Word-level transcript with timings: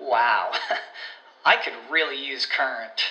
Wow, 0.00 0.52
I 1.44 1.56
could 1.56 1.74
really 1.90 2.16
use 2.24 2.46
Current. 2.46 3.02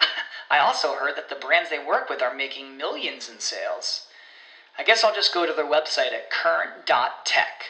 I 0.50 0.58
also 0.58 0.94
heard 0.94 1.16
that 1.16 1.28
the 1.28 1.34
brands 1.34 1.70
they 1.70 1.84
work 1.84 2.08
with 2.08 2.22
are 2.22 2.34
making 2.34 2.76
millions 2.76 3.28
in 3.28 3.40
sales. 3.40 4.06
I 4.78 4.84
guess 4.84 5.02
I'll 5.04 5.14
just 5.14 5.34
go 5.34 5.46
to 5.46 5.52
their 5.52 5.64
website 5.64 6.12
at 6.12 6.30
current.tech. 6.30 7.64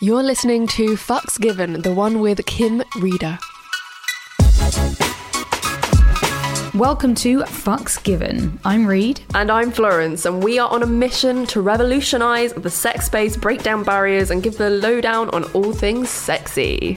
You're 0.00 0.22
listening 0.22 0.68
to 0.68 0.90
Fucks 0.90 1.40
Given, 1.40 1.82
the 1.82 1.92
one 1.92 2.20
with 2.20 2.46
Kim 2.46 2.84
Reader. 3.00 3.38
Welcome 6.78 7.16
to 7.16 7.40
Fucks 7.40 8.00
Given. 8.00 8.60
I'm 8.64 8.86
Reed. 8.86 9.20
And 9.34 9.50
I'm 9.50 9.72
Florence, 9.72 10.26
and 10.26 10.44
we 10.44 10.60
are 10.60 10.70
on 10.70 10.84
a 10.84 10.86
mission 10.86 11.44
to 11.46 11.60
revolutionise 11.60 12.52
the 12.52 12.70
sex 12.70 13.06
space, 13.06 13.36
break 13.36 13.64
down 13.64 13.82
barriers, 13.82 14.30
and 14.30 14.44
give 14.44 14.56
the 14.58 14.70
lowdown 14.70 15.28
on 15.30 15.42
all 15.54 15.72
things 15.72 16.08
sexy. 16.08 16.96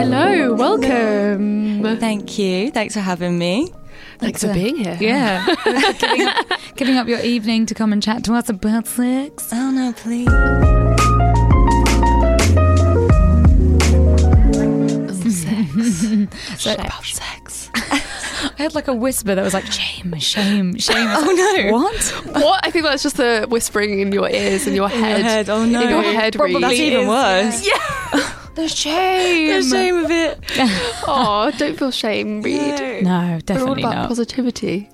Hello. 0.00 0.54
Welcome. 0.54 1.82
Thank 1.98 2.38
you. 2.38 2.70
Thanks 2.70 2.94
for 2.94 3.00
having 3.00 3.38
me. 3.38 3.70
Thanks 4.18 4.42
for 4.42 4.54
being 4.54 4.76
here. 4.76 4.96
Yeah. 4.98 5.54
giving, 5.98 6.26
up, 6.26 6.46
giving 6.74 6.96
up 6.96 7.06
your 7.06 7.20
evening 7.20 7.66
to 7.66 7.74
come 7.74 7.92
and 7.92 8.02
chat 8.02 8.24
to 8.24 8.32
us 8.32 8.48
about 8.48 8.86
sex. 8.86 9.50
Oh 9.52 9.70
no, 9.70 9.92
please. 9.92 10.26
So, 16.58 16.74
about 16.74 17.04
sex. 17.04 17.70
I 17.74 18.52
had 18.56 18.74
like 18.74 18.88
a 18.88 18.94
whisper 18.94 19.34
that 19.34 19.42
was 19.42 19.54
like 19.54 19.66
shame, 19.66 20.18
shame, 20.18 20.76
shame. 20.78 21.08
Oh 21.10 21.30
no. 21.30 21.72
What? 21.72 22.02
what? 22.42 22.66
I 22.66 22.70
think 22.70 22.84
that's 22.84 23.02
just 23.02 23.18
the 23.18 23.46
whispering 23.50 24.00
in 24.00 24.12
your 24.12 24.28
ears 24.30 24.66
and 24.66 24.74
your 24.74 24.88
head. 24.88 25.20
head, 25.20 25.50
oh, 25.50 25.66
no. 25.66 25.82
In 25.82 25.90
your 25.90 26.02
head, 26.02 26.34
Probably 26.34 26.60
That's 26.60 26.74
even 26.74 27.06
worse. 27.06 27.66
Yeah. 27.66 28.36
The 28.54 28.68
shame. 28.68 29.62
The 29.62 29.68
shame 29.68 29.96
of 30.04 30.10
it. 30.10 30.38
Oh, 31.12 31.50
don't 31.56 31.78
feel 31.78 31.90
shame, 31.90 32.42
Reed. 32.42 32.58
No. 32.58 33.00
No, 33.02 33.10
We're 33.28 33.32
all 33.34 33.40
definitely 33.40 33.82
about 33.82 33.94
not. 33.94 34.08
positivity. 34.08 34.88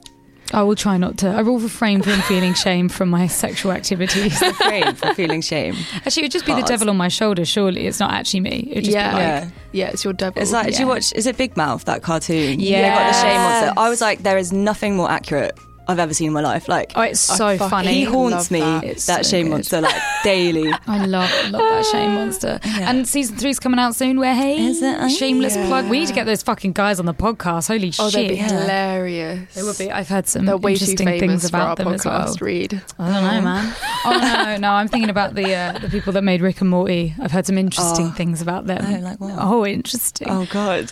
I 0.52 0.62
will 0.62 0.76
try 0.76 0.96
not 0.96 1.18
to. 1.18 1.28
I 1.28 1.42
will 1.42 1.58
refrain 1.58 2.00
from 2.02 2.20
feeling 2.22 2.54
shame 2.66 2.88
from 2.88 3.08
my 3.10 3.26
sexual 3.26 3.72
activities. 3.72 4.40
Afraid 4.42 4.96
for 4.96 5.12
feeling 5.14 5.40
shame. 5.40 5.74
Actually, 5.94 6.22
it 6.22 6.24
would 6.26 6.32
just 6.32 6.46
be 6.46 6.52
the 6.52 6.58
Hard. 6.58 6.68
devil 6.68 6.88
on 6.90 6.96
my 6.96 7.08
shoulder. 7.08 7.44
Surely 7.44 7.86
it's 7.88 7.98
not 7.98 8.12
actually 8.12 8.40
me. 8.40 8.68
It'd 8.70 8.84
just 8.84 8.94
Yeah. 8.94 9.08
be 9.10 9.14
like, 9.16 9.22
Yeah. 9.24 9.50
Yeah, 9.72 9.88
it's 9.88 10.04
your 10.04 10.12
devil. 10.12 10.40
It's 10.40 10.52
like, 10.52 10.66
do 10.66 10.72
you 10.74 10.78
Yeah. 10.80 10.84
watch? 10.86 11.12
Is 11.14 11.26
it 11.26 11.36
Big 11.36 11.56
Mouth 11.56 11.84
that 11.86 12.02
cartoon? 12.02 12.60
Yeah. 12.60 12.82
They 12.82 12.88
got 12.88 13.12
the 13.12 13.20
shame 13.20 13.40
monster. 13.40 13.72
I 13.80 13.88
was 13.88 14.00
like, 14.00 14.22
there 14.22 14.38
is 14.38 14.52
nothing 14.52 14.96
more 14.96 15.10
accurate 15.10 15.58
I've 15.88 15.98
ever 15.98 16.12
seen 16.14 16.28
in 16.28 16.32
my 16.32 16.40
life. 16.40 16.68
Like, 16.68 16.92
oh, 16.96 17.02
it's 17.02 17.20
so 17.20 17.56
fucking 17.56 17.68
funny. 17.70 17.92
he 17.94 18.02
haunts 18.04 18.50
me. 18.50 18.60
that. 18.60 18.82
That, 18.82 18.98
so 18.98 19.22
shame 19.22 19.46
good. 19.46 19.50
monster, 19.52 19.80
like 19.80 19.94
daily. 20.24 20.72
I 20.86 21.04
love 21.06 21.30
love 21.50 21.60
that 21.62 21.86
shame 21.92 22.14
monster. 22.14 22.58
Yeah. 22.64 22.90
And 22.90 23.06
season 23.06 23.36
three's 23.36 23.58
coming 23.60 23.78
out 23.78 23.94
soon. 23.94 24.18
Where 24.18 24.34
hey, 24.34 24.66
Is 24.66 24.82
it? 24.82 24.98
Oh, 25.00 25.08
shameless 25.08 25.54
yeah. 25.56 25.66
plug. 25.68 25.88
We 25.88 26.00
need 26.00 26.08
to 26.08 26.14
get 26.14 26.24
those 26.24 26.42
fucking 26.42 26.72
guys 26.72 26.98
on 26.98 27.06
the 27.06 27.14
podcast. 27.14 27.68
Holy 27.68 27.90
shit. 27.90 28.04
Oh, 28.04 28.10
they'd 28.10 28.28
be 28.28 28.34
Yeah. 28.36 28.48
hilarious. 28.48 29.54
They 29.54 29.62
would 29.62 29.78
be. 29.78 29.90
I've 29.92 30.08
heard 30.08 30.26
some 30.26 30.44
They're 30.44 30.56
way 30.56 30.72
interesting 30.72 31.06
famous 31.06 31.20
things 31.20 31.50
for 31.50 31.56
our 31.56 31.62
about 31.72 31.78
them 31.78 31.88
as 31.94 32.04
well. 32.04 32.20
podcast, 32.26 32.40
Reed. 32.40 32.82
I 32.98 33.12
don't 33.12 33.22
know, 33.24 33.40
man. 33.42 33.74
oh 34.04 34.18
no, 34.20 34.56
no, 34.56 34.70
I'm 34.72 34.88
thinking 34.88 35.10
about 35.10 35.34
the 35.34 35.54
uh, 35.54 35.78
the 35.78 35.88
people 35.88 36.12
that 36.14 36.22
made 36.22 36.40
Rick 36.40 36.60
and 36.60 36.70
Morty. 36.70 37.14
I've 37.20 37.32
heard 37.32 37.46
some 37.46 37.58
interesting 37.58 38.06
Oh. 38.06 38.10
things 38.10 38.42
about 38.42 38.66
them. 38.66 38.84
Oh, 38.84 38.98
like 39.04 39.20
what? 39.20 39.34
Oh, 39.38 39.64
interesting. 39.66 40.28
Oh 40.30 40.46
God. 40.50 40.90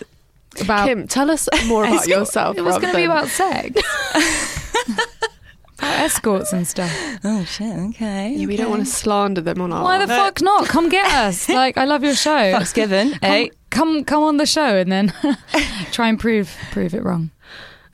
about 0.61 0.87
Kim, 0.87 1.07
tell 1.07 1.29
us 1.29 1.49
more 1.67 1.83
about 1.85 2.07
yourself. 2.07 2.57
It 2.57 2.61
was 2.61 2.77
going 2.79 2.93
to 2.93 2.97
be 2.97 3.03
about 3.05 3.27
sex. 3.27 3.81
about 4.89 5.99
escorts 5.99 6.53
and 6.53 6.67
stuff. 6.67 6.91
Oh 7.23 7.43
shit. 7.45 7.75
Okay. 7.89 8.33
Yeah, 8.35 8.47
we 8.47 8.55
don't 8.57 8.69
want 8.69 8.85
to 8.85 8.91
slander 8.91 9.41
them 9.41 9.61
on 9.61 9.71
our. 9.73 9.83
Why 9.83 9.97
the 9.97 10.07
fuck 10.07 10.41
not? 10.41 10.67
Come 10.67 10.89
get 10.89 11.11
us. 11.13 11.47
Like, 11.55 11.77
I 11.77 11.85
love 11.85 12.03
your 12.03 12.15
show. 12.15 12.53
Fucks 12.53 12.73
given. 12.73 13.11
Come, 13.11 13.19
Hey. 13.21 13.51
come, 13.69 14.03
come 14.05 14.23
on 14.23 14.37
the 14.37 14.45
show 14.45 14.77
and 14.77 14.91
then 14.91 15.13
try 15.91 16.07
and 16.09 16.19
prove 16.19 16.55
prove 16.71 16.93
it 16.93 17.03
wrong. 17.03 17.31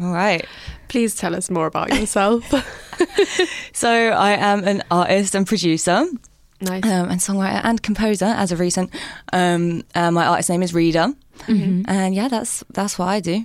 All 0.00 0.12
right. 0.12 0.46
Please 0.88 1.14
tell 1.14 1.34
us 1.36 1.50
more 1.50 1.66
about 1.66 1.94
yourself. 1.94 2.44
So 3.72 3.88
I 3.90 4.32
am 4.32 4.64
an 4.64 4.82
artist 4.90 5.34
and 5.34 5.46
producer. 5.46 6.04
nice. 6.60 6.84
um, 6.84 7.08
and 7.10 7.20
songwriter 7.20 7.60
and 7.64 7.80
composer 7.82 8.24
as 8.26 8.50
of 8.52 8.60
recent. 8.60 8.90
Um, 9.32 9.84
uh, 9.94 10.10
my 10.10 10.26
artist 10.26 10.50
name 10.50 10.62
is 10.62 10.74
Reader, 10.74 11.14
Mm-hmm. 11.46 11.82
and 11.88 12.14
yeah, 12.14 12.28
that's 12.28 12.62
that's 12.74 12.98
what 12.98 13.08
I 13.08 13.20
do. 13.20 13.44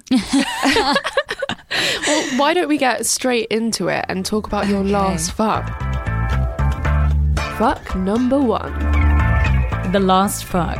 Well, 2.07 2.37
why 2.39 2.53
don't 2.53 2.67
we 2.67 2.77
get 2.77 3.05
straight 3.05 3.47
into 3.49 3.87
it 3.87 4.05
and 4.09 4.25
talk 4.25 4.47
about 4.47 4.67
your 4.67 4.79
Okay. 4.79 4.89
last 4.89 5.31
fuck? 5.31 5.67
Fuck 7.57 7.95
number 7.95 8.39
one. 8.39 8.73
The 9.91 9.99
last 9.99 10.45
fuck. 10.45 10.77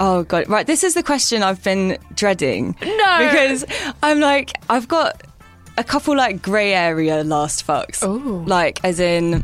Oh 0.00 0.24
god, 0.28 0.48
right. 0.48 0.64
This 0.66 0.84
is 0.84 0.94
the 0.94 1.02
question 1.02 1.42
I've 1.42 1.62
been 1.64 1.98
dreading. 2.14 2.76
No. 2.82 3.18
because 3.18 3.64
I'm 4.02 4.20
like 4.20 4.52
I've 4.70 4.86
got 4.86 5.22
a 5.76 5.82
couple 5.84 6.16
like 6.16 6.40
grey 6.42 6.72
area 6.72 7.24
last 7.24 7.66
fucks. 7.66 7.98
Oh. 8.02 8.44
like 8.46 8.78
as 8.84 9.00
in 9.00 9.42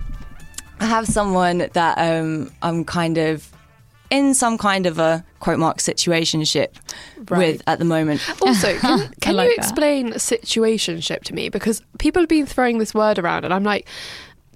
I 0.80 0.86
have 0.86 1.06
someone 1.06 1.68
that 1.72 1.98
um, 1.98 2.52
I'm 2.62 2.84
kind 2.84 3.18
of 3.18 3.50
in 4.14 4.34
some 4.34 4.56
kind 4.58 4.86
of 4.86 4.98
a 4.98 5.24
quote 5.40 5.58
mark 5.58 5.78
situationship 5.78 6.68
Right. 7.30 7.38
with 7.54 7.62
at 7.66 7.78
the 7.78 7.84
moment. 7.86 8.20
Also, 8.42 8.76
can, 8.84 9.10
can 9.20 9.36
like 9.36 9.48
you 9.50 9.56
that. 9.56 9.62
explain 9.64 10.12
situationship 10.12 11.22
to 11.24 11.34
me? 11.34 11.48
Because 11.48 11.82
people 11.98 12.20
have 12.22 12.28
been 12.28 12.46
throwing 12.46 12.78
this 12.78 12.92
word 12.94 13.18
around, 13.18 13.44
and 13.44 13.54
I'm 13.54 13.64
like 13.64 13.86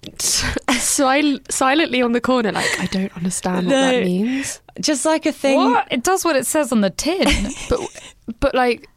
sil- 0.21 1.41
silently 1.51 2.03
on 2.03 2.13
the 2.13 2.21
corner, 2.21 2.53
like 2.53 2.81
I 2.81 2.87
don't 2.87 3.15
understand 3.17 3.67
what 3.67 3.73
that 3.73 4.05
means. 4.05 4.61
Just 4.81 5.05
like 5.05 5.27
a 5.27 5.33
thing. 5.33 5.57
What? 5.59 5.89
It 5.91 6.03
does 6.03 6.25
what 6.25 6.37
it 6.37 6.47
says 6.47 6.73
on 6.73 6.81
the 6.83 6.91
tin. 6.91 7.27
But 7.69 7.81
but 8.41 8.55
like 8.55 8.89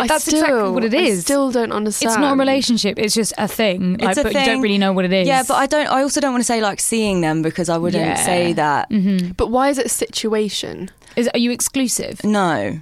I 0.00 0.06
That's 0.06 0.24
still, 0.24 0.40
exactly 0.40 0.70
what 0.70 0.84
it 0.84 0.94
is. 0.94 1.18
I 1.18 1.22
still 1.22 1.50
don't 1.50 1.72
understand. 1.72 2.10
It's 2.12 2.18
not 2.20 2.34
a 2.34 2.36
relationship. 2.38 2.98
It's 2.98 3.14
just 3.14 3.32
a 3.38 3.48
thing. 3.48 3.98
Like, 3.98 4.16
a 4.16 4.22
but 4.22 4.32
you 4.34 4.44
don't 4.44 4.60
really 4.62 4.78
know 4.78 4.92
what 4.92 5.04
it 5.04 5.12
is. 5.12 5.26
Yeah, 5.26 5.42
but 5.46 5.54
I 5.54 5.66
don't. 5.66 5.86
I 5.88 6.02
also 6.02 6.20
don't 6.20 6.32
want 6.32 6.40
to 6.42 6.46
say 6.46 6.60
like 6.60 6.80
seeing 6.80 7.20
them 7.20 7.42
because 7.42 7.68
I 7.68 7.76
wouldn't 7.78 8.04
Yeah. 8.04 8.14
say 8.14 8.52
that. 8.54 8.88
But 9.36 9.48
why 9.50 9.68
is 9.70 9.78
it 9.78 9.86
a 9.86 9.90
situation? 9.90 10.90
Is, 11.16 11.28
are 11.34 11.38
you 11.38 11.50
exclusive? 11.50 12.22
No, 12.24 12.78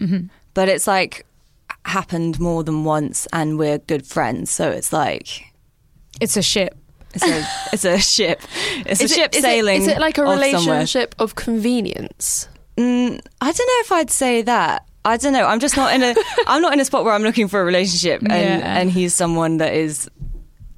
but 0.54 0.68
it's 0.68 0.86
like 0.86 1.24
happened 1.84 2.38
more 2.40 2.64
than 2.64 2.84
once, 2.84 3.26
and 3.32 3.58
we're 3.58 3.78
good 3.78 4.06
friends. 4.06 4.50
So 4.50 4.70
it's 4.70 4.92
like 4.92 5.44
It's 6.20 6.36
a 6.36 6.42
ship. 6.42 6.76
it's 7.14 7.24
a 7.24 7.46
it's 7.72 7.84
a 7.84 7.98
ship. 8.16 8.40
It's 8.84 9.00
Is 9.00 9.10
a 9.12 9.14
it- 9.14 9.16
ship 9.16 9.34
is 9.34 9.42
sailing. 9.42 9.82
Is 9.82 9.88
it 9.88 9.98
like 9.98 10.18
a 10.18 10.22
off 10.22 10.38
somewhere. 10.40 10.52
relationship 10.52 11.14
of 11.18 11.34
convenience? 11.34 12.48
Mm, 12.76 13.20
I 13.40 13.52
don't 13.52 13.66
know 13.66 13.80
if 13.80 13.92
I'd 13.92 14.10
say 14.10 14.42
that. 14.42 14.86
I 15.12 15.16
don't 15.16 15.32
know. 15.32 15.46
I'm 15.46 15.60
just 15.60 15.76
not 15.76 15.94
in 15.94 16.02
a. 16.02 16.14
I'm 16.46 16.60
not 16.62 16.72
in 16.72 16.80
a 16.80 16.84
spot 16.84 17.04
where 17.04 17.14
I'm 17.14 17.22
looking 17.22 17.48
for 17.48 17.60
a 17.60 17.64
relationship, 17.64 18.20
and 18.22 18.30
Yeah. 18.60 18.78
and 18.80 18.90
he's 18.90 19.14
someone 19.14 19.58
that 19.58 19.72
is 19.74 20.10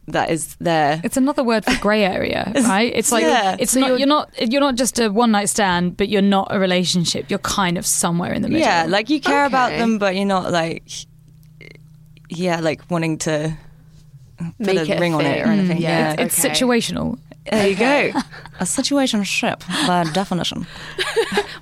that 0.08 0.30
is 0.30 0.54
there. 0.60 1.00
It's 1.04 1.16
another 1.16 1.42
word 1.44 1.64
for 1.64 1.74
grey 1.80 2.02
area, 2.04 2.50
right? 2.74 2.92
It's 2.94 3.10
like 3.12 3.24
Yeah. 3.24 3.56
it's 3.58 3.72
So 3.72 3.80
not 3.80 3.86
you're- 3.88 3.98
you're, 4.00 4.08
not 4.08 4.28
you're 4.52 4.60
not 4.68 4.74
just 4.76 4.98
a 5.00 5.08
one 5.10 5.30
night 5.32 5.48
stand, 5.48 5.96
but 5.96 6.08
you're 6.08 6.22
not 6.22 6.48
a 6.50 6.58
relationship. 6.58 7.28
You're 7.30 7.40
kind 7.60 7.76
of 7.78 7.84
somewhere 7.86 8.32
in 8.32 8.42
the 8.42 8.48
middle. 8.48 8.66
Yeah, 8.66 8.86
like 8.88 9.10
you 9.10 9.20
care 9.20 9.44
about 9.46 9.70
them, 9.72 9.98
but 9.98 10.14
you're 10.16 10.24
not 10.36 10.50
like 10.52 10.84
yeah, 12.30 12.60
like 12.60 12.82
wanting 12.90 13.18
to 13.18 13.56
put 14.38 14.66
Make 14.66 14.78
a 14.78 14.82
it 14.92 14.96
a 14.96 15.00
ring 15.00 15.14
on 15.14 15.24
it 15.26 15.44
or 15.46 15.50
anything. 15.50 15.78
Mm, 15.78 15.82
yeah, 15.82 16.14
yeah. 16.14 16.24
It's 16.24 16.38
Okay. 16.44 16.52
situational. 16.54 17.18
there 17.50 17.68
you 17.68 17.76
go. 17.76 18.20
A 18.60 18.66
situation 18.66 19.24
ship 19.24 19.62
by 19.86 20.04
definition. 20.12 20.66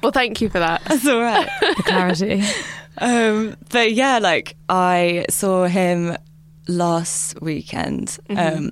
Well, 0.03 0.13
thank 0.13 0.41
you 0.41 0.49
for 0.49 0.59
that. 0.59 0.83
That's 0.85 1.07
all 1.07 1.21
right. 1.21 1.49
The 1.77 1.83
clarity. 1.83 2.43
Um, 2.99 3.57
but 3.71 3.93
yeah, 3.93 4.19
like 4.19 4.57
I 4.69 5.27
saw 5.29 5.67
him 5.67 6.17
last 6.69 7.41
weekend, 7.43 8.19
um, 8.31 8.71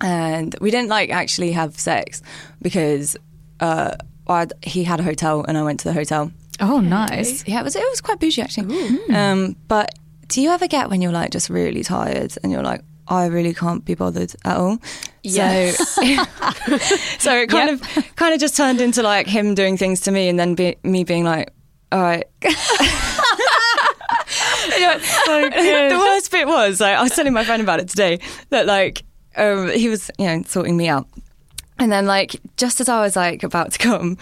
and 0.00 0.54
we 0.60 0.70
didn't 0.70 0.88
like 0.90 1.10
actually 1.10 1.52
have 1.52 1.78
sex 1.78 2.22
because 2.62 3.16
uh, 3.60 3.96
I'd, 4.26 4.52
he 4.62 4.84
had 4.84 5.00
a 5.00 5.02
hotel 5.02 5.44
and 5.48 5.56
I 5.56 5.62
went 5.62 5.80
to 5.80 5.88
the 5.88 5.94
hotel. 5.94 6.30
Oh, 6.60 6.80
nice. 6.80 7.46
Yeah, 7.46 7.60
it 7.60 7.64
was 7.64 7.76
it 7.76 7.84
was 7.88 8.00
quite 8.00 8.18
bougie 8.20 8.42
actually. 8.42 8.66
Um, 9.14 9.56
but 9.68 9.94
do 10.28 10.42
you 10.42 10.50
ever 10.50 10.66
get 10.68 10.90
when 10.90 11.00
you're 11.00 11.12
like 11.12 11.30
just 11.30 11.48
really 11.48 11.82
tired 11.82 12.34
and 12.42 12.52
you're 12.52 12.62
like, 12.62 12.82
I 13.08 13.26
really 13.26 13.54
can't 13.54 13.84
be 13.84 13.94
bothered 13.94 14.34
at 14.44 14.56
all? 14.56 14.78
Yes. 15.22 15.94
So, 15.94 16.02
so 17.18 17.36
it 17.36 17.48
kind 17.48 17.70
of 17.70 17.82
kind 18.16 18.34
of 18.34 18.40
just 18.40 18.56
turned 18.56 18.80
into 18.80 19.02
like 19.02 19.26
him 19.26 19.54
doing 19.54 19.76
things 19.76 20.00
to 20.02 20.10
me 20.10 20.28
and 20.28 20.38
then 20.38 20.54
be, 20.54 20.76
me 20.82 21.04
being 21.04 21.24
like, 21.24 21.52
all 21.90 22.00
right. 22.00 22.24
the 25.90 25.98
worst 25.98 26.30
bit 26.30 26.46
was 26.46 26.80
like 26.80 26.96
I 26.96 27.02
was 27.02 27.12
telling 27.12 27.32
my 27.32 27.44
friend 27.44 27.62
about 27.62 27.80
it 27.80 27.88
today 27.88 28.20
that 28.50 28.66
like 28.66 29.02
um, 29.36 29.68
he 29.70 29.88
was 29.88 30.10
you 30.18 30.26
know 30.26 30.42
sorting 30.46 30.76
me 30.76 30.88
out, 30.88 31.08
and 31.78 31.90
then 31.90 32.06
like 32.06 32.36
just 32.56 32.80
as 32.80 32.88
I 32.88 33.00
was 33.00 33.16
like 33.16 33.42
about 33.42 33.72
to 33.72 33.78
come, 33.78 34.18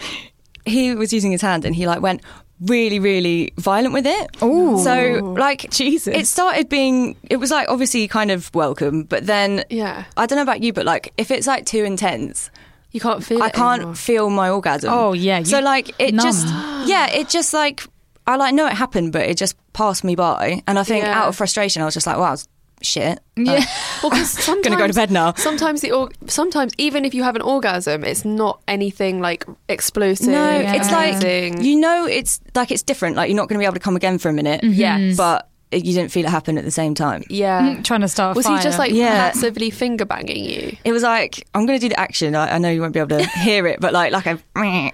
he 0.65 0.95
was 0.95 1.11
using 1.11 1.31
his 1.31 1.41
hand 1.41 1.65
and 1.65 1.75
he 1.75 1.87
like 1.87 2.01
went 2.01 2.21
really 2.61 2.99
really 2.99 3.53
violent 3.57 3.93
with 3.93 4.05
it. 4.07 4.41
Ooh. 4.43 4.79
So 4.83 5.33
like 5.37 5.69
Jesus. 5.69 6.15
it 6.15 6.25
started 6.27 6.69
being 6.69 7.15
it 7.29 7.37
was 7.37 7.51
like 7.51 7.69
obviously 7.69 8.07
kind 8.07 8.31
of 8.31 8.53
welcome, 8.55 9.03
but 9.03 9.25
then 9.25 9.63
Yeah. 9.69 10.05
I 10.15 10.25
don't 10.25 10.37
know 10.37 10.43
about 10.43 10.61
you, 10.63 10.73
but 10.73 10.85
like 10.85 11.13
if 11.17 11.29
it's 11.31 11.47
like 11.47 11.65
too 11.65 11.83
intense. 11.83 12.49
You 12.91 12.99
can't 13.01 13.23
feel 13.23 13.43
I 13.43 13.47
it 13.47 13.53
can't 13.53 13.79
anymore. 13.81 13.95
feel 13.95 14.29
my 14.29 14.49
orgasm. 14.49 14.91
Oh, 14.91 15.13
yeah, 15.13 15.43
So 15.43 15.59
like 15.59 15.93
it 15.99 16.13
numb. 16.15 16.25
just 16.25 16.47
yeah, 16.87 17.07
it 17.11 17.29
just 17.29 17.53
like 17.53 17.83
I 18.25 18.37
like 18.37 18.55
know 18.55 18.65
it 18.65 18.73
happened, 18.73 19.11
but 19.13 19.23
it 19.23 19.37
just 19.37 19.55
passed 19.73 20.03
me 20.03 20.15
by, 20.15 20.63
and 20.67 20.79
I 20.79 20.83
think 20.83 21.03
Yeah. 21.05 21.21
out 21.21 21.27
of 21.27 21.35
frustration, 21.35 21.81
I 21.81 21.85
was 21.85 21.93
just 21.93 22.07
like, 22.07 22.17
wow, 22.17 22.35
shit. 22.81 23.19
Yeah. 23.35 23.63
Well, 24.03 24.11
'cause 24.11 24.29
sometimes, 24.29 24.63
Gonna 24.67 24.77
go 24.77 24.87
to 24.87 24.93
bed 24.93 25.09
now. 25.09 25.33
Sometimes 25.33 25.81
the 25.81 25.91
or- 25.91 26.11
sometimes 26.27 26.71
even 26.77 27.03
if 27.03 27.15
you 27.15 27.23
have 27.23 27.35
an 27.35 27.41
orgasm, 27.41 28.03
it's 28.03 28.23
not 28.25 28.61
anything 28.67 29.19
like 29.21 29.43
explosive. 29.69 30.27
No, 30.27 30.49
it's 30.63 30.91
like 30.91 31.21
you 31.63 31.75
know, 31.79 32.05
it's 32.05 32.39
like 32.53 32.69
it's 32.71 32.83
different. 32.83 33.15
Like 33.15 33.29
you're 33.29 33.35
not 33.35 33.49
going 33.49 33.55
to 33.57 33.59
be 33.59 33.65
able 33.65 33.73
to 33.73 33.79
come 33.79 33.95
again 33.95 34.19
for 34.19 34.29
a 34.29 34.33
minute. 34.33 34.61
Mm-hmm. 34.61 34.73
Yes. 34.73 35.17
but 35.17 35.49
you 35.71 35.93
didn't 35.93 36.11
feel 36.11 36.25
it 36.25 36.29
happen 36.29 36.57
at 36.57 36.63
the 36.63 36.71
same 36.71 36.93
time. 36.93 37.23
yeah. 37.29 37.61
Mm, 37.61 37.83
trying 37.83 38.01
to 38.01 38.07
start 38.07 38.35
a 38.35 38.37
Was 38.37 38.45
fire. 38.45 38.57
he 38.57 38.63
just 38.63 38.77
like 38.79 38.91
Yeah. 38.93 39.31
passively 39.31 39.69
finger 39.71 40.05
banging 40.05 40.45
you? 40.45 40.77
It 40.85 40.91
was 40.93 41.01
like 41.03 41.45
I'm 41.55 41.65
going 41.65 41.77
to 41.79 41.83
do 41.83 41.89
the 41.89 41.99
action. 41.99 42.35
I, 42.35 42.53
I 42.55 42.57
know 42.59 42.69
you 42.69 42.79
won't 42.81 42.93
be 42.93 42.99
able 42.99 43.17
to 43.17 43.25
hear 43.39 43.65
it, 43.67 43.79
but 43.81 43.91
like 43.93 44.11
like 44.13 44.27
a 44.27 44.39
Like, 44.55 44.93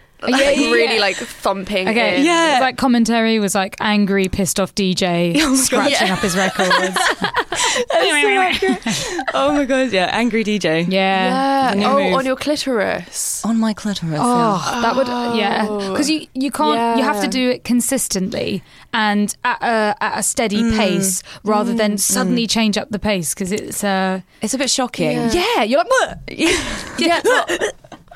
really 0.57 0.99
like 0.99 1.17
thumping. 1.17 1.89
Okay, 1.89 2.19
in. 2.19 2.25
Yeah. 2.25 2.57
It 2.57 2.61
like 2.61 2.77
commentary 2.77 3.37
was 3.39 3.53
like 3.53 3.75
angry, 3.81 4.29
pissed 4.29 4.57
off 4.59 4.73
DJ 4.73 5.35
oh 5.41 5.55
scratching 5.55 6.07
Yeah. 6.07 6.13
up 6.13 6.19
his 6.19 6.35
records. 6.37 6.97
oh 9.33 9.53
my 9.53 9.65
god, 9.65 9.91
yeah, 9.91 10.09
angry 10.11 10.43
DJ. 10.43 10.85
yeah. 10.89 11.13
Yeah. 11.73 11.75
The 11.75 11.83
Oh, 11.85 12.03
move. 12.03 12.13
on 12.15 12.25
your 12.25 12.35
clitoris. 12.35 13.43
on 13.45 13.59
my 13.59 13.73
clitoris. 13.73 14.19
Oh, 14.21 14.79
that 14.81 14.95
would 14.95 15.07
yeah, 15.37 15.65
because 15.91 16.09
you 16.09 16.27
you 16.33 16.51
can't 16.51 16.97
you 16.97 17.03
have 17.03 17.21
to 17.21 17.27
do 17.27 17.49
it 17.49 17.63
consistently 17.63 18.61
and 18.93 19.35
at 19.43 19.61
a, 19.61 19.95
at 20.03 20.19
a 20.19 20.23
steady 20.23 20.71
pace 20.71 21.23
rather 21.43 21.73
than 21.73 21.97
suddenly 21.97 22.47
change 22.47 22.77
up 22.77 22.89
the 22.89 22.99
pace 22.99 23.33
because 23.33 23.51
it's 23.51 23.83
uh 23.83 24.21
It's 24.41 24.53
a 24.53 24.57
bit 24.57 24.69
shocking. 24.69 25.11
Yeah. 25.17 25.33
yeah 25.57 25.63
you're 25.63 25.79
like 25.79 25.89
what 25.89 26.19
Yeah. 26.99 27.21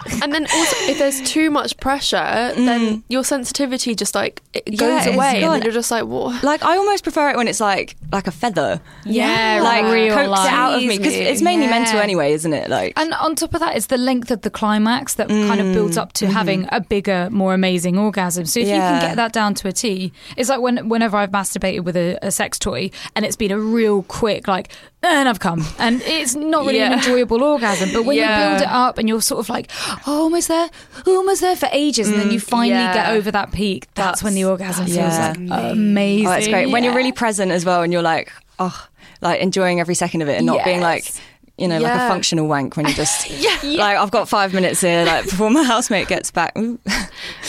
But- 0.04 0.24
and 0.24 0.34
then 0.34 0.44
also, 0.44 0.76
if 0.92 1.00
there's 1.00 1.22
too 1.22 1.50
much 1.52 1.78
pressure, 1.78 2.18
then 2.56 2.82
mm. 2.82 3.04
your 3.10 3.24
sensitivity 3.24 3.96
just 3.96 4.16
like 4.16 4.42
it 4.54 4.64
Yeah, 4.68 4.78
goes 4.78 5.06
it's 5.08 5.16
away, 5.16 5.36
and 5.36 5.42
gone. 5.42 5.52
then 5.54 5.62
you're 5.64 5.74
just 5.74 5.92
like, 5.92 6.06
what? 6.06 6.44
Like 6.44 6.64
I 6.64 6.78
almost 6.78 7.04
prefer 7.04 7.30
it 7.30 7.38
when 7.38 7.48
it's 7.48 7.60
like 7.60 7.96
like 8.12 8.28
a 8.28 8.32
feather. 8.32 8.80
Yeah, 9.06 9.62
like 9.64 9.86
real 9.86 10.14
coax 10.16 10.30
life. 10.30 10.48
it 10.48 10.54
out 10.54 10.76
of 10.76 10.82
me 10.84 10.98
because 10.98 11.14
it's 11.14 11.42
mainly 11.42 11.68
mental 11.68 12.00
anyway, 12.00 12.34
isn't 12.34 12.54
it? 12.54 12.70
Like 12.70 12.94
And 12.96 13.14
on 13.14 13.36
top 13.36 13.54
of 13.54 13.60
that, 13.60 13.76
it's 13.76 13.88
the 13.88 13.98
length 13.98 14.32
of 14.32 14.42
the 14.42 14.50
climax 14.50 15.16
that 15.16 15.28
kind 15.28 15.60
of 15.62 15.74
builds 15.74 15.98
up 15.98 16.14
to 16.14 16.26
mm. 16.26 16.32
having 16.32 16.68
a 16.72 16.82
bigger, 16.82 17.30
more 17.32 17.54
amazing 17.54 17.98
orgasm. 17.98 18.46
So 18.46 18.60
if 18.60 18.68
you 18.68 18.74
can 18.74 19.02
get 19.02 19.16
that 19.16 19.34
down 19.34 19.54
to 19.56 19.68
a 19.68 19.72
T, 19.72 20.12
it's 20.36 20.50
like 20.50 20.62
when 20.62 20.90
whenever 20.90 21.18
I've 21.18 21.32
masturbated 21.32 21.82
with 21.84 21.96
a, 21.96 22.18
a 22.22 22.32
sex 22.32 22.58
toy 22.60 22.92
and 23.16 23.26
it's 23.26 23.36
been 23.36 23.52
a 23.52 23.60
real 23.60 24.04
quick, 24.04 24.48
like, 24.48 24.72
eh, 25.04 25.08
and 25.08 25.30
I've 25.30 25.40
come. 25.40 25.66
And 25.80 26.02
it's 26.04 26.36
not 26.36 26.66
really 26.66 26.82
an 26.82 26.94
enjoyable 26.94 27.44
orgasm. 27.44 27.90
But 27.94 28.06
when 28.06 28.18
Yeah. 28.18 28.28
you 28.44 28.50
build 28.50 28.62
it 28.62 28.68
up 28.74 28.98
and 28.98 29.08
you're 29.08 29.22
sort 29.22 29.40
of 29.40 29.50
like, 29.50 29.72
oh, 29.88 30.24
almost 30.24 30.48
there, 30.48 30.70
almost 31.06 31.42
there 31.42 31.56
for 31.56 31.70
ages, 31.72 32.10
and 32.10 32.20
then 32.20 32.30
mm, 32.30 32.34
you 32.34 32.40
finally 32.40 32.70
yeah. 32.70 32.94
get 32.94 33.10
over 33.10 33.32
that 33.32 33.52
peak, 33.52 33.88
that's, 33.94 34.24
when 34.24 34.34
the 34.34 34.46
orgasm 34.46 34.86
feels 34.86 34.98
yeah. 34.98 35.34
like 35.38 35.64
oh, 35.64 35.72
amazing. 35.72 36.28
oh, 36.28 36.32
it's 36.32 36.48
great 36.48 36.68
when 36.68 36.84
you're 36.84 36.96
really 36.96 37.12
present 37.12 37.52
as 37.52 37.66
well, 37.66 37.82
and 37.82 37.94
you're 37.94 38.02
like 38.02 38.32
oh, 38.60 38.88
like 39.22 39.42
enjoying 39.42 39.80
every 39.80 39.96
second 39.96 40.22
of 40.22 40.30
it, 40.30 40.38
and 40.38 40.46
not 40.46 40.64
being 40.64 40.82
like. 40.82 41.12
Yes. 41.58 41.64
You 41.64 41.68
know, 41.70 41.80
like 41.80 41.94
a 41.94 42.08
functional 42.08 42.48
wank 42.48 42.78
when 42.78 42.86
you're 42.86 42.94
just 42.96 43.30
like 43.64 43.98
I've 43.98 44.12
got 44.12 44.30
five 44.30 44.54
minutes 44.54 44.82
here, 44.82 45.04
like 45.06 45.26
before 45.26 45.50
my 45.50 45.64
housemate 45.74 46.08
gets 46.08 46.30
back. 46.32 46.56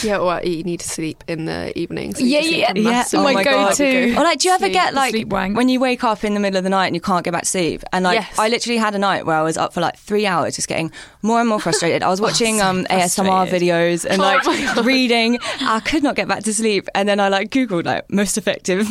Yeah, 0.02 0.18
or 0.18 0.40
you 0.42 0.62
need 0.64 0.80
to 0.80 0.88
sleep 0.88 1.22
in 1.28 1.44
the 1.44 1.78
evening. 1.78 2.14
So 2.14 2.24
Yeah, 2.24 2.40
you 2.40 2.56
yeah, 2.58 2.66
can 2.68 2.76
yeah. 2.76 3.04
Oh 3.14 3.22
my 3.22 3.44
God. 3.44 3.70
go-to. 3.70 4.12
Or 4.16 4.22
like, 4.24 4.38
do 4.38 4.48
you 4.48 4.54
ever 4.54 4.64
Sleep- 4.64 4.72
get 4.72 4.94
like 4.94 5.10
sleep 5.10 5.28
wank. 5.28 5.56
when 5.56 5.68
you 5.68 5.78
wake 5.78 6.04
up 6.04 6.24
in 6.24 6.32
the 6.34 6.40
middle 6.40 6.56
of 6.56 6.64
the 6.64 6.70
night 6.70 6.86
and 6.86 6.94
you 6.94 7.00
can't 7.02 7.22
get 7.24 7.32
back 7.32 7.42
to 7.42 7.48
sleep? 7.48 7.82
And 7.92 8.04
like, 8.04 8.20
Yes. 8.20 8.38
I 8.38 8.48
literally 8.48 8.78
had 8.78 8.94
a 8.94 8.98
night 8.98 9.26
where 9.26 9.36
I 9.36 9.42
was 9.42 9.56
up 9.58 9.72
for 9.74 9.80
like 9.82 9.96
three 9.98 10.24
hours, 10.26 10.56
just 10.56 10.68
getting 10.68 10.90
more 11.22 11.40
and 11.40 11.48
more 11.48 11.60
frustrated. 11.60 12.02
I 12.02 12.08
was 12.08 12.20
watching 12.20 12.62
um, 12.62 12.84
ASMR 12.86 13.46
videos 13.48 14.06
and 14.08 14.20
Oh 14.22 14.24
like 14.24 14.44
my 14.46 14.58
God. 14.74 14.86
reading. 14.86 15.38
I 15.60 15.80
could 15.80 16.02
not 16.02 16.16
get 16.16 16.28
back 16.28 16.44
to 16.44 16.54
sleep, 16.54 16.88
and 16.94 17.08
then 17.08 17.20
I 17.20 17.28
like 17.28 17.50
googled 17.50 17.84
like 17.84 18.10
most 18.10 18.38
effective 18.38 18.88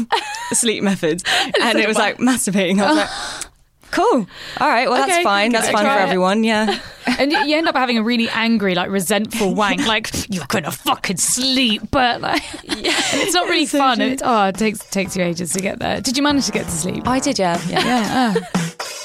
sleep 0.52 0.84
methods, 0.84 1.24
and 1.62 1.80
it 1.80 1.88
was 1.88 1.98
like 1.98 2.18
masturbating. 2.18 2.82
I 2.84 2.88
was 2.88 2.98
like. 2.98 3.52
Cool. 3.92 4.28
All 4.60 4.68
right. 4.68 4.90
Well, 4.90 5.06
that's 5.06 5.24
fine. 5.24 5.52
That's 5.52 5.68
okay, 5.68 5.74
fun 5.74 5.86
for 5.86 5.92
it. 5.92 6.02
everyone. 6.02 6.44
Yeah. 6.44 6.80
and 7.20 7.32
you 7.32 7.40
you 7.46 7.58
end 7.58 7.68
up 7.68 7.76
having 7.76 7.98
a 7.98 8.04
really 8.04 8.30
angry, 8.30 8.76
like 8.76 8.90
resentful 8.90 9.54
wank, 9.56 9.86
like 9.88 10.10
you're 10.30 10.46
gonna 10.48 10.72
fucking 10.72 11.18
sleep, 11.18 11.84
but 11.92 12.22
like, 12.22 12.44
and 12.70 12.78
it's 12.86 13.34
not 13.34 13.48
really 13.48 13.66
fun. 13.66 14.02
It, 14.02 14.22
oh, 14.24 14.48
it 14.48 14.56
takes 14.56 14.80
takes 14.90 15.16
you 15.16 15.24
ages 15.24 15.54
to 15.54 15.62
get 15.62 15.80
there. 15.80 16.02
Did 16.02 16.18
you 16.18 16.24
manage 16.24 16.46
to 16.48 16.52
get 16.52 16.66
to 16.66 16.72
sleep? 16.72 17.08
I 17.08 17.20
did. 17.20 17.40
Yeah. 17.40 17.60
Yeah. 17.68 17.86
yeah. 17.86 18.34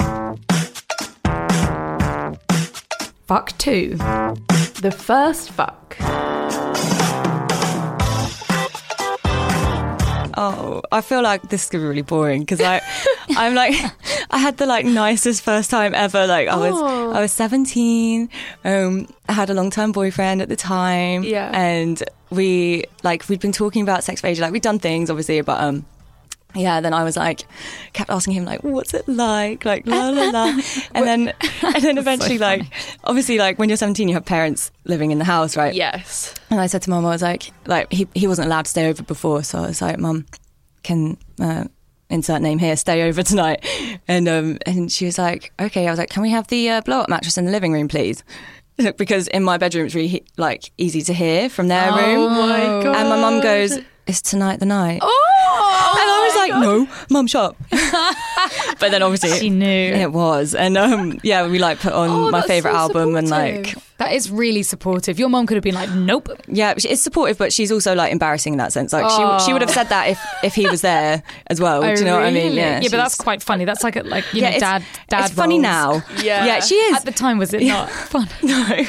Oh. 0.00 0.36
Fuck 3.26 3.56
two. 3.56 3.96
The 3.96 4.94
first 4.94 5.50
fuck. 5.50 5.96
Oh, 10.34 10.82
I 10.90 11.02
feel 11.02 11.22
like 11.22 11.50
this 11.50 11.64
is 11.64 11.70
gonna 11.70 11.84
be 11.84 11.88
really 11.88 12.02
boring 12.02 12.40
because 12.40 12.60
I, 12.60 12.80
I'm 13.36 13.54
like, 13.54 13.74
I 14.32 14.38
had 14.38 14.56
the 14.56 14.66
like 14.66 14.84
nicest 14.86 15.42
first 15.42 15.70
time 15.70 15.94
ever. 15.94 16.26
Like 16.26 16.48
I 16.48 16.56
was, 16.56 16.72
Oh. 16.74 17.12
I 17.12 17.20
was 17.20 17.32
17. 17.32 18.28
Um, 18.64 19.06
I 19.28 19.32
had 19.32 19.50
a 19.50 19.54
long 19.54 19.70
term 19.70 19.92
boyfriend 19.92 20.40
at 20.42 20.48
the 20.48 20.56
time. 20.56 21.22
Yeah. 21.22 21.50
and 21.52 22.02
we 22.30 22.84
like 23.02 23.28
we'd 23.28 23.40
been 23.40 23.52
talking 23.52 23.82
about 23.82 24.04
sex 24.04 24.20
for 24.22 24.26
ages. 24.28 24.40
Like 24.40 24.52
we'd 24.52 24.62
done 24.62 24.78
things, 24.78 25.10
obviously, 25.10 25.40
but 25.42 25.60
um. 25.60 25.84
Yeah, 26.54 26.82
then 26.82 26.92
I 26.92 27.02
was 27.02 27.16
like, 27.16 27.44
kept 27.94 28.10
asking 28.10 28.34
him 28.34 28.44
like, 28.44 28.62
"What's 28.62 28.92
it 28.92 29.08
like?" 29.08 29.64
Like, 29.64 29.86
la 29.86 30.10
la 30.10 30.24
la, 30.28 30.48
and 30.94 31.06
then, 31.06 31.32
and 31.62 31.82
then 31.82 31.96
eventually, 32.04 32.36
like, 32.36 32.64
obviously, 33.04 33.38
like 33.38 33.58
when 33.58 33.70
you're 33.70 33.78
17, 33.78 34.06
you 34.06 34.12
have 34.12 34.26
parents 34.26 34.70
living 34.84 35.12
in 35.12 35.18
the 35.18 35.24
house, 35.24 35.56
right? 35.56 35.72
Yes. 35.72 36.34
And 36.50 36.60
I 36.60 36.66
said 36.66 36.82
to 36.82 36.90
mum, 36.90 37.06
I 37.06 37.08
was 37.08 37.22
like, 37.22 37.50
like 37.64 37.90
he, 37.90 38.06
he 38.14 38.26
wasn't 38.28 38.48
allowed 38.48 38.66
to 38.66 38.70
stay 38.70 38.86
over 38.90 39.02
before, 39.02 39.42
so 39.44 39.60
I 39.60 39.66
was 39.68 39.80
like, 39.80 39.98
mum, 39.98 40.26
can 40.82 41.16
uh, 41.40 41.64
insert 42.12 42.40
name 42.42 42.58
here 42.58 42.76
stay 42.76 43.02
over 43.08 43.22
tonight? 43.32 43.64
And 44.06 44.28
um, 44.28 44.58
and 44.66 44.90
she 44.92 45.04
was 45.06 45.18
like, 45.18 45.52
okay. 45.60 45.86
I 45.86 45.90
was 45.90 45.98
like, 45.98 46.10
can 46.10 46.22
we 46.22 46.30
have 46.30 46.46
the 46.48 46.68
uh, 46.70 46.80
blow 46.82 47.00
up 47.00 47.08
mattress 47.08 47.36
in 47.38 47.44
the 47.46 47.50
living 47.50 47.72
room, 47.72 47.88
please? 47.88 48.22
Because 48.96 49.28
in 49.28 49.44
my 49.44 49.58
bedroom 49.58 49.86
it's 49.86 49.94
really 49.94 50.24
like 50.38 50.72
easy 50.78 51.02
to 51.02 51.12
hear 51.12 51.48
from 51.50 51.68
their 51.68 51.92
room. 51.92 52.32
my 52.32 52.58
god. 52.82 52.96
And 52.96 53.08
my 53.10 53.20
mum 53.20 53.40
goes, 53.40 53.78
"Is 54.06 54.22
tonight 54.22 54.60
the 54.60 54.66
night?" 54.66 55.00
Oh. 55.02 55.71
And 56.50 56.52
I 56.52 56.58
was 56.58 56.78
like, 56.80 56.88
"No, 56.88 56.94
mum, 57.10 57.26
shut." 57.26 57.44
up." 57.50 57.56
but 58.78 58.90
then 58.90 59.02
obviously 59.02 59.38
She 59.38 59.50
knew. 59.50 59.66
it 59.66 60.12
was, 60.12 60.54
and 60.54 60.76
um, 60.76 61.20
yeah, 61.22 61.46
we 61.46 61.58
like 61.58 61.78
put 61.80 61.92
on 61.92 62.08
Oh, 62.10 62.30
my 62.30 62.42
favorite 62.42 62.72
so 62.72 62.76
album 62.78 63.16
and 63.16 63.28
like 63.28 63.74
That 63.98 64.12
is 64.12 64.30
really 64.30 64.62
supportive. 64.62 65.18
Your 65.18 65.28
mom 65.28 65.46
could 65.46 65.54
have 65.56 65.62
been 65.64 65.74
like, 65.74 65.90
"Nope." 65.90 66.28
Yeah, 66.48 66.74
she- 66.78 66.88
it's 66.88 67.02
supportive, 67.02 67.38
but 67.38 67.52
she's 67.52 67.70
also 67.70 67.94
like 67.94 68.10
embarrassing 68.12 68.54
in 68.54 68.58
that 68.58 68.72
sense. 68.72 68.92
Like 68.92 69.08
she 69.10 69.46
she 69.46 69.52
would 69.52 69.62
have 69.62 69.70
said 69.70 69.88
that 69.90 70.08
if 70.08 70.20
if 70.42 70.54
he 70.54 70.66
was 70.68 70.80
there 70.80 71.22
as 71.46 71.60
well. 71.60 71.84
Oh, 71.84 71.94
do 71.94 72.00
you 72.00 72.06
know 72.06 72.16
what 72.16 72.24
I 72.24 72.30
mean? 72.30 72.52
Yeah, 72.52 72.80
yeah, 72.80 72.88
but 72.90 72.96
that's 72.96 73.14
quite 73.16 73.42
funny. 73.42 73.64
That's 73.64 73.84
like 73.84 73.96
a, 73.96 74.02
like 74.02 74.24
you 74.32 74.42
yeah, 74.42 74.48
know, 74.50 74.56
it's, 74.56 74.60
dad 74.60 74.84
dad. 75.08 75.24
It's 75.26 75.34
funny 75.34 75.58
now. 75.58 76.02
Yeah. 76.22 76.44
yeah, 76.46 76.60
she 76.60 76.74
is. 76.74 76.96
At 76.96 77.04
the 77.04 77.12
time, 77.12 77.38
was 77.38 77.52
it 77.54 77.62
not 77.62 77.88
fun? 77.90 78.28
no, 78.42 78.84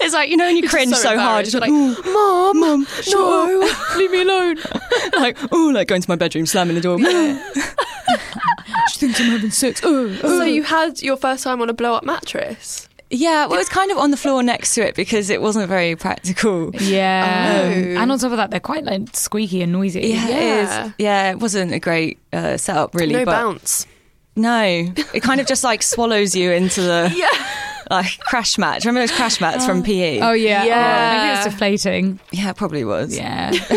it's 0.00 0.14
like 0.14 0.30
you 0.30 0.36
know 0.36 0.46
when 0.46 0.56
you 0.56 0.68
cringe 0.68 0.94
so 0.94 1.02
so, 1.02 1.18
hard, 1.18 1.44
just 1.44 1.58
like, 1.58 1.70
mom, 1.70 2.60
mom, 2.60 2.86
No, 3.10 3.70
leave 3.96 4.10
me 4.10 4.22
alone. 4.22 4.56
like 5.16 5.36
oh, 5.52 5.70
like 5.72 5.88
going 5.88 6.02
to 6.02 6.10
my 6.10 6.16
bedroom, 6.16 6.46
slamming 6.46 6.74
the 6.74 6.80
door. 6.80 6.98
she 8.88 8.98
thinks 8.98 9.20
I'm 9.20 9.26
having 9.30 9.50
sex. 9.50 9.80
Oh, 9.84 10.08
uh. 10.08 10.16
So 10.18 10.44
you 10.44 10.62
had 10.62 11.00
your 11.02 11.16
first 11.16 11.44
time 11.44 11.60
on 11.60 11.70
a 11.70 11.74
blow 11.74 11.94
up 11.94 12.04
mattress. 12.04 12.88
Yeah, 13.10 13.46
well, 13.46 13.54
it 13.54 13.58
was 13.58 13.70
kind 13.70 13.90
of 13.90 13.96
on 13.96 14.10
the 14.10 14.18
floor 14.18 14.42
next 14.42 14.74
to 14.74 14.86
it 14.86 14.94
because 14.94 15.30
it 15.30 15.40
wasn't 15.40 15.66
very 15.68 15.96
practical. 15.96 16.74
Yeah. 16.76 17.62
Oh. 17.64 17.70
And 18.02 18.12
on 18.12 18.18
top 18.18 18.32
of 18.32 18.36
that, 18.36 18.50
they're 18.50 18.60
quite 18.60 18.84
like 18.84 19.14
squeaky 19.16 19.62
and 19.62 19.72
noisy. 19.72 20.00
Yeah, 20.00 20.28
Yeah. 20.28 20.36
it 20.36 20.86
is. 20.86 20.92
Yeah, 20.98 21.30
it 21.30 21.38
wasn't 21.38 21.72
a 21.72 21.78
great 21.78 22.18
uh, 22.34 22.58
setup, 22.58 22.94
really. 22.94 23.14
No 23.14 23.24
but 23.24 23.32
bounce. 23.32 23.86
No, 24.36 24.62
it 24.62 25.22
kind 25.22 25.40
of 25.40 25.46
just 25.46 25.64
like 25.64 25.82
swallows 25.82 26.36
you 26.36 26.52
into 26.52 26.80
the 26.82 27.10
like 27.90 28.18
crash 28.20 28.58
match. 28.58 28.84
Remember 28.84 29.06
those 29.06 29.16
crash 29.16 29.40
mats 29.40 29.66
from 29.66 29.82
PE? 29.82 30.20
Oh 30.20 30.32
yeah. 30.32 30.64
Yeah. 30.64 30.74
Oh, 30.74 31.16
maybe 31.16 31.28
it 31.28 31.44
was 31.44 31.52
deflating. 31.52 32.20
yeah, 32.30 32.50
it 32.50 32.56
probably 32.56 32.84
was. 32.84 33.16
Yeah. 33.16 33.52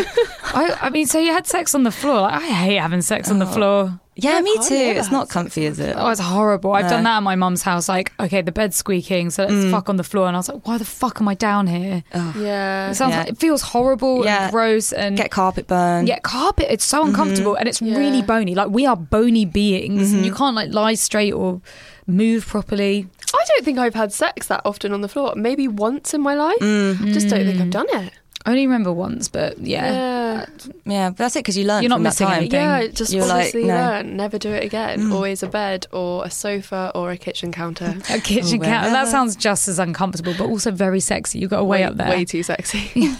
I, 0.54 0.78
I 0.82 0.90
mean, 0.90 1.06
so 1.06 1.18
you 1.18 1.32
had 1.32 1.46
sex 1.46 1.74
on 1.74 1.82
the 1.82 1.90
floor. 1.90 2.22
Like, 2.22 2.42
I 2.42 2.46
hate 2.46 2.76
having 2.76 3.02
sex 3.02 3.30
on 3.30 3.38
the 3.38 3.46
oh. 3.46 3.52
floor. 3.52 4.00
Yeah, 4.14 4.42
me 4.42 4.54
too. 4.58 4.74
It's 4.74 5.10
not 5.10 5.30
comfy, 5.30 5.64
is 5.64 5.78
it? 5.78 5.94
Oh, 5.96 6.10
it's 6.10 6.20
horrible. 6.20 6.72
I've 6.72 6.90
done 6.90 7.04
that 7.04 7.16
at 7.16 7.22
my 7.22 7.34
mum's 7.34 7.62
house. 7.62 7.88
Like, 7.88 8.12
okay, 8.20 8.42
the 8.42 8.52
bed's 8.52 8.76
squeaking, 8.76 9.30
so 9.30 9.44
let's 9.44 9.54
mm. 9.54 9.70
fuck 9.70 9.88
on 9.88 9.96
the 9.96 10.04
floor. 10.04 10.26
And 10.26 10.36
I 10.36 10.38
was 10.38 10.50
like, 10.50 10.66
why 10.66 10.76
the 10.76 10.84
fuck 10.84 11.18
am 11.22 11.28
I 11.28 11.34
down 11.34 11.66
here? 11.66 12.04
Yeah. 12.14 12.90
It 12.90 12.94
sounds 12.94 13.12
Yeah. 13.12 13.20
like 13.20 13.28
it 13.30 13.38
feels 13.38 13.62
horrible 13.62 14.22
Yeah. 14.24 14.44
and 14.44 14.52
gross 14.52 14.92
and 14.92 15.16
Get 15.16 15.30
carpet 15.30 15.66
burn. 15.66 16.06
yeah, 16.06 16.18
carpet. 16.18 16.66
It's 16.68 16.84
so 16.84 17.04
uncomfortable 17.06 17.52
mm-hmm. 17.52 17.60
and 17.60 17.68
it's 17.68 17.80
really 17.80 18.20
bony. 18.20 18.54
Like 18.54 18.68
we 18.68 18.84
are 18.84 18.96
bony 18.96 19.46
beings, 19.46 20.12
and 20.12 20.26
you 20.26 20.34
can't 20.34 20.54
like 20.54 20.72
lie 20.72 20.94
straight 20.94 21.32
or 21.32 21.62
move 22.06 22.46
properly. 22.46 23.08
I 23.38 23.44
don't 23.48 23.64
think 23.64 23.78
I've 23.78 23.94
had 23.94 24.12
sex 24.12 24.46
that 24.48 24.62
often 24.64 24.92
on 24.92 25.00
the 25.00 25.08
floor. 25.08 25.34
Maybe 25.36 25.68
once 25.68 26.14
in 26.14 26.20
my 26.20 26.34
life. 26.34 26.56
I 26.60 26.94
just 27.12 27.28
don't 27.28 27.44
think 27.44 27.60
I've 27.60 27.70
done 27.70 27.86
it. 27.90 28.12
I 28.44 28.50
only 28.50 28.66
remember 28.66 28.92
once, 28.92 29.28
but 29.28 29.56
yeah, 29.58 29.92
Yeah. 29.92 30.46
Yeah, 30.84 31.10
but 31.10 31.16
that's 31.18 31.36
it 31.36 31.40
because 31.40 31.56
you 31.56 31.64
learn 31.64 31.82
You're 31.84 31.90
not 31.90 31.98
that 31.98 32.02
missing 32.02 32.26
time. 32.26 32.36
anything. 32.38 32.60
Yeah, 32.60 32.86
just 32.88 33.12
You're 33.12 33.24
like, 33.24 33.54
no. 33.54 33.60
learn. 33.60 34.16
Never 34.16 34.36
do 34.36 34.50
it 34.50 34.64
again. 34.64 34.98
Mm. 34.98 35.12
Always 35.14 35.44
a 35.44 35.46
bed 35.48 35.86
or 35.92 36.24
a 36.24 36.30
sofa 36.30 36.90
or 36.96 37.12
a 37.12 37.16
kitchen 37.16 37.52
counter. 37.52 37.94
a 38.10 38.18
kitchen 38.18 38.60
Oh, 38.60 38.64
counter. 38.64 38.90
That 38.90 39.06
sounds 39.06 39.36
just 39.36 39.68
as 39.68 39.78
uncomfortable, 39.78 40.34
but 40.36 40.46
also 40.48 40.72
very 40.72 40.98
sexy. 40.98 41.38
You 41.38 41.46
got 41.46 41.60
a 41.60 41.64
way, 41.64 41.84
up 41.84 41.94
there. 41.96 42.08
Way 42.08 42.24
too 42.24 42.42
sexy. 42.42 42.90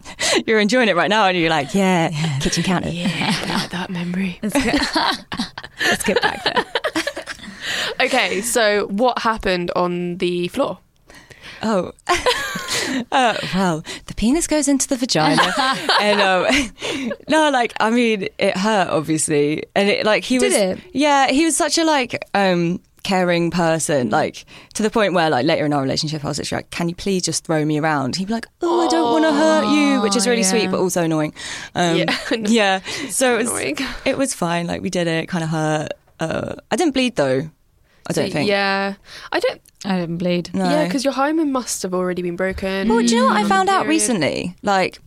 You're 0.46 0.60
enjoying 0.60 0.90
it 0.90 0.96
right 0.96 1.08
now, 1.08 1.24
and 1.28 1.38
you're 1.38 1.48
like, 1.48 1.74
yeah, 1.74 2.10
kitchen 2.40 2.62
counter. 2.62 2.90
yeah, 2.90 3.66
that 3.68 3.88
memory. 3.88 4.38
Let's 4.42 4.62
get, 4.62 5.26
let's 5.86 6.02
get 6.04 6.20
back 6.20 6.44
there. 6.44 6.64
Okay, 8.00 8.40
so 8.42 8.86
what 8.88 9.18
happened 9.20 9.70
on 9.76 10.16
the 10.18 10.48
floor? 10.48 10.78
Oh, 11.62 11.92
uh, 13.10 13.36
well, 13.54 13.84
the 14.06 14.14
penis 14.14 14.46
goes 14.46 14.68
into 14.68 14.86
the 14.86 14.96
vagina, 14.96 15.42
and 16.00 16.20
um, 16.20 17.12
no, 17.28 17.50
like 17.50 17.72
I 17.80 17.90
mean, 17.90 18.28
it 18.38 18.56
hurt 18.56 18.88
obviously, 18.88 19.64
and 19.74 19.88
it 19.88 20.06
like 20.06 20.22
he 20.24 20.38
Did 20.38 20.46
was, 20.46 20.54
it? 20.54 20.78
yeah, 20.92 21.28
he 21.30 21.44
was 21.44 21.56
such 21.56 21.78
a 21.78 21.84
like 21.84 22.24
um 22.34 22.80
caring 23.02 23.50
person, 23.50 24.10
like 24.10 24.44
to 24.74 24.82
the 24.82 24.90
point 24.90 25.14
where 25.14 25.30
like 25.30 25.46
later 25.46 25.64
in 25.66 25.72
our 25.72 25.82
relationship, 25.82 26.24
I 26.24 26.28
was 26.28 26.38
literally 26.38 26.58
like, 26.62 26.70
"Can 26.70 26.88
you 26.88 26.94
please 26.94 27.22
just 27.24 27.44
throw 27.44 27.64
me 27.64 27.78
around?" 27.80 28.14
He'd 28.16 28.28
be 28.28 28.34
like, 28.34 28.46
"Oh, 28.62 28.86
I 28.86 28.88
don't 28.88 29.10
want 29.12 29.24
to 29.24 29.32
hurt 29.32 29.74
you," 29.74 30.00
which 30.02 30.14
is 30.14 30.28
really 30.28 30.42
yeah. 30.42 30.48
sweet, 30.50 30.70
but 30.70 30.78
also 30.78 31.02
annoying. 31.02 31.34
Um, 31.74 31.96
Yeah. 31.96 32.16
yeah. 32.30 32.80
So 33.08 33.34
it 33.34 33.38
was, 33.38 33.48
Annoying. 33.48 33.76
it 34.04 34.16
was 34.18 34.32
fine. 34.34 34.66
Like 34.68 34.82
we 34.82 34.90
did 34.90 35.08
it, 35.08 35.28
kind 35.28 35.42
of 35.42 35.50
hurt. 35.50 35.92
Uh, 36.20 36.54
I 36.70 36.76
didn't 36.76 36.92
bleed 36.94 37.16
though. 37.16 37.50
I 38.08 38.12
don't 38.12 38.32
think. 38.32 38.48
Yeah, 38.48 38.94
I 39.32 39.40
don't. 39.40 39.60
I 39.84 40.00
didn't 40.00 40.18
bleed. 40.18 40.54
No. 40.54 40.68
Yeah, 40.68 40.84
because 40.84 41.04
your 41.04 41.12
hymen 41.12 41.52
must 41.52 41.82
have 41.82 41.94
already 41.94 42.22
been 42.22 42.36
broken. 42.36 42.88
Well, 42.88 42.98
do 42.98 43.14
you 43.14 43.20
know 43.20 43.26
what 43.26 43.36
I 43.36 43.44
found 43.44 43.68
out 43.68 43.82
period. 43.82 43.88
recently? 43.88 44.56
Like, 44.62 44.98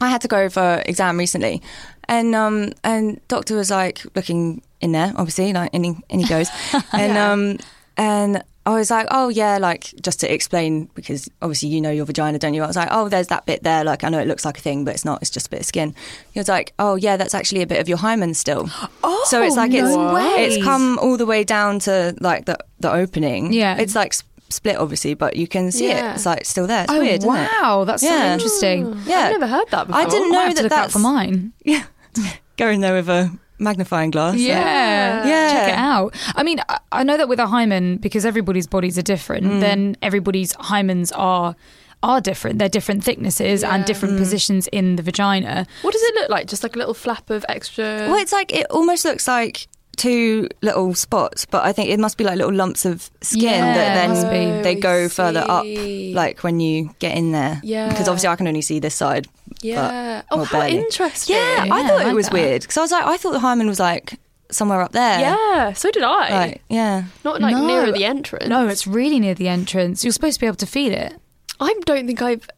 I 0.00 0.08
had 0.08 0.22
to 0.22 0.28
go 0.28 0.48
for 0.48 0.82
exam 0.86 1.18
recently, 1.18 1.62
and 2.08 2.34
um, 2.34 2.72
and 2.82 3.20
doctor 3.28 3.54
was 3.54 3.70
like 3.70 4.04
looking 4.16 4.62
in 4.80 4.92
there, 4.92 5.12
obviously, 5.16 5.52
like 5.52 5.72
in 5.74 5.84
he, 5.84 5.94
in 6.08 6.20
he 6.20 6.26
goes, 6.26 6.48
and 6.92 7.16
um, 7.18 7.58
and 7.96 8.42
I 8.70 8.74
was 8.78 8.90
like, 8.90 9.06
oh 9.10 9.28
yeah, 9.28 9.58
like 9.58 9.92
just 10.02 10.20
to 10.20 10.32
explain 10.32 10.84
because 10.94 11.28
obviously 11.42 11.68
you 11.70 11.80
know 11.80 11.90
your 11.90 12.04
vagina, 12.06 12.38
don't 12.38 12.54
you? 12.54 12.62
I 12.62 12.66
was 12.66 12.76
like, 12.76 12.88
oh, 12.90 13.08
there's 13.08 13.28
that 13.28 13.46
bit 13.46 13.62
there. 13.62 13.84
Like 13.84 14.04
I 14.04 14.08
know 14.08 14.18
it 14.20 14.28
looks 14.28 14.44
like 14.44 14.58
a 14.58 14.60
thing, 14.60 14.84
but 14.84 14.94
it's 14.94 15.04
not. 15.04 15.20
It's 15.22 15.30
just 15.30 15.46
a 15.48 15.50
bit 15.50 15.60
of 15.60 15.66
skin. 15.66 15.94
He 16.32 16.40
was 16.40 16.48
like, 16.48 16.72
oh 16.78 16.94
yeah, 16.96 17.16
that's 17.16 17.34
actually 17.34 17.62
a 17.62 17.66
bit 17.66 17.80
of 17.80 17.88
your 17.88 17.98
hymen 17.98 18.34
still. 18.34 18.68
Oh, 19.02 19.26
so 19.28 19.42
it's 19.42 19.56
like 19.56 19.72
oh, 19.72 19.76
it's 19.76 19.94
no 19.96 20.16
it's 20.36 20.56
ways. 20.56 20.64
come 20.64 20.98
all 20.98 21.16
the 21.16 21.26
way 21.26 21.44
down 21.44 21.78
to 21.80 22.14
like 22.20 22.44
the 22.46 22.58
the 22.78 22.92
opening. 22.92 23.52
Yeah. 23.52 23.76
it's 23.78 23.94
like 23.94 24.14
split 24.48 24.76
obviously, 24.76 25.14
but 25.14 25.36
you 25.36 25.46
can 25.46 25.70
see 25.72 25.88
Yeah. 25.88 26.12
it. 26.12 26.14
It's 26.16 26.26
like 26.26 26.44
still 26.44 26.66
there. 26.66 26.82
It's 26.84 26.92
Oh 26.92 26.98
weird, 27.00 27.18
isn't 27.18 27.30
it? 27.30 27.48
wow, 27.62 27.84
that's 27.84 28.02
so 28.02 28.14
interesting. 28.32 28.86
Yeah. 29.06 29.18
I've 29.20 29.32
never 29.32 29.46
heard 29.46 29.68
that 29.70 29.86
before. 29.86 30.00
I 30.00 30.06
didn't 30.06 30.34
I 30.34 30.48
know 30.48 30.54
to 30.54 30.62
that 30.62 30.68
that's 30.70 30.92
for 30.92 30.98
mine. 30.98 31.52
Yeah. 31.64 31.84
Go 32.56 32.68
in 32.68 32.80
there 32.80 32.94
with 32.94 33.08
a 33.08 33.30
magnifying 33.60 34.10
glass. 34.10 34.36
Yeah. 34.36 35.26
Yeah. 35.26 35.52
Check 35.52 35.68
it 35.74 35.78
out. 35.78 36.14
I 36.34 36.42
mean, 36.42 36.60
I, 36.68 36.78
I 36.92 37.02
know 37.04 37.16
that 37.16 37.28
with 37.28 37.38
a 37.38 37.46
hymen, 37.46 37.98
because 37.98 38.24
everybody's 38.24 38.66
bodies 38.66 38.98
are 38.98 39.02
different, 39.02 39.46
Mm. 39.46 39.60
then 39.60 39.96
everybody's 40.02 40.54
hymens 40.54 41.12
are 41.16 41.54
are 42.02 42.20
different. 42.20 42.58
They're 42.58 42.68
different 42.70 43.04
thicknesses 43.04 43.62
and 43.62 43.80
Yeah. 43.82 43.86
different 43.86 44.16
positions 44.16 44.66
in 44.68 44.96
the 44.96 45.02
vagina. 45.02 45.66
What 45.82 45.92
does 45.92 46.02
it 46.02 46.14
look 46.14 46.30
like? 46.30 46.46
Just 46.46 46.62
like 46.62 46.74
a 46.74 46.78
little 46.78 46.94
flap 46.94 47.28
of 47.28 47.44
extra. 47.46 47.84
Well, 48.08 48.16
it's 48.16 48.32
like 48.32 48.50
it 48.54 48.66
almost 48.70 49.04
looks 49.04 49.28
like 49.28 49.68
two 49.96 50.48
little 50.62 50.94
spots, 50.94 51.44
but 51.44 51.62
I 51.62 51.72
think 51.72 51.90
it 51.90 52.00
must 52.00 52.16
be 52.16 52.24
like 52.24 52.36
little 52.38 52.54
lumps 52.54 52.86
of 52.86 53.10
skin 53.20 53.42
Yeah, 53.42 53.74
that 53.74 54.14
then 54.14 54.56
be. 54.56 54.62
they 54.62 54.74
go 54.76 55.10
further 55.10 55.44
up, 55.46 55.66
like 56.14 56.42
when 56.42 56.58
you 56.58 56.88
get 57.00 57.18
in 57.18 57.32
there. 57.32 57.60
Yeah. 57.62 57.90
Because 57.90 58.08
obviously 58.08 58.28
I 58.30 58.36
can 58.36 58.48
only 58.48 58.62
see 58.62 58.78
this 58.78 58.94
side. 58.94 59.28
Yeah. 59.62 60.22
but- 60.30 60.36
oh, 60.38 60.44
how 60.44 60.60
barely. 60.60 60.78
interesting. 60.78 61.36
Yeah, 61.36 61.64
Yeah, 61.64 61.74
I 61.74 61.82
thought 61.88 61.98
I 61.98 62.02
it 62.02 62.06
like 62.06 62.14
was 62.14 62.26
that. 62.26 62.32
weird 62.34 62.62
because 62.62 62.76
I 62.76 62.80
was 62.82 62.90
like, 62.92 63.04
I 63.04 63.16
thought 63.16 63.32
the 63.32 63.40
hymen 63.40 63.66
was 63.66 63.80
like 63.80 64.18
somewhere 64.50 64.80
up 64.80 64.92
there. 64.92 65.20
Yeah, 65.20 65.72
so 65.74 65.90
did 65.90 66.02
I. 66.02 66.30
Like, 66.46 66.62
yeah. 66.68 67.04
Not 67.24 67.40
like 67.40 67.54
No. 67.54 67.66
nearer 67.66 67.92
the 67.92 68.04
entrance. 68.04 68.48
No, 68.48 68.66
it's 68.68 68.86
really 68.86 69.20
near 69.20 69.34
the 69.34 69.48
entrance. 69.48 70.02
You're 70.04 70.12
supposed 70.12 70.34
to 70.36 70.40
be 70.40 70.46
able 70.46 70.56
to 70.56 70.66
feel 70.66 70.92
it. 70.92 71.14
I 71.60 71.74
don't 71.84 72.06
think 72.06 72.20
I've. 72.22 72.48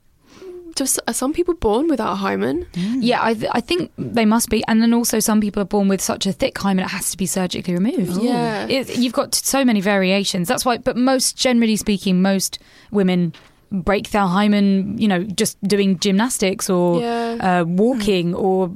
Just 0.75 0.99
are 1.06 1.12
some 1.12 1.35
people 1.35 1.52
born 1.52 1.87
without 1.88 2.12
a 2.12 2.16
hymen? 2.16 2.64
Mm. 2.73 3.00
Yeah, 3.02 3.23
I, 3.23 3.35
th- 3.35 3.50
I 3.52 3.61
think 3.61 3.92
they 3.99 4.25
must 4.25 4.49
be. 4.49 4.64
And 4.68 4.80
then 4.80 4.94
also, 4.94 5.21
some 5.21 5.38
people 5.38 5.61
are 5.61 5.66
born 5.66 5.87
with 5.87 6.00
such 6.00 6.25
a 6.25 6.32
thick 6.32 6.56
hymen, 6.56 6.87
it 6.87 6.88
has 6.88 7.11
to 7.11 7.18
be 7.18 7.26
surgically 7.26 7.75
removed. 7.75 8.23
Yeah. 8.23 8.66
It, 8.66 8.97
you've 8.97 9.12
got 9.12 9.35
so 9.35 9.66
many 9.66 9.82
variations. 9.82 10.49
That's 10.49 10.64
why, 10.64 10.78
but 10.78 10.97
most, 10.97 11.37
generally 11.37 11.76
speaking, 11.76 12.23
most 12.23 12.59
women 12.90 13.35
break 13.73 14.11
their 14.11 14.26
hymen, 14.26 14.99
you 14.99 15.09
know, 15.09 15.25
just 15.25 15.61
doing 15.62 15.99
gymnastics 15.99 16.69
or 16.71 17.00
Yeah. 17.00 17.61
uh, 17.61 17.64
walking 17.64 18.35
or 18.35 18.69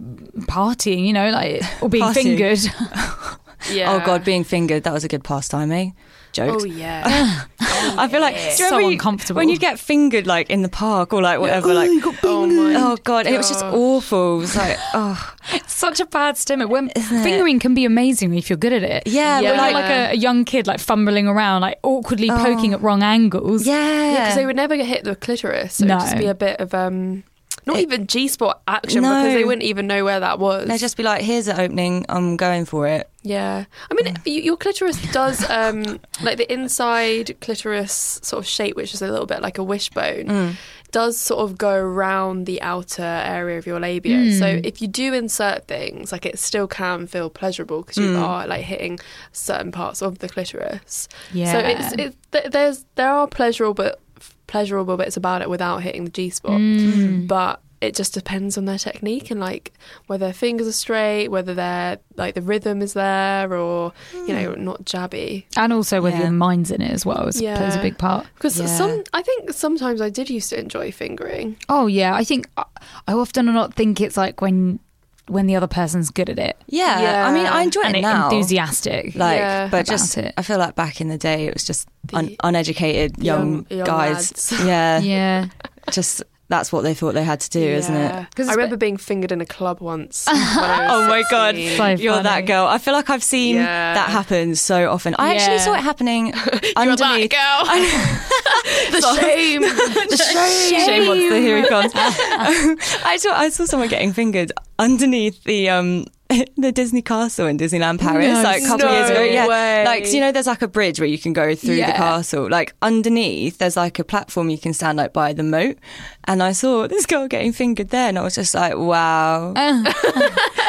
partying, 0.49 1.07
you 1.07 1.13
know, 1.13 1.31
like, 1.31 1.63
or 1.83 1.89
being 1.89 2.13
fingered. 2.13 2.59
Yeah. 3.71 3.93
Oh 3.93 4.05
God, 4.05 4.25
being 4.25 4.45
fingered, 4.45 4.85
that 4.85 4.93
was 4.93 5.05
a 5.05 5.09
good 5.09 5.25
pastime, 5.25 5.73
eh? 5.73 5.91
Jokes. 6.33 6.65
Oh 6.65 6.67
yeah. 6.67 7.45
I 7.99 8.09
feel 8.09 8.21
like 8.21 8.35
do 8.37 8.43
you 8.43 8.51
So 8.51 8.79
you- 8.79 8.89
uncomfortable. 8.93 9.39
when 9.39 9.49
you 9.49 9.59
get 9.59 9.79
fingered 9.79 10.27
like 10.27 10.51
in 10.51 10.61
the 10.63 10.69
park 10.69 11.13
or 11.15 11.23
like 11.23 11.41
whatever. 11.41 11.73
like 11.73 11.89
oh 12.25 12.47
my. 12.47 12.75
oh 12.77 12.97
god, 13.05 13.27
and 13.27 13.35
it 13.35 13.39
was 13.39 13.49
just 13.49 13.65
awful. 13.65 14.37
It 14.37 14.41
was 14.41 14.57
like 14.57 14.77
oh 14.95 15.35
Such 15.67 16.01
a 16.01 16.07
bad 16.07 16.37
stomach. 16.37 16.69
When 16.69 16.91
Isn't 16.95 17.17
it? 17.19 17.23
fingering 17.23 17.59
can 17.59 17.73
be 17.75 17.85
amazing 17.87 18.35
if 18.35 18.51
you're 18.51 18.59
good 18.59 18.73
at 18.75 18.83
it. 18.83 19.05
yeah, 19.07 19.41
Yeah. 19.41 19.53
but 19.53 19.57
Like, 19.59 19.75
like 19.75 19.85
like 19.85 19.91
a, 19.91 20.11
a 20.13 20.17
young 20.17 20.45
kid, 20.45 20.67
like 20.67 20.81
fumbling 20.81 21.27
around, 21.27 21.63
like 21.63 21.79
awkwardly 21.83 22.29
poking 22.29 22.75
at 22.75 22.83
wrong 22.83 23.03
angles. 23.03 23.67
yeah, 23.67 24.13
because 24.25 24.35
they 24.35 24.45
would 24.47 24.57
never 24.57 24.75
hit 24.77 25.05
the 25.05 25.17
clitoris. 25.17 25.75
So 25.77 25.87
No. 25.87 25.97
it'd 25.97 26.07
just 26.09 26.19
be 26.19 26.27
a 26.27 26.35
bit 26.35 26.61
of 26.61 26.75
um, 26.75 27.23
not 27.67 27.77
It- 27.79 27.83
even 27.83 28.07
G 28.07 28.29
spot 28.29 28.63
action 28.69 29.03
No. 29.03 29.09
because 29.23 29.35
they 29.35 29.45
wouldn't 29.45 29.65
even 29.65 29.87
know 29.87 30.05
where 30.05 30.21
that 30.21 30.39
was. 30.39 30.69
they'd 30.69 30.79
just 30.79 30.97
be 30.97 31.03
like, 31.03 31.23
here's 31.23 31.47
the 31.47 31.61
opening, 31.61 32.07
I'm 32.09 32.37
going 32.37 32.65
for 32.65 32.87
it. 32.87 33.09
Yeah, 33.23 33.65
I 33.91 33.95
mean, 33.95 34.17
your 34.25 34.57
clitoris 34.57 35.01
does 35.11 35.49
um, 35.51 35.83
like 36.23 36.37
the 36.39 36.51
inside 36.53 37.35
clitoris 37.41 38.21
sort 38.23 38.39
of 38.45 38.47
shape, 38.47 38.77
which 38.77 38.95
is 38.95 39.03
a 39.03 39.09
little 39.11 39.27
bit 39.27 39.43
like 39.43 39.59
a 39.59 39.65
wishbone, 39.65 40.27
Mm. 40.27 40.55
does 40.93 41.19
sort 41.19 41.41
of 41.41 41.59
go 41.59 41.75
around 41.75 42.47
the 42.47 42.63
outer 42.63 43.03
area 43.03 43.59
of 43.59 43.67
your 43.67 43.81
labia. 43.81 44.33
So 44.39 44.47
if 44.47 44.81
you 44.81 44.87
do 44.87 45.13
insert 45.13 45.67
things, 45.67 46.13
like 46.13 46.25
it 46.25 46.39
still 46.39 46.69
can 46.69 47.09
feel 47.09 47.29
pleasurable 47.29 47.83
because 47.83 47.97
you 47.97 48.17
are 48.17 48.47
like 48.47 48.65
hitting 48.65 49.01
certain 49.33 49.73
parts 49.73 50.03
of 50.03 50.21
the 50.21 50.29
clitoris. 50.29 51.09
Yeah. 51.33 51.51
So 51.53 51.59
it's 51.59 51.93
it, 51.95 52.17
th- 52.31 52.53
there's 52.53 52.85
there 52.95 53.11
are 53.11 53.27
pleasurable 53.27 53.75
but 53.75 54.01
pleasurable 54.47 54.97
bits 54.97 55.17
about 55.17 55.43
it 55.43 55.51
without 55.51 55.83
hitting 55.83 56.05
the 56.05 56.11
G 56.11 56.31
spot, 56.31 56.61
mm. 56.61 56.79
mm. 56.79 57.27
but 57.29 57.61
it 57.81 57.95
just 57.95 58.15
depends 58.15 58.57
on 58.57 58.65
their 58.65 58.79
technique 58.79 59.31
and 59.31 59.39
like 59.39 59.73
whether 60.07 60.27
their 60.27 60.33
fingers 60.33 60.67
are 60.67 60.73
straight, 60.73 61.29
whether 61.29 61.53
they're 61.55 61.99
like 62.17 62.35
the 62.35 62.43
rhythm 62.43 62.81
is 62.81 62.95
there, 62.95 63.53
or 63.53 63.93
you 64.15 64.29
know 64.29 64.53
mm. 64.53 64.59
not 64.59 64.85
jabby. 64.85 65.45
And 65.57 65.73
also 65.73 66.01
whether 66.01 66.17
Yeah. 66.17 66.23
your 66.25 66.33
mind's 66.33 66.71
in 66.71 66.81
it 66.81 66.91
as 66.91 67.05
well 67.05 67.27
is, 67.29 67.41
plays 67.41 67.77
a 67.77 67.83
big 67.83 67.99
part. 67.99 68.27
Because 68.35 68.59
Yeah. 68.59 68.67
some, 68.67 69.05
I 69.13 69.23
think 69.23 69.53
sometimes 69.53 70.01
I 70.01 70.09
did 70.09 70.31
used 70.31 70.51
to 70.51 70.59
enjoy 70.59 70.91
fingering. 70.91 71.57
Oh 71.69 71.87
yeah, 71.87 72.15
I 72.15 72.25
think 72.25 72.49
I 72.57 73.13
often 73.13 73.47
do 73.47 73.53
not 73.53 73.75
think 73.75 74.01
it's 74.01 74.17
like 74.17 74.41
when 74.41 74.79
when 75.29 75.47
the 75.47 75.57
other 75.57 75.67
person's 75.67 76.11
good 76.11 76.31
at 76.31 76.39
it 76.39 76.57
Yeah, 76.69 77.01
Yeah. 77.01 77.27
I 77.29 77.33
mean, 77.33 77.47
I 77.47 77.63
enjoy 77.63 77.83
and 77.85 77.97
it 77.97 78.01
now. 78.03 78.25
enthusiastic. 78.31 79.15
Like, 79.17 79.39
Yeah. 79.39 79.69
but 79.69 79.85
just 79.87 80.17
it. 80.19 80.33
I 80.37 80.43
feel 80.43 80.59
like 80.59 80.75
back 80.77 81.01
in 81.01 81.09
the 81.09 81.19
day, 81.19 81.47
it 81.47 81.55
was 81.55 81.65
just 81.65 81.89
un- 82.13 82.37
uneducated 82.45 83.19
young, 83.23 83.67
young- 83.69 83.79
young 83.79 83.87
guys. 83.87 84.33
lads. 84.33 84.53
Yeah, 84.67 84.99
yeah, 85.01 85.47
just 85.91 86.23
that's 86.49 86.73
what 86.73 86.83
they 86.83 86.95
thought 86.95 87.15
they 87.15 87.25
had 87.25 87.41
to 87.41 87.51
do, 87.51 87.61
isn't 87.61 87.93
Yeah. 87.95 88.21
it? 88.23 88.35
'Cause 88.35 88.47
I 88.47 88.53
it's- 88.53 88.57
remember 88.57 88.77
being 88.77 88.97
fingered 88.97 89.33
in 89.33 89.41
a 89.41 89.47
club 89.47 89.81
once. 89.81 90.27
when 90.27 90.37
I 90.37 90.87
Oh 90.95 91.09
my 91.09 91.23
god, 91.31 91.55
So 91.57 91.61
you're 91.61 91.77
funny. 91.77 92.23
that 92.23 92.47
girl. 92.47 92.67
I 92.67 92.79
feel 92.79 92.95
like 92.95 93.11
I've 93.11 93.23
seen 93.25 93.57
Yeah. 93.57 93.95
that 93.95 94.11
happen 94.11 94.55
so 94.55 94.91
often. 94.91 95.15
I 95.19 95.35
actually 95.35 95.59
saw 95.59 95.75
it 95.75 95.81
happening 95.81 96.27
You're 96.77 96.91
underneath. 96.93 97.31
that 97.31 97.65
girl. 97.67 97.67
the 98.93 99.21
shame. 99.21 99.63
The 99.63 100.17
shame. 100.17 100.81
Shame 100.87 101.07
monster, 101.07 101.37
here 101.39 101.61
he 101.63 101.69
comes. 101.69 101.93
I 101.95 103.17
saw 103.19 103.33
I 103.35 103.49
saw 103.49 103.65
someone 103.65 103.89
getting 103.89 104.13
fingered 104.13 104.53
underneath 104.79 105.43
the 105.45 105.69
um 105.71 106.07
the 106.57 106.73
Disney 106.73 107.03
castle 107.03 107.47
in 107.47 107.57
Disneyland 107.57 108.01
Paris 108.01 108.27
No, 108.27 108.43
like 108.43 108.63
a 108.63 108.67
couple 108.67 108.87
of 108.87 108.93
years 108.93 109.11
ago. 109.11 109.21
no 109.21 109.25
Yeah, 109.25 109.47
way. 109.47 109.85
like 109.85 110.13
you 110.13 110.19
know, 110.21 110.33
there's 110.33 110.47
like 110.49 110.61
a 110.63 110.67
bridge 110.69 110.99
where 110.99 111.09
you 111.09 111.19
can 111.19 111.33
go 111.33 111.55
through 111.55 111.77
the 111.77 111.83
castle. 111.83 112.49
Like 112.51 112.75
underneath, 112.83 113.59
there's 113.59 113.77
like 113.77 113.99
a 113.99 114.05
platform 114.05 114.51
you 114.51 114.59
can 114.59 114.73
stand 114.75 114.99
like 114.99 115.13
by 115.13 115.33
the 115.33 115.43
moat. 115.45 115.79
And 116.25 116.43
I 116.43 116.51
saw 116.53 116.89
this 116.89 117.07
girl 117.07 117.29
getting 117.29 117.53
fingered 117.53 117.91
there, 117.91 118.09
and 118.09 118.19
I 118.19 118.23
was 118.23 118.35
just 118.35 118.55
like, 118.55 118.77
wow, 118.77 119.53
uh. 119.57 119.93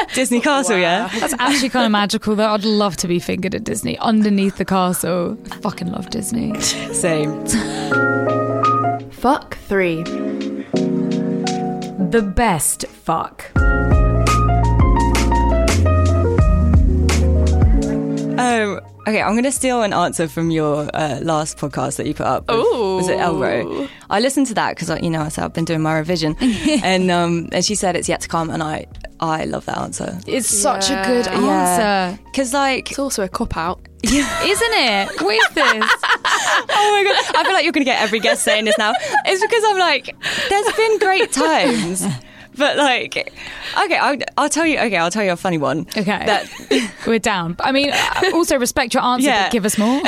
Disney 0.14 0.40
Castle, 0.40 0.78
yeah. 0.78 1.08
That's 1.18 1.34
actually 1.40 1.70
kind 1.70 1.86
of 1.86 1.90
magical 1.92 2.36
though. 2.36 2.48
I'd 2.50 2.64
love 2.64 2.96
to 2.98 3.08
be 3.08 3.18
fingered 3.18 3.54
at 3.56 3.64
Disney 3.64 3.98
underneath 3.98 4.56
the 4.58 4.64
castle. 4.64 5.34
Fucking 5.62 5.90
love 5.90 6.08
Disney. 6.10 6.58
Same. 6.60 7.44
Fuck 9.10 9.56
three. 9.58 10.04
The 12.10 12.22
best 12.34 12.86
fuck. 12.86 13.50
Um, 18.38 18.80
okay, 19.06 19.20
I'm 19.22 19.32
going 19.32 19.44
to 19.44 19.52
steal 19.52 19.82
an 19.82 19.92
answer 19.92 20.28
from 20.28 20.50
your 20.50 20.88
uh, 20.94 21.18
last 21.22 21.58
podcast 21.58 21.96
that 21.96 22.06
you 22.06 22.14
put 22.14 22.26
up. 22.26 22.44
Oh, 22.48 22.96
Was 22.96 23.08
it 23.08 23.18
Elro? 23.18 23.88
I 24.10 24.20
listened 24.20 24.46
to 24.48 24.54
that 24.54 24.76
because, 24.76 24.90
you 25.02 25.10
know, 25.10 25.22
I 25.22 25.28
said 25.28 25.44
I've 25.44 25.52
been 25.52 25.64
doing 25.64 25.82
my 25.82 25.96
revision, 25.98 26.36
and 26.82 27.10
um, 27.10 27.48
and 27.52 27.64
she 27.64 27.74
said 27.74 27.96
it's 27.96 28.08
yet 28.08 28.20
to 28.22 28.28
come, 28.28 28.50
and 28.50 28.62
I 28.62 28.86
I 29.20 29.44
love 29.46 29.64
that 29.66 29.78
answer 29.78 30.18
It's 30.26 30.48
such 30.48 30.90
a 30.90 31.02
good 31.06 31.26
answer. 31.26 32.22
because 32.26 32.52
like 32.54 32.90
It's 32.90 32.98
also 32.98 33.24
a 33.24 33.28
cop 33.28 33.56
out. 33.56 33.80
Isn't 34.04 34.24
it? 34.24 35.20
What 35.20 35.34
is 35.34 35.54
this? 35.54 35.64
oh 36.70 36.90
my 36.92 37.02
god, 37.04 37.36
I 37.36 37.42
feel 37.44 37.52
like 37.52 37.64
you're 37.64 37.72
going 37.72 37.84
to 37.84 37.90
get 37.90 38.00
every 38.00 38.20
guest 38.20 38.44
saying 38.44 38.64
this 38.64 38.78
now. 38.78 38.92
It's 39.26 39.40
because 39.42 39.64
I'm 39.66 39.78
like, 39.78 40.14
there's 40.48 40.72
been 40.76 40.98
great 40.98 41.32
times. 41.32 42.04
But 42.58 42.76
like, 42.76 43.16
okay, 43.84 43.96
I'll, 43.96 44.18
I'll 44.36 44.48
tell 44.48 44.66
you. 44.66 44.78
Okay, 44.78 44.96
I'll 44.96 45.10
tell 45.10 45.24
you 45.24 45.30
a 45.32 45.36
funny 45.36 45.58
one. 45.58 45.86
Okay. 45.96 46.04
That 46.04 46.92
We're 47.06 47.18
down. 47.20 47.56
I 47.60 47.70
mean, 47.72 47.90
uh, 47.92 48.30
also 48.34 48.58
respect 48.58 48.92
your 48.94 49.02
answer, 49.04 49.26
Yeah. 49.26 49.44
but 49.44 49.52
give 49.52 49.64
us 49.64 49.78
more. 49.78 50.00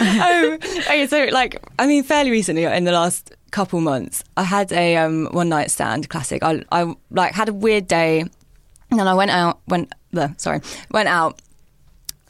oh, 0.00 0.58
okay, 0.62 1.06
so 1.06 1.24
like, 1.32 1.60
I 1.78 1.86
mean, 1.86 2.04
fairly 2.04 2.30
recently, 2.30 2.64
in 2.64 2.84
the 2.84 2.92
last 2.92 3.32
couple 3.50 3.80
months, 3.80 4.22
I 4.36 4.44
had 4.44 4.72
a 4.72 4.96
um, 4.96 5.26
one 5.32 5.48
night 5.48 5.70
stand 5.70 6.08
classic. 6.08 6.42
I, 6.42 6.62
I 6.70 6.94
like 7.10 7.32
had 7.34 7.48
a 7.48 7.52
weird 7.52 7.86
day, 7.88 8.20
and 8.20 8.98
then 9.00 9.08
I 9.08 9.14
went 9.14 9.30
out. 9.30 9.60
Went, 9.68 9.92
uh, 10.16 10.28
sorry, 10.36 10.60
went 10.90 11.08
out. 11.08 11.40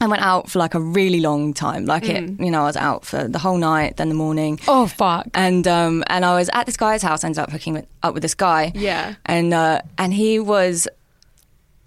I 0.01 0.07
went 0.07 0.21
out 0.21 0.49
for 0.49 0.59
like 0.59 0.75
a 0.75 0.79
really 0.79 1.19
long 1.19 1.53
time. 1.53 1.85
Like 1.85 2.07
it, 2.07 2.23
you 2.39 2.51
know, 2.51 2.61
I 2.61 2.65
was 2.65 2.77
out 2.77 3.05
for 3.05 3.27
the 3.27 3.39
whole 3.39 3.57
night, 3.57 3.97
then 3.97 4.09
the 4.09 4.15
morning. 4.15 4.59
Oh, 4.67 4.87
fuck. 4.87 5.27
And 5.33 5.67
um, 5.67 6.03
and 6.07 6.23
I 6.23 6.35
was 6.35 6.49
at 6.53 6.65
this 6.65 6.77
guy's 6.77 7.01
house. 7.01 7.23
Ended 7.23 7.39
up 7.39 7.51
hooking 7.51 7.85
up 8.01 8.13
with 8.13 8.23
this 8.23 8.35
guy. 8.35 8.71
Yeah. 8.75 9.15
And 9.25 9.53
uh, 9.53 9.81
and 9.97 10.13
he 10.13 10.39
was 10.39 10.87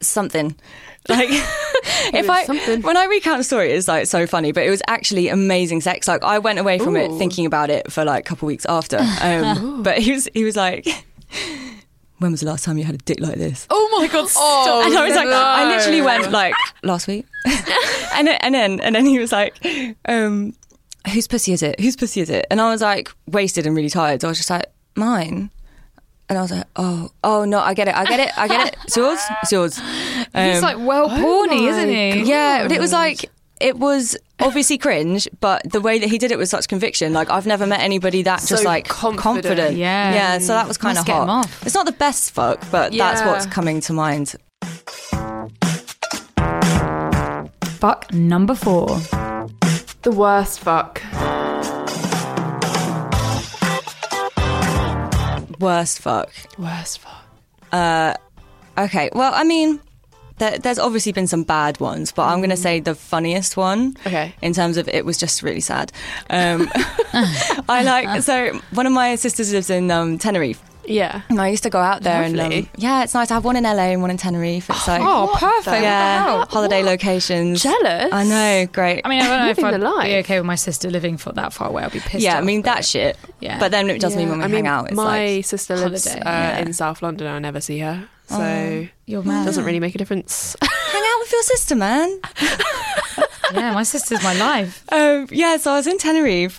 something. 0.00 0.54
Like 1.08 1.26
if 1.32 2.30
I 2.30 2.44
something. 2.44 2.82
when 2.82 2.96
I 2.96 3.06
recount 3.06 3.38
the 3.38 3.42
story, 3.42 3.72
it's 3.72 3.88
like 3.88 4.06
so 4.06 4.24
funny, 4.24 4.52
but 4.52 4.62
it 4.62 4.70
was 4.70 4.80
actually 4.86 5.26
amazing 5.26 5.80
sex. 5.80 6.06
Like 6.06 6.22
I 6.22 6.38
went 6.38 6.60
away 6.60 6.78
from 6.78 6.96
it 6.96 7.10
thinking 7.18 7.44
about 7.44 7.70
it 7.70 7.90
for 7.90 8.04
like 8.04 8.24
a 8.24 8.28
couple 8.28 8.46
weeks 8.46 8.64
after. 8.66 9.00
Um, 9.20 9.82
but 9.82 9.98
he 9.98 10.12
was 10.12 10.28
he 10.32 10.44
was 10.44 10.54
like. 10.54 10.86
When 12.22 12.30
was 12.30 12.40
the 12.40 12.46
last 12.46 12.64
time 12.64 12.78
you 12.78 12.84
had 12.84 12.94
a 12.94 12.98
dick 12.98 13.18
like 13.20 13.34
this? 13.36 13.66
Oh 13.68 13.98
my 13.98 14.06
god, 14.06 14.28
stop. 14.30 14.86
and 14.86 14.96
I 14.96 15.04
was 15.06 15.14
like, 15.16 15.26
no. 15.28 15.36
I 15.36 15.68
literally 15.76 16.00
went 16.02 16.30
like 16.30 16.54
last 16.82 17.06
week, 17.08 17.26
and 18.14 18.28
then, 18.28 18.38
and 18.40 18.54
then 18.54 18.80
and 18.80 18.94
then 18.94 19.04
he 19.06 19.18
was 19.18 19.32
like, 19.32 19.56
um, 20.06 20.54
whose 21.12 21.26
pussy 21.26 21.52
is 21.52 21.62
it? 21.62 21.80
Whose 21.80 21.96
pussy 21.96 22.20
is 22.20 22.30
it? 22.30 22.46
And 22.50 22.60
I 22.60 22.70
was 22.70 22.80
like 22.80 23.10
wasted 23.26 23.66
and 23.66 23.74
really 23.74 23.90
tired. 23.90 24.20
So 24.20 24.28
I 24.28 24.30
was 24.30 24.38
just 24.38 24.50
like, 24.50 24.66
mine. 24.96 25.50
And 26.28 26.38
I 26.38 26.42
was 26.42 26.50
like, 26.52 26.64
oh, 26.76 27.10
oh 27.24 27.44
no, 27.44 27.58
I 27.58 27.74
get 27.74 27.88
it, 27.88 27.94
I 27.96 28.04
get 28.06 28.20
it, 28.20 28.38
I 28.38 28.48
get 28.48 28.68
it. 28.68 28.76
It's 28.84 28.96
yours, 28.96 29.20
it's 29.42 29.52
yours. 29.52 29.76
He's 29.78 30.56
Um, 30.56 30.62
like 30.62 30.78
well 30.78 31.10
porny, 31.10 31.62
my 31.64 31.68
isn't 31.70 31.88
he? 31.88 32.22
yeah, 32.30 32.62
but 32.62 32.72
it 32.72 32.80
was 32.80 32.92
like 32.92 33.30
it 33.60 33.76
was 33.76 34.16
obviously 34.42 34.78
cringe, 34.78 35.28
but 35.40 35.62
the 35.70 35.80
way 35.80 35.98
that 35.98 36.08
he 36.08 36.18
did 36.18 36.30
it 36.30 36.38
with 36.38 36.48
such 36.48 36.68
conviction, 36.68 37.12
like 37.12 37.30
I've 37.30 37.46
never 37.46 37.66
met 37.66 37.80
anybody 37.80 38.22
that 38.22 38.44
just 38.46 38.64
like 38.64 38.86
confident. 38.88 39.76
Yeah. 39.76 40.14
yeah. 40.14 40.38
So 40.38 40.48
that 40.48 40.68
was 40.68 40.78
kind 40.78 40.98
of 40.98 41.06
Must 41.06 41.06
get 41.06 41.20
him 41.22 41.28
hot. 41.28 41.50
It's 41.62 41.74
not 41.74 41.86
the 41.86 41.92
best 41.92 42.32
fuck, 42.32 42.62
but 42.70 42.92
that's 42.92 43.22
what's 43.22 43.46
coming 43.46 43.80
to 43.82 43.92
mind. 43.92 44.34
Fuck 47.78 48.12
number 48.12 48.54
four. 48.54 48.86
The 50.02 50.12
worst 50.12 50.60
fuck. 50.60 51.02
Worst 55.58 56.00
fuck. 56.00 56.32
Worst 56.58 56.98
fuck. 56.98 57.24
Uh, 57.72 58.14
okay. 58.76 59.10
Well, 59.14 59.32
I 59.32 59.44
mean, 59.44 59.80
there, 60.42 60.58
there's 60.58 60.78
obviously 60.80 61.12
been 61.12 61.28
some 61.28 61.44
bad 61.44 61.78
ones, 61.78 62.10
but 62.10 62.24
I'm 62.26 62.38
going 62.38 62.50
to 62.50 62.56
say 62.56 62.80
the 62.80 62.96
funniest 62.96 63.56
one. 63.56 63.96
Okay. 64.04 64.34
In 64.42 64.52
terms 64.52 64.76
of 64.76 64.88
it 64.88 65.04
was 65.04 65.16
just 65.16 65.40
really 65.42 65.60
sad. 65.60 65.92
Um, 66.30 66.68
I 67.68 67.82
like 67.84 68.22
so 68.30 68.60
one 68.72 68.86
of 68.86 68.92
my 68.92 69.14
sisters 69.14 69.52
lives 69.52 69.70
in 69.70 69.90
um, 69.92 70.18
Tenerife. 70.18 70.60
Yeah. 70.84 71.22
And 71.28 71.40
I 71.40 71.46
used 71.46 71.62
to 71.62 71.70
go 71.70 71.78
out 71.78 72.02
there 72.02 72.22
and 72.24 72.38
um, 72.40 72.68
yeah, 72.76 73.04
it's 73.04 73.14
nice. 73.14 73.30
I 73.30 73.34
have 73.34 73.44
one 73.44 73.54
in 73.54 73.62
LA 73.62 73.92
and 73.94 74.02
one 74.02 74.10
in 74.10 74.16
Tenerife. 74.16 74.68
It's 74.68 74.88
like 74.88 75.00
Oh, 75.00 75.32
perfect. 75.38 75.80
yeah, 75.80 76.44
holiday 76.46 76.82
locations. 76.82 77.62
Jealous? 77.62 78.12
I 78.12 78.24
know, 78.24 78.66
great. 78.66 79.02
I 79.04 79.08
mean, 79.08 79.22
I 79.22 79.28
don't 79.28 79.38
know 79.44 79.50
if 79.50 79.58
Living 79.58 79.74
I'd 79.74 79.80
the 79.80 79.84
life. 79.90 80.06
be 80.06 80.16
okay 80.16 80.40
with 80.40 80.46
my 80.46 80.56
sister 80.56 80.90
living 80.90 81.18
for 81.18 81.30
that 81.34 81.52
far 81.52 81.68
away. 81.68 81.84
I'd 81.84 81.92
be 81.92 82.00
pissed. 82.00 82.24
yeah, 82.24 82.36
I 82.36 82.40
mean 82.40 82.62
that 82.62 82.84
shit. 82.84 83.16
Yeah. 83.38 83.60
But 83.60 83.70
then 83.70 83.88
it 83.90 84.00
does 84.00 84.16
mean 84.16 84.28
when 84.28 84.38
we 84.38 84.44
I 84.44 84.48
hang 84.48 84.56
mean, 84.56 84.66
out, 84.66 84.86
it's 84.86 84.94
my 84.96 85.36
like 85.36 85.44
sister 85.44 85.76
lives 85.76 86.04
uh, 86.08 86.18
yeah. 86.20 86.58
in 86.58 86.72
South 86.72 87.00
London. 87.00 87.28
I 87.28 87.38
never 87.38 87.60
see 87.60 87.78
her, 87.78 88.08
so 88.32 88.40
Oh. 88.42 88.88
You're 89.06 89.22
doesn't 89.22 89.64
really 89.64 89.80
make 89.80 89.94
a 89.94 89.98
difference. 89.98 90.56
hang 90.62 91.02
out 91.04 91.20
with 91.20 91.32
your 91.32 91.42
sister, 91.42 91.74
man. 91.76 92.20
Yeah, 93.54 93.74
my 93.74 93.82
sister's 93.82 94.22
my 94.22 94.32
life. 94.34 94.82
Um, 94.90 95.26
yeah, 95.30 95.58
so 95.58 95.72
I 95.72 95.76
was 95.76 95.86
in 95.86 95.98
Tenerife, 95.98 96.58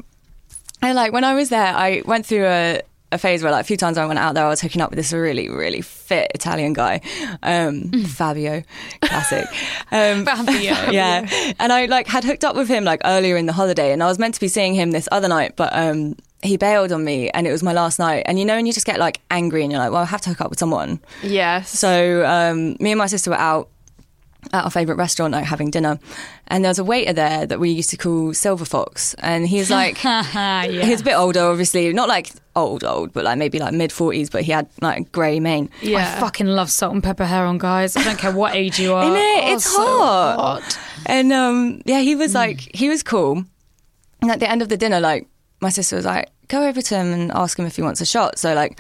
and 0.82 0.96
like 0.96 1.12
when 1.12 1.24
I 1.24 1.34
was 1.34 1.50
there, 1.50 1.74
I 1.74 2.04
went 2.06 2.24
through 2.24 2.46
a, 2.46 2.82
a 3.12 3.18
phase 3.18 3.42
where 3.42 3.52
like 3.52 3.62
a 3.62 3.68
few 3.68 3.78
times 3.78 3.98
I 3.98 4.06
went 4.06 4.20
out 4.20 4.36
there, 4.36 4.46
I 4.46 4.50
was 4.50 4.62
hooking 4.62 4.80
up 4.80 4.92
with 4.92 4.98
this 4.98 5.12
really, 5.12 5.50
really 5.50 5.82
fit 5.82 6.32
Italian 6.36 6.74
guy, 6.74 7.02
um, 7.42 7.90
Fabio, 8.04 8.62
classic. 9.02 9.46
Um, 9.92 10.24
Fabio. 10.26 10.92
yeah, 10.92 11.54
and 11.60 11.74
I 11.74 11.88
like 11.88 12.06
had 12.06 12.24
hooked 12.24 12.44
up 12.44 12.56
with 12.56 12.68
him 12.68 12.84
like 12.84 13.02
earlier 13.06 13.38
in 13.38 13.48
the 13.48 13.54
holiday, 13.54 13.92
and 13.92 14.04
I 14.04 14.08
was 14.08 14.20
meant 14.20 14.36
to 14.36 14.40
be 14.40 14.48
seeing 14.48 14.76
him 14.76 14.92
this 14.92 15.10
other 15.12 15.28
night, 15.28 15.56
but 15.56 15.76
um, 15.76 16.16
he 16.44 16.58
bailed 16.58 16.92
on 16.92 17.04
me, 17.04 17.30
and 17.32 17.48
it 17.48 17.52
was 17.52 17.64
my 17.64 17.74
last 17.74 17.98
night. 18.00 18.24
And 18.28 18.38
you 18.38 18.46
know, 18.46 18.56
and 18.58 18.68
you 18.68 18.74
just 18.74 18.86
get 18.86 19.00
like 19.00 19.20
angry, 19.32 19.64
and 19.64 19.72
you're 19.72 19.82
like, 19.82 19.92
well, 19.92 20.02
I 20.04 20.06
have 20.06 20.22
to 20.22 20.30
hook 20.30 20.42
up 20.42 20.50
with 20.50 20.60
someone. 20.60 21.00
yes. 21.24 21.70
So 21.70 22.26
um, 22.26 22.76
me 22.80 22.92
and 22.92 22.98
my 23.00 23.08
sister 23.08 23.30
were 23.32 23.38
out 23.38 23.70
at 24.52 24.66
our 24.66 24.70
favourite 24.70 24.98
restaurant, 24.98 25.32
like 25.32 25.46
having 25.46 25.72
dinner, 25.72 25.98
and 26.50 26.66
there 26.66 26.70
was 26.70 26.78
a 26.80 26.84
waiter 26.84 27.14
there 27.14 27.46
that 27.46 27.60
we 27.62 27.70
used 27.70 27.90
to 27.92 27.98
call 27.98 28.34
Silver 28.34 28.66
Fox, 28.66 29.14
and 29.20 29.48
he's 29.48 29.72
like, 29.72 30.04
yeah. 30.04 30.66
he's 30.68 31.00
a 31.02 31.04
bit 31.04 31.14
older, 31.16 31.40
obviously, 31.42 31.92
not 31.94 32.10
like 32.10 32.30
old 32.56 32.84
old, 32.84 33.14
but 33.14 33.24
like 33.24 33.38
maybe 33.38 33.58
like 33.58 33.74
mid 33.74 33.92
forties, 33.92 34.30
but 34.30 34.42
he 34.44 34.52
had 34.52 34.68
like 34.82 35.12
grey 35.14 35.40
mane. 35.40 35.70
yeah. 35.82 36.16
I 36.18 36.20
fucking 36.20 36.48
love 36.48 36.70
salt 36.70 36.94
and 36.94 37.02
pepper 37.02 37.26
hair 37.26 37.46
on 37.46 37.58
guys. 37.58 37.96
I 37.96 38.04
don't 38.04 38.20
care 38.20 38.34
what 38.34 38.54
age 38.64 38.80
you 38.80 38.94
are. 38.94 39.04
Isn't 39.06 39.16
it? 39.16 39.44
Oh, 39.46 39.54
It's 39.56 39.64
so 39.66 39.78
hot. 39.98 40.36
hot. 40.62 40.80
And 41.06 41.32
um, 41.32 41.82
yeah, 41.86 42.02
he 42.02 42.14
was 42.16 42.34
like, 42.36 42.70
he 42.76 42.90
was 42.90 43.02
cool. 43.02 43.46
And 44.22 44.30
at 44.32 44.40
the 44.40 44.50
end 44.50 44.62
of 44.62 44.68
the 44.70 44.78
dinner, 44.78 45.00
like 45.00 45.28
my 45.64 45.70
sister 45.70 45.96
was 45.96 46.06
like, 46.06 46.30
go 46.50 46.68
over 46.68 46.82
to 46.82 46.96
him 46.96 47.12
and 47.14 47.32
ask 47.32 47.58
him 47.58 47.66
if 47.66 47.76
he 47.76 47.82
wants 47.82 48.02
a 48.02 48.06
shot. 48.06 48.38
So 48.38 48.54
like, 48.54 48.80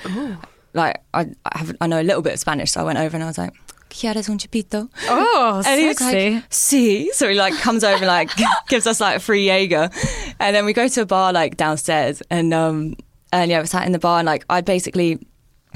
like 0.74 1.02
I, 1.13 1.22
I 1.46 1.58
have 1.58 1.76
I 1.82 1.88
know 1.88 2.00
a 2.02 2.04
little 2.10 2.22
bit 2.22 2.34
of 2.34 2.39
Spanish, 2.39 2.72
so 2.72 2.82
I 2.82 2.84
went 2.84 3.00
over 3.00 3.15
and 3.15 3.24
I 3.24 3.28
was 3.28 3.38
like. 3.39 3.54
¿Quieres 3.89 4.28
un 4.28 4.39
chupito? 4.39 4.89
Oh, 5.08 5.62
And 5.67 5.80
he 5.80 5.86
was 5.88 6.00
sexy. 6.00 6.32
like, 6.36 6.43
see. 6.52 7.12
So 7.13 7.30
he 7.30 7.36
like 7.36 7.54
comes 7.60 7.84
over 7.84 7.98
and 7.98 8.08
like 8.08 8.32
gives 8.67 8.88
us 8.88 9.00
like 9.00 9.17
a 9.17 9.19
free 9.19 9.46
Jaeger. 9.46 9.91
And 10.39 10.56
then 10.56 10.65
we 10.65 10.74
go 10.74 10.88
to 10.88 11.02
a 11.02 11.06
bar 11.06 11.32
like 11.32 11.58
downstairs 11.58 12.19
and 12.32 12.56
um 12.56 12.96
and 13.32 13.52
yeah, 13.52 13.62
we 13.62 13.67
sat 13.67 13.86
in 13.86 13.91
the 13.91 14.00
bar 14.00 14.17
and 14.17 14.26
like 14.26 14.46
I'd 14.50 14.65
basically 14.65 15.19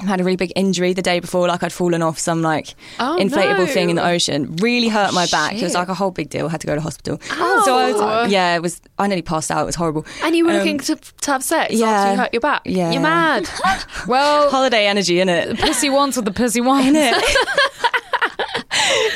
had 0.06 0.20
a 0.20 0.24
really 0.24 0.36
big 0.36 0.52
injury 0.54 0.92
the 0.92 1.02
day 1.02 1.18
before, 1.20 1.48
like 1.48 1.62
I'd 1.62 1.72
fallen 1.72 2.02
off 2.02 2.18
some 2.18 2.40
like 2.42 2.74
Oh, 3.00 3.16
inflatable 3.20 3.58
no. 3.58 3.66
thing 3.66 3.90
in 3.90 3.96
the 3.96 4.06
ocean. 4.06 4.56
Really 4.56 4.88
hurt 4.88 5.12
my 5.12 5.26
back. 5.26 5.54
It 5.54 5.62
was 5.62 5.74
like 5.74 5.88
a 5.88 5.94
whole 5.94 6.10
big 6.12 6.30
deal. 6.30 6.46
I 6.46 6.50
Had 6.50 6.60
to 6.60 6.66
go 6.66 6.74
to 6.74 6.80
hospital. 6.80 7.18
So 7.22 7.76
I 7.76 7.92
was 7.92 8.30
yeah, 8.32 8.54
it 8.54 8.62
was 8.62 8.80
I 8.98 9.06
nearly 9.08 9.22
passed 9.22 9.50
out, 9.50 9.62
it 9.62 9.66
was 9.66 9.74
horrible. 9.74 10.06
and 10.22 10.36
you 10.36 10.44
were 10.44 10.52
Um, 10.52 10.56
looking 10.58 10.78
to, 10.78 10.96
to 10.96 11.30
have 11.32 11.42
sex 11.42 11.74
yeah. 11.74 11.86
after 11.90 12.12
you 12.12 12.18
hurt 12.18 12.32
your 12.34 12.40
back. 12.40 12.62
Yeah. 12.64 12.92
You're 12.92 13.02
mad. 13.02 13.48
well, 14.06 14.50
Holiday 14.50 14.86
energy, 14.86 15.20
in 15.20 15.28
innit? 15.28 15.58
pussy 15.60 15.90
wants 15.90 16.16
what 16.16 16.24
the 16.26 16.32
pussy 16.32 16.60
wants. 16.68 16.86
Innit? 16.88 17.20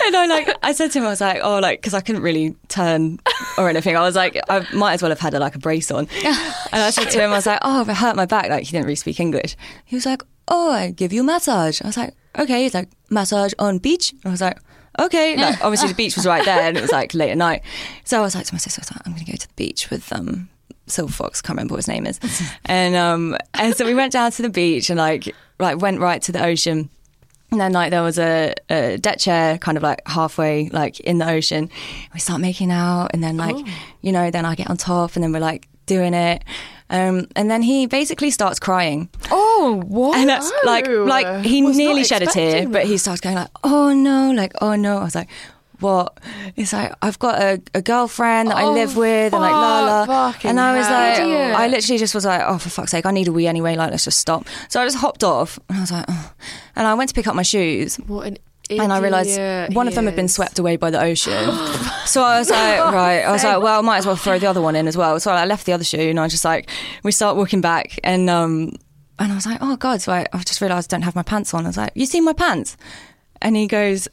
and 0.05 0.17
I 0.17 0.27
like 0.27 0.57
I 0.63 0.73
said 0.73 0.91
to 0.93 0.99
him, 0.99 1.05
I 1.07 1.11
was 1.11 1.21
like, 1.21 1.41
oh, 1.43 1.59
like 1.59 1.81
because 1.81 1.95
I 1.95 2.01
couldn't 2.01 2.23
really 2.23 2.55
turn 2.69 3.21
or 3.59 3.69
anything. 3.69 3.97
I 3.97 4.01
was 4.03 4.17
like, 4.17 4.39
I 4.49 4.67
might 4.73 4.95
as 4.95 5.03
well 5.03 5.11
have 5.11 5.21
had 5.21 5.35
a, 5.35 5.39
like 5.39 5.55
a 5.55 5.59
brace 5.59 5.91
on. 5.91 6.09
And 6.73 6.81
I 6.83 6.89
said 6.91 7.11
to 7.11 7.21
him, 7.21 7.31
I 7.33 7.35
was 7.35 7.47
like, 7.47 7.59
oh, 7.63 7.85
I 7.87 7.93
hurt 7.93 8.17
my 8.17 8.25
back. 8.25 8.49
Like 8.49 8.65
he 8.65 8.73
didn't 8.73 8.85
really 8.87 8.97
speak 8.97 9.21
English. 9.21 9.57
He 9.85 9.95
was 9.95 10.07
like, 10.07 10.23
oh, 10.53 10.71
I 10.71 10.91
give 10.91 11.13
you 11.13 11.23
a 11.23 11.25
massage. 11.25 11.83
I 11.83 11.87
was 11.87 11.97
like, 11.97 12.15
okay. 12.39 12.63
He's 12.63 12.75
like, 12.75 12.89
massage 13.11 13.53
on 13.59 13.79
beach. 13.79 14.15
I 14.25 14.29
was 14.29 14.41
like. 14.41 14.59
Okay, 14.99 15.39
like 15.39 15.59
obviously 15.65 15.89
the 15.89 15.95
beach 15.95 16.17
was 16.17 16.27
right 16.27 16.45
there, 16.45 16.61
and 16.61 16.77
it 16.77 16.83
was 16.83 16.93
like 16.93 17.15
late 17.15 17.31
at 17.31 17.39
night. 17.39 17.63
So 18.05 18.19
I 18.19 18.21
was 18.21 18.35
like 18.35 18.45
to 18.45 18.53
my 18.55 18.59
sister, 18.59 18.79
I 18.79 18.83
was 18.83 18.93
like, 18.93 19.01
I'm 19.07 19.13
going 19.15 19.25
to 19.25 19.33
go 19.33 19.39
to 19.39 19.49
the 19.49 19.55
beach 19.55 19.89
with 19.89 20.13
um 20.13 20.51
Silver 20.87 21.11
Fox. 21.11 21.41
Can't 21.41 21.57
remember 21.57 21.73
what 21.73 21.79
his 21.79 21.89
name 21.89 22.05
is, 22.05 22.21
and 22.67 22.95
um 22.95 23.35
and 23.55 23.75
so 23.75 23.87
we 23.87 23.95
went 23.95 24.13
down 24.13 24.31
to 24.33 24.43
the 24.43 24.51
beach 24.51 24.91
and 24.91 24.99
like 24.99 25.35
like 25.59 25.81
went 25.81 25.99
right 25.99 26.21
to 26.21 26.31
the 26.31 26.45
ocean. 26.45 26.91
And 27.51 27.59
then 27.59 27.73
like 27.73 27.91
there 27.91 28.03
was 28.03 28.19
a, 28.19 28.55
a 28.69 28.99
deck 28.99 29.19
chair 29.19 29.57
kind 29.57 29.79
of 29.79 29.83
like 29.83 30.03
halfway 30.07 30.69
like 30.69 31.01
in 31.01 31.17
the 31.17 31.31
ocean. 31.31 31.71
We 32.13 32.21
start 32.21 32.43
making 32.43 32.71
out 32.71 33.13
and 33.15 33.25
then 33.25 33.39
like 33.39 33.57
you 34.03 34.13
know, 34.13 34.31
then 34.31 34.45
I 34.45 34.55
get 34.57 34.69
on 34.69 34.77
top 34.77 35.17
and 35.17 35.25
then 35.25 35.33
we're 35.33 35.41
like 35.41 35.69
doing 35.87 36.13
it. 36.13 36.45
Um, 36.93 37.27
and 37.35 37.51
then 37.51 37.63
he 37.63 37.87
basically 37.87 38.31
starts 38.31 38.61
crying. 38.61 39.09
Oh, 39.31 39.83
what? 39.87 40.19
And 40.19 40.29
that's 40.29 40.53
like 40.65 40.87
Oh, 40.89 41.05
like 41.05 41.45
he 41.45 41.63
was 41.63 41.77
nearly 41.77 42.05
shed 42.05 42.23
a 42.23 42.27
tear, 42.27 42.47
expecting 42.49 42.73
but 42.73 42.85
he 42.85 42.99
starts 42.99 43.21
going 43.21 43.35
like, 43.37 43.49
"Oh 43.65 43.93
no!" 43.95 44.31
Like, 44.31 44.53
"Oh 44.61 44.77
no!" 44.77 44.99
I 44.99 45.05
was 45.05 45.15
like, 45.15 45.31
"What?" 45.81 46.19
It's 46.55 46.73
like 46.75 46.93
I've 47.01 47.19
got 47.19 47.41
a, 47.41 47.63
a 47.75 47.81
girlfriend 47.81 48.51
that 48.51 48.59
I 48.59 48.65
Oh, 48.65 48.75
live 48.75 48.95
with, 48.97 49.33
and 49.33 49.41
like 49.41 49.53
la 49.53 50.05
la. 50.05 50.35
And 50.45 50.61
I 50.61 50.77
was 50.77 50.87
like, 50.87 51.19
Idiot. 51.21 51.57
I 51.57 51.67
literally 51.69 51.99
just 51.99 52.15
was 52.15 52.27
like, 52.27 52.43
"Oh, 52.45 52.59
for 52.59 52.69
fuck's 52.69 52.91
sake, 52.91 53.07
I 53.07 53.11
need 53.11 53.29
a 53.29 53.33
wee 53.33 53.47
anyway." 53.47 53.75
Like, 53.75 53.91
let's 53.91 54.05
just 54.05 54.19
stop. 54.19 54.47
So 54.69 54.81
I 54.81 54.85
just 54.85 54.99
hopped 54.99 55.25
off, 55.25 55.59
and 55.71 55.79
I 55.79 55.81
was 55.81 55.93
like, 55.93 56.05
oh. 56.09 56.33
and 56.77 56.87
I 56.87 56.93
went 56.95 57.09
to 57.09 57.15
pick 57.15 57.27
up 57.27 57.35
my 57.35 57.43
shoes, 57.43 57.97
What 58.07 58.27
an 58.27 58.37
and 58.79 58.93
I 58.93 58.99
realised 58.99 59.75
one 59.75 59.89
of 59.89 59.95
them 59.95 60.07
had 60.07 60.17
been 60.17 60.29
swept 60.29 60.59
away 60.59 60.77
by 60.77 60.91
the 60.91 61.01
ocean. 61.01 61.33
so 62.07 62.23
I 62.23 62.39
was 62.39 62.51
like, 62.51 62.79
right. 62.93 63.21
I 63.21 63.33
was 63.33 63.45
like, 63.45 63.63
well, 63.63 63.79
I 63.79 63.83
might 63.83 63.99
as 63.99 64.07
well 64.07 64.17
throw 64.17 64.39
the 64.39 64.47
other 64.47 64.61
one 64.61 64.77
in 64.77 64.89
as 64.89 64.97
well. 64.97 65.19
So 65.21 65.31
I 65.31 65.45
left 65.45 65.67
the 65.67 65.73
other 65.73 65.85
shoe, 65.85 66.11
and 66.11 66.19
I 66.19 66.25
was 66.25 66.33
just 66.33 66.45
like, 66.45 66.69
we 67.03 67.13
start 67.13 67.37
walking 67.37 67.61
back, 67.61 67.99
and 68.05 68.29
um, 68.31 68.73
and 69.19 69.33
I 69.33 69.35
was 69.35 69.47
like, 69.47 69.59
oh 69.61 69.77
god. 69.77 70.03
So 70.03 70.13
I, 70.13 70.27
I 70.33 70.39
just 70.39 70.61
realised 70.61 70.93
I 70.93 70.97
don't 70.97 71.03
have 71.03 71.15
my 71.15 71.23
pants 71.23 71.55
on. 71.55 71.65
I 71.65 71.69
was 71.69 71.77
like, 71.77 71.93
you 71.95 72.07
see 72.07 72.21
my 72.21 72.33
pants? 72.33 72.77
And 73.41 73.57
he 73.57 73.67
goes, 73.67 74.09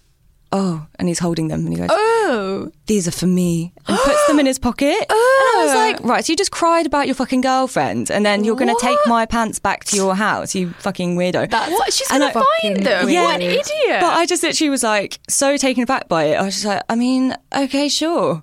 oh, 0.52 0.86
and 0.98 1.08
he's 1.08 1.20
holding 1.20 1.48
them, 1.48 1.62
and 1.66 1.70
he 1.74 1.76
goes, 1.80 1.90
Oh, 1.92 2.72
these 2.88 3.08
are 3.08 3.12
for 3.12 3.28
me, 3.28 3.74
and 3.88 3.98
puts 3.98 4.28
them 4.28 4.40
in 4.40 4.46
his 4.46 4.58
pocket. 4.60 4.96
Oh. 5.10 5.52
And 5.54 5.62
I 5.62 5.66
was 5.66 5.76
like, 5.76 6.10
right, 6.10 6.26
so 6.26 6.32
you 6.34 6.38
just 6.38 6.52
cried 6.52 6.86
about 6.86 7.06
your 7.08 7.16
fucking 7.16 7.42
girlfriend, 7.42 8.10
and 8.12 8.26
then 8.26 8.44
you're 8.44 8.56
going 8.56 8.74
to 8.74 8.80
take 8.82 8.98
my 9.06 9.26
pants 9.26 9.60
back 9.60 9.84
to 9.86 9.96
your 9.96 10.16
house, 10.16 10.56
you 10.56 10.72
fucking 10.80 11.16
weirdo. 11.18 11.50
That's 11.50 11.72
what? 11.72 11.94
She's 11.94 12.08
gonna 12.08 12.26
I- 12.26 12.32
find 12.62 12.78
them. 12.86 13.10
Yeah. 13.10 13.24
What 13.24 13.36
an 13.36 13.42
idiot! 13.42 13.64
But 14.02 14.14
I 14.14 14.26
just 14.26 14.44
literally 14.44 14.70
was 14.70 14.84
like 14.84 15.20
so 15.30 15.56
taken 15.58 15.84
aback 15.84 16.08
by 16.08 16.26
it. 16.26 16.36
I 16.36 16.44
was 16.44 16.56
just 16.56 16.66
like, 16.66 16.84
I 16.90 16.96
mean, 16.96 17.36
okay, 17.56 17.88
sure. 17.90 18.42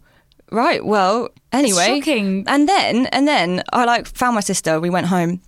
Right, 0.52 0.84
well, 0.84 1.30
anyway. 1.52 1.98
shocking. 1.98 2.44
And 2.46 2.68
then 2.68 3.06
and 3.06 3.26
then 3.26 3.62
I 3.72 3.84
like 3.84 4.06
found 4.06 4.36
my 4.36 4.40
sister, 4.40 4.78
we 4.78 4.90
went 4.90 5.08
home 5.08 5.40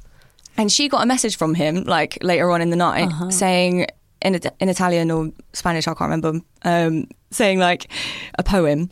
and 0.56 0.72
she 0.72 0.88
got 0.88 1.02
a 1.04 1.06
message 1.06 1.36
from 1.36 1.54
him 1.54 1.84
like 1.84 2.18
later 2.20 2.50
on 2.50 2.60
in 2.60 2.70
the 2.70 2.76
night 2.76 3.06
Uh-huh. 3.06 3.30
saying 3.30 3.86
in 4.22 4.34
in 4.60 4.68
Italian 4.68 5.10
or 5.10 5.30
Spanish, 5.52 5.86
I 5.88 5.92
can't 5.94 6.10
remember, 6.10 6.40
um, 6.64 7.08
saying 7.30 7.58
like 7.58 7.90
a 8.38 8.42
poem. 8.42 8.90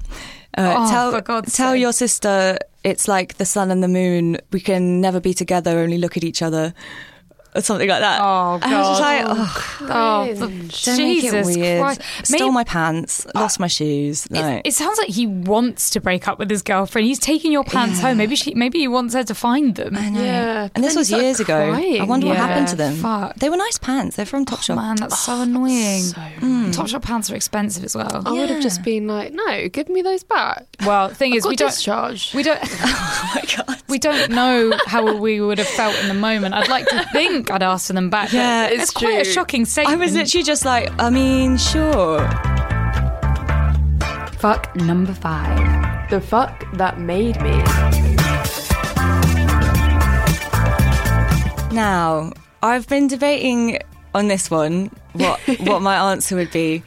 Uh, 0.59 0.75
Oh, 0.79 0.91
tell 0.91 1.11
for 1.11 1.21
God's 1.21 1.55
tell 1.55 1.73
sake. 1.73 1.81
your 1.83 1.93
sister 1.93 2.59
it's 2.83 3.09
like 3.09 3.35
the 3.37 3.45
sun 3.45 3.71
and 3.71 3.83
the 3.83 3.89
moon. 3.89 4.39
We 4.53 4.61
can 4.61 5.01
never 5.01 5.21
be 5.21 5.35
together, 5.35 5.81
only 5.81 5.99
look 5.99 6.17
at 6.17 6.23
each 6.25 6.41
other. 6.41 6.73
Or 7.57 7.61
something 7.63 7.89
like 7.89 8.01
that. 8.01 8.21
Oh, 8.21 8.59
And 8.63 8.65
I 8.75 8.79
was 8.79 8.99
just 8.99 9.01
God. 9.01 9.39
like, 9.39 9.91
oh, 9.91 10.37
Oh, 10.39 10.47
it 10.59 10.69
Jesus 10.69 11.57
weird. 11.57 11.81
Christ. 11.83 12.03
Stole 12.25 12.39
Maybe- 12.41 12.51
my 12.55 12.65
pants, 12.65 13.27
ah. 13.35 13.41
lost 13.41 13.59
my 13.59 13.67
shoes. 13.67 14.27
It, 14.27 14.33
Like, 14.33 14.63
it 14.67 14.75
sounds 14.75 14.99
like 14.99 15.09
he 15.09 15.27
wants 15.27 15.91
to 15.91 16.01
break 16.01 16.29
up 16.29 16.39
with 16.39 16.51
his 16.51 16.63
girlfriend. 16.63 17.07
He's 17.07 17.19
taking 17.19 17.53
your 17.53 17.65
pants 17.65 18.01
home. 18.01 18.19
Maybe 18.19 18.37
she, 18.37 18.55
maybe 18.55 18.79
he 18.79 18.89
wants 18.89 19.15
her 19.15 19.25
to 19.25 19.35
find 19.35 19.75
them. 19.75 19.97
I 19.97 20.11
know. 20.11 20.23
Yeah, 20.23 20.69
and 20.75 20.85
this 20.85 20.95
was 20.95 21.11
years 21.11 21.41
ago. 21.41 21.57
I 21.57 21.71
crying. 21.71 22.07
wonder 22.07 22.27
what 22.27 22.37
happened 22.37 22.69
to 22.69 22.77
them. 22.77 22.97
fuck. 22.97 23.37
They 23.37 23.49
were 23.49 23.57
nice 23.57 23.79
pants. 23.79 24.17
They're 24.17 24.27
from 24.27 24.45
Topshop. 24.45 24.75
Oh, 24.75 24.77
man, 24.77 24.97
that's 24.97 25.19
so 25.19 25.33
oh, 25.35 25.43
annoying. 25.43 26.03
So 26.03 26.21
hmm. 26.21 26.71
Topshop 26.73 27.03
pants 27.03 27.31
are 27.31 27.37
expensive 27.37 27.85
as 27.85 27.95
well. 27.97 28.23
I 28.27 28.33
would 28.33 28.51
have 28.51 28.63
just 28.63 28.83
been 28.83 29.07
like, 29.07 29.33
no, 29.33 29.69
give 29.69 29.89
me 29.89 30.03
those 30.03 30.23
back. 30.25 30.67
Well, 30.85 31.09
thing 31.09 31.35
is, 31.35 31.47
we 31.47 31.57
don't. 31.57 31.69
discharged. 31.71 32.35
We 32.35 32.43
don't. 32.43 32.61
oh 32.65 33.33
my 33.35 33.43
god. 33.57 33.76
We 33.97 34.01
don't 34.01 34.31
know 34.31 34.73
how 34.85 35.17
we 35.17 35.41
would 35.41 35.57
have 35.57 35.67
felt 35.69 35.99
in 36.03 36.09
the 36.09 36.13
moment. 36.13 36.55
I'd 36.55 36.69
like 36.69 36.87
to 36.89 37.03
think 37.15 37.51
I'd 37.51 37.63
asked 37.63 37.87
for 37.87 37.95
them 37.95 38.11
back. 38.11 38.31
Yeah, 38.31 38.67
it's, 38.67 38.83
it's 38.83 38.91
quite 38.91 39.23
a 39.23 39.25
shocking 39.25 39.65
shocking 39.65 39.91
I 39.91 39.97
was 39.97 40.13
literally 40.13 40.45
just 40.45 40.67
like, 40.67 40.93
I 40.99 41.09
mean, 41.09 41.57
sure. 41.57 42.21
fuck 44.33 44.77
number 44.77 45.15
five. 45.15 46.11
the 46.11 46.21
fuck 46.21 46.71
that 46.75 47.01
made 47.01 47.41
me. 47.41 47.57
Now, 51.75 52.35
I've 52.63 52.87
been 52.89 53.07
debating 53.07 53.79
on 54.15 54.29
this 54.29 54.51
one 54.51 54.91
what 55.15 55.41
what 55.61 55.81
my 55.81 55.97
answer 56.13 56.37
would 56.37 56.51
be. 56.51 56.83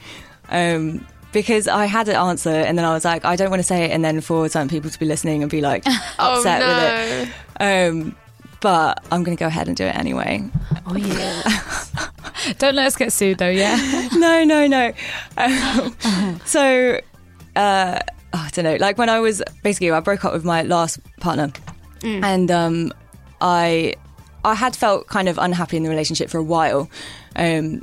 Um, 0.49 1.07
because 1.31 1.67
I 1.67 1.85
had 1.85 2.07
an 2.09 2.15
answer 2.15 2.49
and 2.49 2.77
then 2.77 2.85
I 2.85 2.93
was 2.93 3.05
like, 3.05 3.25
I 3.25 3.35
don't 3.35 3.49
want 3.49 3.59
to 3.59 3.67
say 3.67 3.85
it 3.85 3.91
and 3.91 4.03
then 4.03 4.21
for 4.21 4.49
some 4.49 4.67
people 4.67 4.89
to 4.89 4.99
be 4.99 5.05
listening 5.05 5.41
and 5.43 5.51
be 5.51 5.61
like 5.61 5.85
upset 6.19 6.61
oh, 6.63 6.67
with 6.67 7.29
it. 7.59 7.89
Um, 7.89 8.15
but 8.61 9.03
I'm 9.11 9.23
going 9.23 9.37
to 9.37 9.39
go 9.39 9.47
ahead 9.47 9.67
and 9.67 9.77
do 9.77 9.85
it 9.85 9.95
anyway. 9.95 10.43
Oh 10.85 10.95
yeah. 10.95 11.41
don't 12.57 12.75
let 12.75 12.87
us 12.87 12.95
get 12.95 13.13
sued 13.13 13.37
though. 13.37 13.49
Yeah. 13.49 14.09
no, 14.15 14.43
no, 14.43 14.67
no. 14.67 14.91
Um, 15.37 16.39
so, 16.45 16.99
uh, 17.55 17.99
I 18.33 18.49
don't 18.51 18.65
know. 18.65 18.75
Like 18.75 18.97
when 18.97 19.09
I 19.09 19.19
was 19.19 19.41
basically, 19.63 19.91
I 19.91 19.99
broke 19.99 20.25
up 20.25 20.33
with 20.33 20.45
my 20.45 20.63
last 20.63 20.99
partner, 21.19 21.51
and 22.03 22.51
um, 22.51 22.93
I, 23.41 23.95
I 24.45 24.55
had 24.55 24.75
felt 24.75 25.07
kind 25.07 25.27
of 25.27 25.37
unhappy 25.37 25.77
in 25.77 25.83
the 25.83 25.89
relationship 25.89 26.29
for 26.29 26.37
a 26.37 26.43
while, 26.43 26.89
um, 27.35 27.81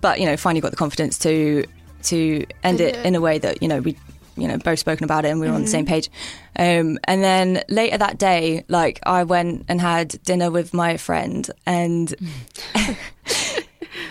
but 0.00 0.20
you 0.20 0.26
know, 0.26 0.36
finally 0.36 0.60
got 0.60 0.70
the 0.70 0.76
confidence 0.76 1.18
to 1.18 1.64
to 2.04 2.46
end 2.62 2.80
it 2.80 2.96
in 3.04 3.14
a 3.14 3.20
way 3.20 3.38
that 3.38 3.62
you 3.62 3.68
know 3.68 3.80
we. 3.80 3.96
You 4.36 4.46
know, 4.46 4.56
both 4.56 4.78
spoken 4.78 5.02
about 5.02 5.24
it, 5.24 5.30
and 5.30 5.40
we 5.40 5.48
were 5.48 5.52
on 5.52 5.62
the 5.62 5.66
same 5.66 5.84
page. 5.84 6.08
Um, 6.54 7.00
and 7.02 7.24
then 7.24 7.64
later 7.68 7.98
that 7.98 8.18
day, 8.18 8.64
like 8.68 9.00
I 9.02 9.24
went 9.24 9.64
and 9.66 9.80
had 9.80 10.10
dinner 10.22 10.48
with 10.48 10.72
my 10.72 10.96
friend, 10.96 11.50
and 11.66 12.14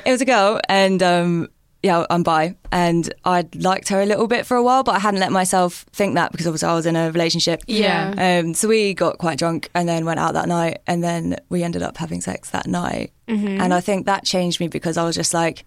it 0.06 0.12
was 0.12 0.20
a 0.20 0.26
girl, 0.26 0.60
and 0.68 1.02
um, 1.02 1.48
yeah, 1.84 2.06
I'm 2.10 2.24
bi, 2.24 2.56
and 2.74 3.14
I'd 3.24 3.56
liked 3.56 3.88
her 3.90 4.02
a 4.02 4.06
little 4.06 4.28
bit 4.28 4.46
for 4.46 4.58
a 4.58 4.64
while, 4.64 4.84
but 4.84 4.96
I 4.96 5.00
hadn't 5.00 5.22
let 5.22 5.32
myself 5.32 5.86
think 5.94 6.16
that 6.16 6.32
because 6.34 6.46
obviously 6.46 6.68
I 6.68 6.74
was 6.74 6.86
in 6.86 6.98
a 6.98 7.10
relationship. 7.12 7.64
Yeah. 7.68 8.42
Um, 8.44 8.54
so 8.54 8.68
we 8.68 8.94
got 8.94 9.20
quite 9.20 9.38
drunk 9.38 9.70
and 9.76 9.88
then 9.88 10.04
went 10.04 10.20
out 10.20 10.34
that 10.34 10.50
night, 10.50 10.80
and 10.88 11.02
then 11.02 11.38
we 11.48 11.64
ended 11.64 11.84
up 11.84 11.96
having 11.96 12.20
sex 12.20 12.50
that 12.50 12.68
night. 12.68 13.14
And 13.62 13.74
I 13.74 13.80
think 13.80 14.08
that 14.08 14.26
changed 14.26 14.60
me 14.60 14.68
because 14.68 14.98
I 14.98 15.06
was 15.06 15.16
just 15.16 15.34
like, 15.34 15.64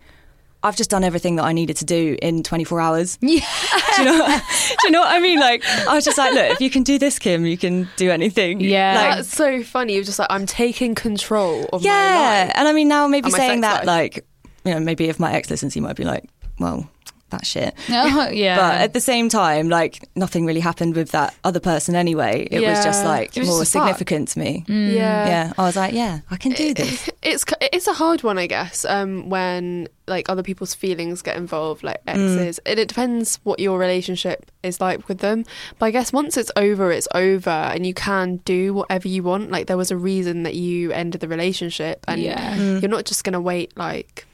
I've 0.62 0.76
just 0.76 0.90
done 0.90 1.04
everything 1.04 1.36
that 1.36 1.44
I 1.44 1.52
needed 1.52 1.76
to 1.78 1.84
do 1.86 2.16
in 2.20 2.42
24 2.42 2.80
hours. 2.80 3.18
Yeah. 3.22 3.40
do, 3.96 4.02
you 4.02 4.08
know, 4.10 4.26
do 4.26 4.86
you 4.86 4.90
know 4.90 5.00
what 5.00 5.10
I 5.14 5.18
mean? 5.20 5.40
Like, 5.40 5.64
I 5.66 5.94
was 5.94 6.04
just 6.04 6.18
like, 6.18 6.34
look, 6.34 6.50
if 6.50 6.60
you 6.60 6.68
can 6.68 6.82
do 6.82 6.98
this, 6.98 7.18
Kim, 7.18 7.46
you 7.46 7.56
can 7.56 7.88
do 7.96 8.10
anything. 8.10 8.60
Yeah. 8.60 8.94
Like, 8.94 9.16
That's 9.16 9.34
so 9.34 9.62
funny. 9.62 9.94
You're 9.94 10.04
just 10.04 10.18
like, 10.18 10.28
I'm 10.30 10.44
taking 10.46 10.94
control 10.94 11.64
of 11.72 11.72
my 11.72 11.76
life. 11.76 11.84
yeah. 11.84 12.44
life. 12.46 12.52
And 12.56 12.68
I 12.68 12.72
mean, 12.72 12.88
now 12.88 13.06
maybe 13.06 13.26
And 13.26 13.32
my 13.32 13.38
saying 13.38 13.60
that, 13.62 13.86
life. 13.86 14.14
like, 14.14 14.26
you 14.64 14.74
know, 14.74 14.80
maybe 14.80 15.08
if 15.08 15.18
my 15.18 15.32
ex 15.32 15.48
listens, 15.48 15.72
he 15.72 15.80
might 15.80 15.96
be 15.96 16.04
like, 16.04 16.28
well, 16.58 16.86
that's 17.30 17.48
shit. 17.48 17.74
Oh, 17.90 18.28
yeah. 18.30 18.56
But 18.56 18.80
at 18.80 18.92
the 18.92 19.00
same 19.00 19.28
time, 19.28 19.68
like, 19.68 20.08
nothing 20.16 20.44
really 20.46 20.60
happened 20.60 20.94
with 20.96 21.10
that 21.12 21.34
other 21.44 21.60
person 21.60 21.94
anyway. 21.94 22.48
It 22.50 22.60
was 22.60 22.84
just 22.84 23.04
like 23.04 23.34
was 23.36 23.48
more 23.48 23.60
just 23.60 23.74
a 23.74 23.78
fuck. 23.78 23.86
significant 23.88 24.28
to 24.28 24.38
me. 24.38 24.64
Yeah. 24.68 25.26
Yeah. 25.26 25.52
I 25.58 25.62
was 25.62 25.76
like, 25.76 25.94
yeah, 25.94 26.20
I 26.30 26.36
can 26.36 26.52
do 26.52 26.74
this. 26.74 27.08
It's 27.22 27.44
it's 27.60 27.86
a 27.86 27.92
hard 27.92 28.22
one, 28.22 28.38
I 28.38 28.46
guess. 28.46 28.84
Um, 28.84 29.28
when 29.28 29.88
like 30.06 30.28
other 30.28 30.42
people's 30.42 30.74
feelings 30.74 31.22
get 31.22 31.36
involved, 31.36 31.82
like 31.84 32.00
Mm. 32.06 32.14
exes, 32.14 32.58
and 32.66 32.78
it 32.80 32.88
depends 32.88 33.38
what 33.44 33.60
your 33.60 33.78
relationship 33.78 34.50
is 34.62 34.80
like 34.80 35.06
with 35.08 35.18
them. 35.18 35.44
But 35.78 35.86
I 35.86 35.90
guess 35.90 36.12
once 36.12 36.36
it's 36.36 36.50
over, 36.56 36.90
it's 36.90 37.06
over, 37.14 37.50
and 37.50 37.86
you 37.86 37.94
can 37.94 38.36
do 38.44 38.74
whatever 38.74 39.06
you 39.06 39.22
want. 39.22 39.50
Like 39.50 39.66
there 39.66 39.76
was 39.76 39.90
a 39.90 39.96
reason 39.96 40.42
that 40.44 40.54
you 40.54 40.90
ended 40.92 41.20
the 41.20 41.28
relationship, 41.28 42.04
and 42.08 42.20
Yeah. 42.20 42.56
Mm. 42.56 42.80
you're 42.82 42.90
not 42.90 43.04
just 43.04 43.22
gonna 43.22 43.40
wait 43.40 43.76
like. 43.76 44.26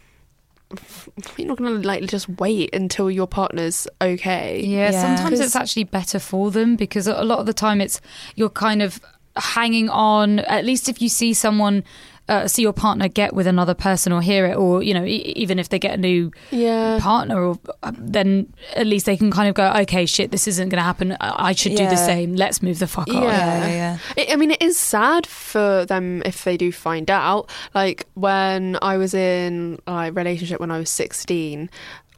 You're 1.36 1.46
not 1.48 1.58
gonna 1.58 1.70
like 1.78 2.06
just 2.06 2.28
wait 2.28 2.74
until 2.74 3.10
your 3.10 3.26
partner's 3.26 3.86
okay. 4.02 4.60
Yeah, 4.64 4.90
Yeah. 4.90 5.02
sometimes 5.16 5.38
'Cause- 5.38 5.46
it's 5.46 5.56
actually 5.56 5.84
better 5.84 6.18
for 6.18 6.50
them 6.50 6.76
because 6.76 7.06
a 7.06 7.22
lot 7.22 7.38
of 7.38 7.46
the 7.46 7.52
time 7.54 7.80
it's 7.80 8.00
you're 8.34 8.50
kind 8.50 8.82
of 8.82 9.00
hanging 9.36 9.88
on. 9.88 10.40
At 10.40 10.64
least 10.64 10.88
if 10.88 11.00
you 11.00 11.08
see 11.08 11.34
someone, 11.34 11.84
uh, 12.28 12.48
see 12.48 12.62
your 12.62 12.72
partner 12.72 13.08
get 13.08 13.32
with 13.34 13.46
another 13.46 13.74
person 13.74 14.12
or 14.12 14.20
hear 14.20 14.46
it, 14.46 14.56
or 14.56 14.82
you 14.82 14.92
know, 14.94 15.04
e- 15.04 15.32
even 15.36 15.58
if 15.58 15.68
they 15.68 15.78
get 15.78 15.94
a 15.94 16.00
new 16.00 16.30
Yeah. 16.50 16.98
partner, 17.00 17.40
or 17.40 17.58
uh, 17.82 17.92
then 17.96 18.52
at 18.74 18.86
least 18.86 19.06
they 19.06 19.16
can 19.16 19.30
kind 19.30 19.48
of 19.48 19.54
go, 19.54 19.70
okay, 19.82 20.06
shit, 20.06 20.30
this 20.30 20.48
isn't 20.48 20.68
going 20.70 20.78
to 20.80 20.84
happen. 20.84 21.16
I 21.20 21.48
I 21.48 21.52
should 21.52 21.76
do 21.76 21.86
the 21.88 21.96
same. 21.96 22.34
Let's 22.34 22.62
move 22.62 22.78
the 22.80 22.86
fuck 22.86 23.08
on. 23.08 23.22
Yeah. 23.22 23.30
Yeah, 23.30 23.66
yeah, 23.68 23.98
It, 24.16 24.32
I 24.32 24.36
mean, 24.36 24.50
it 24.50 24.60
is 24.62 24.76
sad 24.78 25.26
for 25.26 25.84
them 25.86 26.22
if 26.24 26.42
they 26.44 26.56
do 26.56 26.72
find 26.72 27.10
out. 27.10 27.48
Like 27.74 28.06
when 28.14 28.78
I 28.82 28.96
was 28.96 29.14
in 29.14 29.78
a 29.86 30.10
relationship 30.12 30.58
when 30.60 30.70
I 30.70 30.78
was 30.78 30.90
16, 30.90 31.70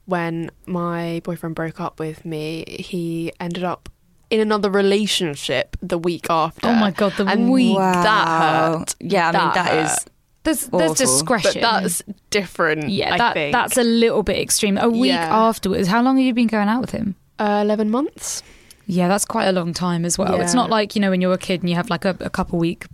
when 0.06 0.50
my 0.66 1.20
boyfriend 1.24 1.54
broke 1.54 1.80
up 1.80 2.00
with 2.00 2.24
me, 2.24 2.64
he 2.78 3.30
ended 3.40 3.62
up 3.64 3.88
in 4.30 4.40
another 4.40 4.70
relationship 4.70 5.76
the 5.82 5.98
week 5.98 6.26
after. 6.30 6.68
Oh 6.68 6.74
my 6.74 6.90
God, 6.90 7.12
the 7.16 7.26
and 7.26 7.50
week. 7.50 7.76
that 7.78 8.28
hurt. 8.28 8.94
Yeah, 9.00 9.28
I 9.28 9.32
mean, 9.32 9.32
That 9.32 9.54
that 9.54 9.66
hurt. 9.68 9.84
is. 9.86 10.06
There's 10.44 10.66
there's 10.68 10.94
discretion. 10.94 11.60
But 11.60 11.80
that's 11.82 12.02
different. 12.30 12.88
yeah, 12.88 13.14
I 13.14 13.18
that 13.18 13.34
think. 13.34 13.52
that's 13.52 13.76
a 13.76 13.82
little 13.84 14.22
bit 14.22 14.38
extreme. 14.38 14.78
A 14.78 14.88
week 14.88 15.10
Yeah. 15.12 15.28
afterwards. 15.48 15.88
How 15.88 16.02
long 16.02 16.16
have 16.16 16.24
you 16.26 16.32
been 16.34 16.46
going 16.46 16.68
out 16.68 16.80
with 16.80 16.90
him? 16.90 17.16
uh, 17.38 17.60
eleven 17.64 17.90
months. 17.90 18.42
Yeah, 18.90 19.06
that's 19.08 19.26
quite 19.26 19.44
a 19.44 19.52
long 19.52 19.74
time 19.74 20.06
as 20.06 20.16
well. 20.16 20.40
It's 20.40 20.54
not 20.54 20.70
like 20.70 20.94
you 20.96 21.02
know 21.02 21.10
when 21.10 21.20
you're 21.20 21.34
a 21.34 21.38
kid 21.38 21.60
and 21.60 21.68
you 21.68 21.76
have 21.76 21.90
like 21.90 22.06
a, 22.06 22.16
a 22.20 22.30
couple 22.30 22.58
week. 22.58 22.86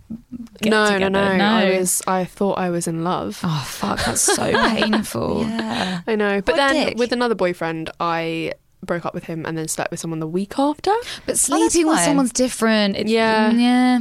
Get 0.61 0.69
no, 0.69 0.85
together. 0.85 1.09
no, 1.09 1.29
no, 1.31 1.37
no. 1.37 1.45
I 1.45 1.77
was. 1.79 2.01
I 2.07 2.25
thought 2.25 2.57
I 2.57 2.69
was 2.69 2.87
in 2.87 3.03
love. 3.05 3.39
Oh 3.43 3.63
fuck, 3.65 4.03
that's 4.03 4.21
so 4.21 4.51
painful. 4.75 5.43
Yeah. 5.47 6.01
I 6.05 6.15
know. 6.15 6.41
But 6.41 6.57
What 6.57 6.73
then 6.73 6.93
with 6.97 7.13
another 7.13 7.35
boyfriend, 7.35 7.89
I 8.01 8.53
broke 8.85 9.05
up 9.05 9.13
with 9.13 9.25
him 9.25 9.45
and 9.45 9.57
then 9.57 9.67
slept 9.67 9.91
with 9.91 9.99
someone 9.99 10.19
the 10.19 10.27
week 10.27 10.57
after. 10.57 10.93
But 11.25 11.37
sleeping 11.37 11.87
with 11.87 11.99
someone's 11.99 12.31
different. 12.31 12.95
It, 12.95 13.07
Yeah. 13.07 13.51
yeah. 13.51 13.99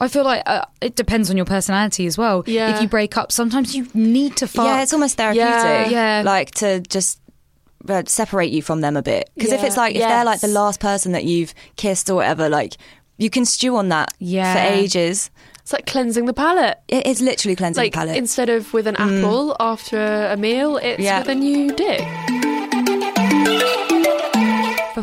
I 0.00 0.08
feel 0.08 0.24
like 0.24 0.42
uh, 0.46 0.64
it 0.80 0.96
depends 0.96 1.30
on 1.30 1.36
your 1.36 1.46
personality 1.46 2.06
as 2.06 2.18
well. 2.18 2.42
Yeah. 2.46 2.74
If 2.76 2.82
you 2.82 2.88
break 2.88 3.16
up, 3.16 3.32
sometimes 3.32 3.74
you 3.74 3.86
need 3.94 4.36
to 4.38 4.46
fuck. 4.46 4.66
Yeah, 4.66 4.82
it's 4.82 4.92
almost 4.92 5.16
therapeutic. 5.16 5.46
Yeah. 5.48 5.88
Yeah. 5.88 6.22
Like 6.24 6.50
to 6.56 6.80
just 6.80 7.20
uh, 7.88 8.02
separate 8.06 8.50
you 8.50 8.60
from 8.62 8.80
them 8.80 8.96
a 8.96 9.02
bit. 9.02 9.30
Because 9.34 9.52
if 9.52 9.62
it's 9.62 9.76
like, 9.76 9.94
if 9.94 10.00
they're 10.02 10.24
like 10.24 10.40
the 10.40 10.48
last 10.48 10.80
person 10.80 11.12
that 11.12 11.24
you've 11.24 11.54
kissed 11.76 12.10
or 12.10 12.16
whatever, 12.16 12.48
like 12.48 12.76
you 13.18 13.30
can 13.30 13.44
stew 13.44 13.76
on 13.76 13.88
that 13.90 14.12
Yeah. 14.18 14.52
for 14.54 14.74
ages. 14.74 15.30
It's 15.60 15.72
like 15.72 15.86
cleansing 15.86 16.26
the 16.26 16.34
palate. 16.34 16.78
It 16.88 17.06
is 17.06 17.22
literally 17.22 17.56
cleansing 17.56 17.82
Like 17.82 17.92
the 17.92 17.98
palate. 17.98 18.16
instead 18.16 18.50
of 18.50 18.74
with 18.74 18.86
an 18.86 18.96
apple 18.96 19.56
after 19.60 20.26
a 20.26 20.36
meal, 20.36 20.76
it's 20.76 21.00
Yeah. 21.00 21.20
with 21.20 21.28
a 21.28 21.34
new 21.34 21.72
dick. 21.72 22.02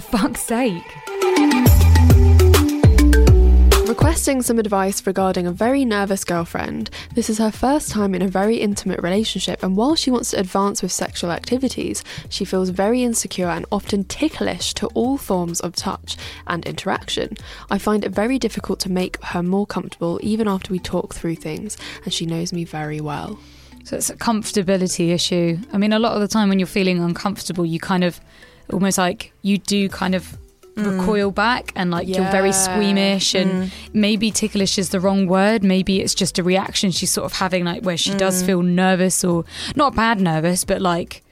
For 0.02 0.18
fuck's 0.18 0.42
sake. 0.42 0.84
Requesting 3.88 4.42
some 4.42 4.58
advice 4.58 5.06
regarding 5.06 5.46
a 5.46 5.52
very 5.52 5.86
nervous 5.86 6.24
girlfriend. 6.24 6.90
This 7.14 7.30
is 7.30 7.38
her 7.38 7.52
first 7.52 7.92
time 7.92 8.16
in 8.16 8.22
a 8.22 8.28
very 8.28 8.58
intimate 8.58 9.02
relationship, 9.04 9.62
and 9.62 9.76
while 9.76 9.96
she 9.96 10.10
wants 10.10 10.32
to 10.32 10.40
advance 10.40 10.82
with 10.82 10.92
sexual 10.92 11.30
activities, 11.30 12.04
she 12.30 12.46
feels 12.46 12.70
very 12.70 13.04
insecure 13.04 13.50
and 13.50 13.66
often 13.72 14.06
ticklish 14.06 14.74
to 14.76 14.88
all 14.88 15.18
forms 15.18 15.60
of 15.60 15.76
touch 15.76 16.18
and 16.48 16.66
interaction. 16.66 17.36
I 17.70 17.78
find 17.78 18.04
it 18.04 18.10
very 18.10 18.40
difficult 18.40 18.80
to 18.82 18.92
make 18.92 19.22
her 19.24 19.44
more 19.44 19.68
comfortable 19.68 20.20
even 20.24 20.48
after 20.48 20.72
we 20.72 20.80
talk 20.80 21.14
through 21.14 21.36
things, 21.36 21.78
and 22.06 22.14
she 22.14 22.26
knows 22.26 22.54
me 22.54 22.64
very 22.64 23.02
well. 23.02 23.38
So 23.84 23.98
it's 23.98 24.10
a 24.10 24.16
comfortability 24.16 25.10
issue. 25.10 25.60
I 25.74 25.78
mean, 25.78 25.94
a 25.94 26.00
lot 26.00 26.14
of 26.14 26.22
the 26.22 26.28
time 26.28 26.50
when 26.50 26.60
you're 26.60 26.68
feeling 26.68 27.00
uncomfortable, 27.00 27.66
you 27.66 27.80
kind 27.80 28.04
of 28.04 28.20
almost 28.72 28.98
like 28.98 29.34
you 29.42 29.58
do 29.58 29.90
kind 29.90 30.16
of 30.16 30.38
mm. 30.76 31.00
recoil 31.00 31.32
back 31.32 31.72
and 31.76 31.92
like 31.92 32.08
you're 32.08 32.30
very 32.32 32.52
squeamish 32.52 33.34
and 33.36 33.52
mm. 33.52 33.72
maybe 33.94 34.32
ticklish 34.32 34.78
is 34.78 34.90
the 34.90 35.00
wrong 35.00 35.28
word. 35.28 35.64
Maybe 35.64 36.02
it's 36.02 36.16
just 36.16 36.40
a 36.40 36.44
reaction 36.44 36.92
she's 36.92 37.12
sort 37.12 37.26
of 37.26 37.34
having 37.34 37.66
like 37.66 37.84
where 37.84 37.98
she 37.98 38.14
does 38.16 38.42
mm. 38.42 38.46
feel 38.46 38.62
nervous 38.62 39.24
or 39.24 39.46
not 39.76 39.96
bad 39.96 40.20
nervous 40.20 40.64
but 40.66 40.82
like 40.82 41.24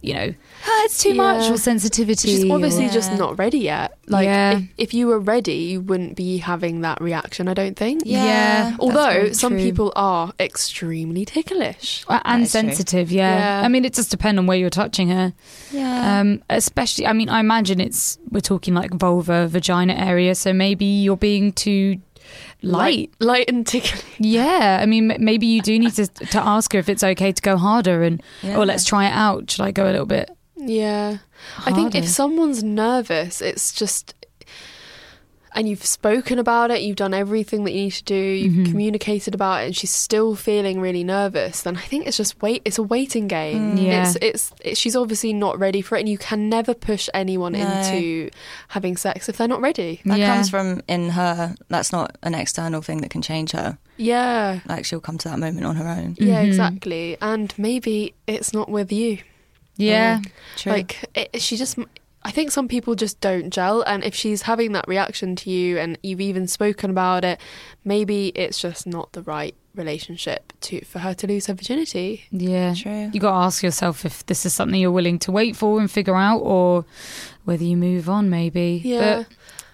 you 0.00 0.14
know 0.14 0.34
"Ah, 0.64 0.84
it's 0.84 1.02
too 1.02 1.14
much 1.14 1.44
Yeah. 1.44 1.52
or 1.54 1.56
sensitivity 1.56 2.28
She's 2.28 2.50
obviously 2.50 2.86
or- 2.86 2.90
just 2.90 3.12
not 3.14 3.38
ready 3.38 3.58
yet. 3.58 3.92
Like, 4.06 4.26
Yeah. 4.26 4.58
if, 4.58 4.64
if 4.78 4.94
you 4.94 5.06
were 5.08 5.18
ready, 5.18 5.54
you 5.54 5.80
wouldn't 5.80 6.16
be 6.16 6.38
having 6.38 6.82
that 6.82 7.00
reaction, 7.00 7.48
I 7.48 7.54
don't 7.54 7.76
think. 7.76 8.02
Yeah. 8.04 8.24
Yeah. 8.24 8.76
Although 8.78 9.32
some 9.32 9.52
true. 9.54 9.62
people 9.62 9.92
are 9.96 10.32
extremely 10.38 11.24
ticklish. 11.24 12.04
Uh, 12.08 12.20
and 12.24 12.46
sensitive 12.48 13.10
yeah. 13.10 13.60
Yeah. 13.60 13.64
i 13.64 13.68
mean 13.68 13.84
it 13.84 13.94
does 13.94 14.08
depend 14.08 14.38
on 14.38 14.46
where 14.46 14.56
you're 14.58 14.70
touching 14.70 15.08
her 15.08 15.32
Yeah. 15.72 16.20
um 16.20 16.42
especially 16.50 17.06
i 17.06 17.12
mean 17.12 17.28
i 17.28 17.40
imagine 17.40 17.80
it's 17.80 18.18
we're 18.30 18.40
talking 18.40 18.74
like 18.74 18.92
vulva 18.94 19.48
vagina 19.48 19.94
area 19.94 20.34
so 20.34 20.52
maybe 20.52 20.84
you're 20.84 21.16
being 21.16 21.52
too 21.52 21.98
light 22.62 23.10
light 23.18 23.46
and 23.48 23.66
ticklish. 23.66 24.02
Yeah, 24.18 24.78
I 24.80 24.86
mean, 24.86 25.14
maybe 25.18 25.46
you 25.46 25.60
do 25.62 25.78
need 25.78 25.92
to 25.94 26.06
to 26.06 26.38
ask 26.38 26.72
her 26.72 26.78
if 26.78 26.88
it's 26.88 27.02
okay 27.02 27.32
to 27.32 27.42
go 27.42 27.56
harder 27.56 28.02
and 28.02 28.22
Yeah. 28.42 28.56
or 28.58 28.64
let's 28.66 28.84
try 28.84 29.06
it 29.06 29.12
out. 29.12 29.50
Should 29.50 29.62
I 29.62 29.70
go 29.72 29.84
a 29.84 29.92
little 29.92 30.06
bit? 30.06 30.30
Yeah. 30.68 31.18
I 31.66 31.72
think 31.72 31.94
if 31.94 32.08
someone's 32.08 32.62
nervous, 32.62 33.40
it's 33.40 33.72
just. 33.72 34.14
And 35.54 35.68
you've 35.68 35.84
spoken 35.84 36.38
about 36.38 36.70
it, 36.70 36.80
you've 36.80 36.96
done 36.96 37.12
everything 37.12 37.64
that 37.64 37.72
you 37.72 37.82
need 37.82 37.90
to 37.92 38.04
do, 38.04 38.14
you've 38.14 38.52
Mm-hmm. 38.54 38.70
communicated 38.70 39.34
about 39.34 39.62
it, 39.62 39.66
and 39.66 39.76
she's 39.76 39.90
still 39.90 40.34
feeling 40.34 40.80
really 40.80 41.04
nervous. 41.04 41.60
Then 41.60 41.76
I 41.76 41.82
think 41.82 42.06
it's 42.06 42.16
just 42.16 42.40
wait. 42.40 42.62
It's 42.64 42.78
a 42.78 42.82
waiting 42.82 43.28
game. 43.28 43.76
Mm. 43.76 43.84
Yeah. 43.84 44.06
It's, 44.06 44.16
it's 44.22 44.52
it's 44.64 44.80
she's 44.80 44.96
obviously 44.96 45.34
not 45.34 45.58
ready 45.58 45.82
for 45.82 45.96
it, 45.96 46.00
and 46.00 46.08
you 46.08 46.16
can 46.16 46.48
never 46.48 46.72
push 46.72 47.10
anyone 47.12 47.52
No. 47.52 47.58
into 47.60 48.30
having 48.68 48.96
sex 48.96 49.28
if 49.28 49.36
they're 49.36 49.46
not 49.46 49.60
ready. 49.60 50.00
that 50.06 50.18
yeah. 50.18 50.34
comes 50.34 50.48
from 50.48 50.80
in 50.88 51.10
her. 51.10 51.54
That's 51.68 51.92
not 51.92 52.16
an 52.22 52.34
external 52.34 52.80
thing 52.80 53.02
that 53.02 53.10
can 53.10 53.20
change 53.20 53.52
her. 53.52 53.76
Yeah, 53.98 54.60
Like 54.66 54.86
she'll 54.86 55.00
come 55.02 55.18
to 55.18 55.28
that 55.28 55.38
moment 55.38 55.66
on 55.66 55.76
her 55.76 55.86
own. 55.86 56.16
yeah, 56.18 56.42
Mhm. 56.42 56.46
exactly. 56.46 57.18
And 57.20 57.52
maybe 57.58 58.14
it's 58.26 58.54
not 58.54 58.70
with 58.70 58.90
you. 58.90 59.18
Yeah, 59.76 60.20
True. 60.56 60.72
Like 60.72 61.04
it, 61.14 61.40
she 61.40 61.56
just, 61.56 61.78
I 62.22 62.30
think 62.30 62.50
some 62.50 62.68
people 62.68 62.94
just 62.94 63.20
don't 63.20 63.50
gel, 63.50 63.82
and 63.82 64.04
if 64.04 64.14
she's 64.14 64.42
having 64.42 64.72
that 64.72 64.86
reaction 64.86 65.34
to 65.36 65.50
you, 65.50 65.78
and 65.78 65.98
you've 66.02 66.20
even 66.20 66.46
spoken 66.46 66.90
about 66.90 67.24
it, 67.24 67.40
maybe 67.84 68.28
it's 68.28 68.60
just 68.60 68.86
not 68.86 69.12
the 69.12 69.22
right 69.22 69.54
relationship 69.74 70.52
to 70.60 70.84
for 70.84 70.98
her 70.98 71.14
to 71.14 71.26
lose 71.26 71.46
her 71.46 71.54
virginity. 71.54 72.24
yeah. 72.30 72.74
True. 72.74 73.10
You 73.12 73.20
got 73.20 73.30
to 73.30 73.44
ask 73.46 73.62
yourself 73.62 74.04
if 74.04 74.24
this 74.26 74.44
is 74.44 74.52
something 74.52 74.78
you're 74.78 74.90
willing 74.90 75.18
to 75.20 75.32
wait 75.32 75.56
for 75.56 75.80
and 75.80 75.90
figure 75.90 76.16
out, 76.16 76.38
or 76.38 76.84
whether 77.44 77.64
you 77.64 77.76
move 77.76 78.08
on. 78.08 78.28
Maybe. 78.30 78.82
Yeah. 78.84 79.16
But 79.16 79.28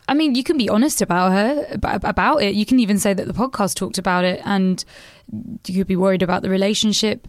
I 0.09 0.15
mean, 0.15 0.35
you 0.35 0.43
can 0.45 0.57
be 0.57 0.71
honest 0.71 1.03
about 1.03 1.33
her 1.33 1.79
about 1.83 2.43
it. 2.43 2.55
You 2.55 2.65
can 2.65 2.79
even 2.81 2.99
say 2.99 3.13
that 3.13 3.27
the 3.27 3.35
podcast 3.35 3.75
talked 3.75 3.99
about 3.99 4.25
it, 4.25 4.41
and 4.45 4.83
you 5.67 5.75
could 5.75 5.87
be 5.87 5.97
worried 5.97 6.23
about 6.23 6.43
the 6.43 6.51
relationship. 6.51 7.29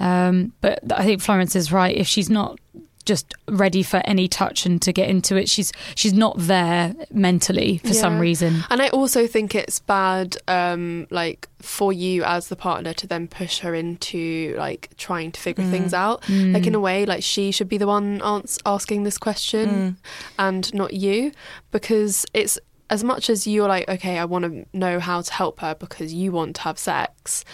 Um, 0.00 0.52
but 0.60 0.80
I 0.92 1.04
think 1.04 1.22
Florence 1.22 1.54
is 1.56 1.70
right. 1.72 1.96
If 1.96 2.06
she's 2.06 2.28
not 2.30 2.58
just 3.04 3.34
ready 3.48 3.82
for 3.82 4.00
any 4.06 4.26
touch 4.26 4.64
and 4.64 4.80
to 4.80 4.90
get 4.90 5.10
into 5.10 5.36
it, 5.36 5.46
she's 5.46 5.72
she's 5.94 6.14
not 6.14 6.34
there 6.38 6.94
mentally 7.12 7.76
for 7.78 7.92
some 7.92 8.18
reason. 8.18 8.64
And 8.70 8.80
I 8.80 8.88
also 8.88 9.26
think 9.26 9.54
it's 9.54 9.78
bad, 9.78 10.38
um, 10.48 11.06
like 11.10 11.48
for 11.60 11.92
you 11.92 12.24
as 12.24 12.48
the 12.48 12.56
partner 12.56 12.94
to 12.94 13.06
then 13.06 13.28
push 13.28 13.58
her 13.58 13.74
into 13.74 14.54
like 14.56 14.88
trying 14.96 15.32
to 15.32 15.40
figure 15.40 15.64
things 15.64 15.92
out. 15.92 16.26
Like 16.28 16.66
in 16.66 16.74
a 16.74 16.80
way, 16.80 17.04
like 17.04 17.22
she 17.22 17.52
should 17.52 17.68
be 17.68 17.76
the 17.76 17.86
one 17.86 18.22
ans- 18.22 18.58
asking 18.64 19.02
this 19.02 19.18
question 19.18 19.98
and 20.38 20.72
not 20.74 20.94
you, 20.94 21.32
because 21.72 22.24
it's 22.32 22.58
as 22.88 23.04
much 23.04 23.28
as 23.28 23.46
you're 23.46 23.68
like, 23.68 23.88
okay, 23.88 24.18
I 24.18 24.24
want 24.24 24.44
to 24.46 24.66
know 24.76 24.98
how 24.98 25.20
to 25.20 25.32
help 25.32 25.60
her 25.60 25.74
because 25.74 26.14
you 26.14 26.32
want 26.32 26.56
to 26.56 26.62
have 26.62 26.78
sex. 26.78 27.44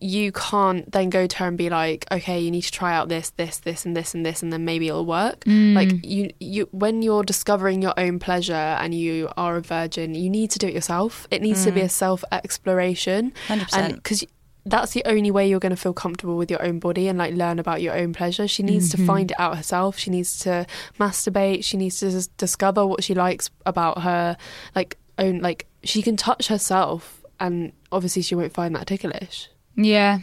You 0.00 0.32
can't 0.32 0.90
then 0.90 1.10
go 1.10 1.26
to 1.26 1.36
her 1.38 1.46
and 1.46 1.58
be 1.58 1.70
like, 1.70 2.06
okay, 2.10 2.40
you 2.40 2.50
need 2.50 2.62
to 2.62 2.70
try 2.70 2.94
out 2.94 3.08
this, 3.08 3.30
this, 3.30 3.58
this, 3.58 3.84
and 3.84 3.96
this, 3.96 4.14
and 4.14 4.24
this, 4.24 4.42
and 4.42 4.52
then 4.52 4.64
maybe 4.64 4.88
it'll 4.88 5.06
work. 5.06 5.44
Mm. 5.44 5.74
Like 5.74 6.04
you, 6.04 6.30
you, 6.40 6.68
when 6.72 7.02
you're 7.02 7.22
discovering 7.22 7.82
your 7.82 7.94
own 7.96 8.18
pleasure 8.18 8.52
and 8.52 8.94
you 8.94 9.28
are 9.36 9.56
a 9.56 9.60
virgin, 9.60 10.14
you 10.14 10.28
need 10.30 10.50
to 10.52 10.58
do 10.58 10.66
it 10.66 10.74
yourself. 10.74 11.26
It 11.30 11.42
needs 11.42 11.64
to 11.64 11.72
be 11.72 11.80
mm. 11.80 11.84
a 11.84 11.88
self 11.88 12.24
exploration, 12.32 13.32
100%. 13.48 13.78
and 13.78 13.94
because 13.94 14.24
that's 14.66 14.92
the 14.92 15.02
only 15.04 15.30
way 15.30 15.46
you're 15.46 15.60
going 15.60 15.70
to 15.70 15.76
feel 15.76 15.92
comfortable 15.92 16.36
with 16.36 16.50
your 16.50 16.62
own 16.64 16.78
body 16.78 17.08
and 17.08 17.18
like 17.18 17.34
learn 17.34 17.58
about 17.58 17.82
your 17.82 17.94
own 17.94 18.12
pleasure. 18.12 18.48
She 18.48 18.62
needs 18.62 18.88
to 18.90 18.96
mm-hmm. 18.96 19.06
find 19.06 19.30
it 19.30 19.38
out 19.38 19.56
herself. 19.56 19.98
She 19.98 20.10
needs 20.10 20.38
to 20.40 20.66
masturbate. 20.98 21.64
She 21.64 21.76
needs 21.76 22.00
to 22.00 22.28
discover 22.38 22.86
what 22.86 23.04
she 23.04 23.14
likes 23.14 23.50
about 23.66 24.02
her, 24.02 24.36
like 24.74 24.96
own 25.18 25.40
like 25.40 25.66
she 25.82 26.02
can 26.02 26.16
touch 26.16 26.48
herself, 26.48 27.22
and 27.38 27.72
obviously 27.92 28.22
she 28.22 28.34
won't 28.34 28.54
find 28.54 28.74
that 28.74 28.86
ticklish. 28.86 29.50
Yeah. 29.76 30.20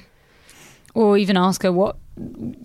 Or 0.94 1.18
even 1.18 1.38
ask 1.38 1.64
her 1.64 1.72
what 1.72 1.96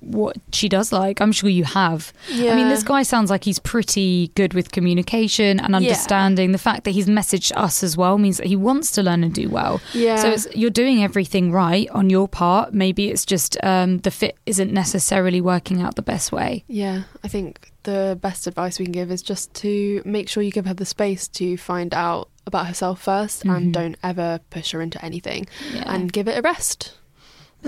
what 0.01 0.37
she 0.53 0.69
does 0.69 0.93
like. 0.93 1.21
I'm 1.21 1.33
sure 1.33 1.49
you 1.49 1.65
have. 1.65 2.13
I 2.31 2.55
mean, 2.55 2.69
this 2.69 2.83
guy 2.83 3.03
sounds 3.05 3.31
like 3.31 3.45
he's 3.45 3.59
pretty 3.59 4.29
good 4.35 4.55
with 4.55 4.73
communication 4.73 5.61
and 5.61 5.75
understanding. 5.75 6.53
The 6.53 6.59
fact 6.59 6.85
that 6.85 6.91
he's 6.91 7.07
messaged 7.07 7.53
us 7.57 7.83
as 7.83 7.97
well 7.97 8.19
means 8.19 8.39
that 8.39 8.47
he 8.47 8.57
wants 8.57 8.91
to 8.93 9.03
learn 9.03 9.23
and 9.25 9.33
do 9.33 9.49
well. 9.49 9.81
Yeah. 9.95 10.17
So 10.17 10.31
it's, 10.31 10.47
you're 10.55 10.71
doing 10.71 11.03
everything 11.03 11.53
right 11.53 11.89
on 11.91 12.11
your 12.11 12.29
part. 12.29 12.75
Maybe 12.75 13.09
it's 13.09 13.25
just 13.25 13.57
um, 13.63 13.99
the 13.99 14.11
fit 14.11 14.37
isn't 14.47 14.73
necessarily 14.73 15.41
working 15.41 15.81
out 15.81 15.95
the 15.95 16.03
best 16.03 16.33
way. 16.33 16.65
Yeah, 16.67 17.05
I 17.23 17.29
think 17.29 17.73
the 17.85 18.19
best 18.21 18.47
advice 18.47 18.79
we 18.79 18.85
can 18.87 18.93
give 18.93 19.11
is 19.11 19.23
just 19.23 19.55
to 19.55 20.03
make 20.05 20.29
sure 20.29 20.43
you 20.43 20.51
give 20.51 20.67
her 20.67 20.75
the 20.75 20.87
space 20.87 21.29
to 21.29 21.57
find 21.57 21.95
out 21.95 22.29
about 22.47 22.67
herself 22.67 23.05
1st 23.05 23.49
and 23.57 23.73
don't 23.75 23.97
ever 24.03 24.41
push 24.51 24.73
her 24.73 24.81
into 24.83 25.03
anything 25.05 25.47
Yeah. 25.73 25.85
and 25.87 26.13
give 26.13 26.29
it 26.29 26.39
a 26.39 26.43
rest. 26.43 26.93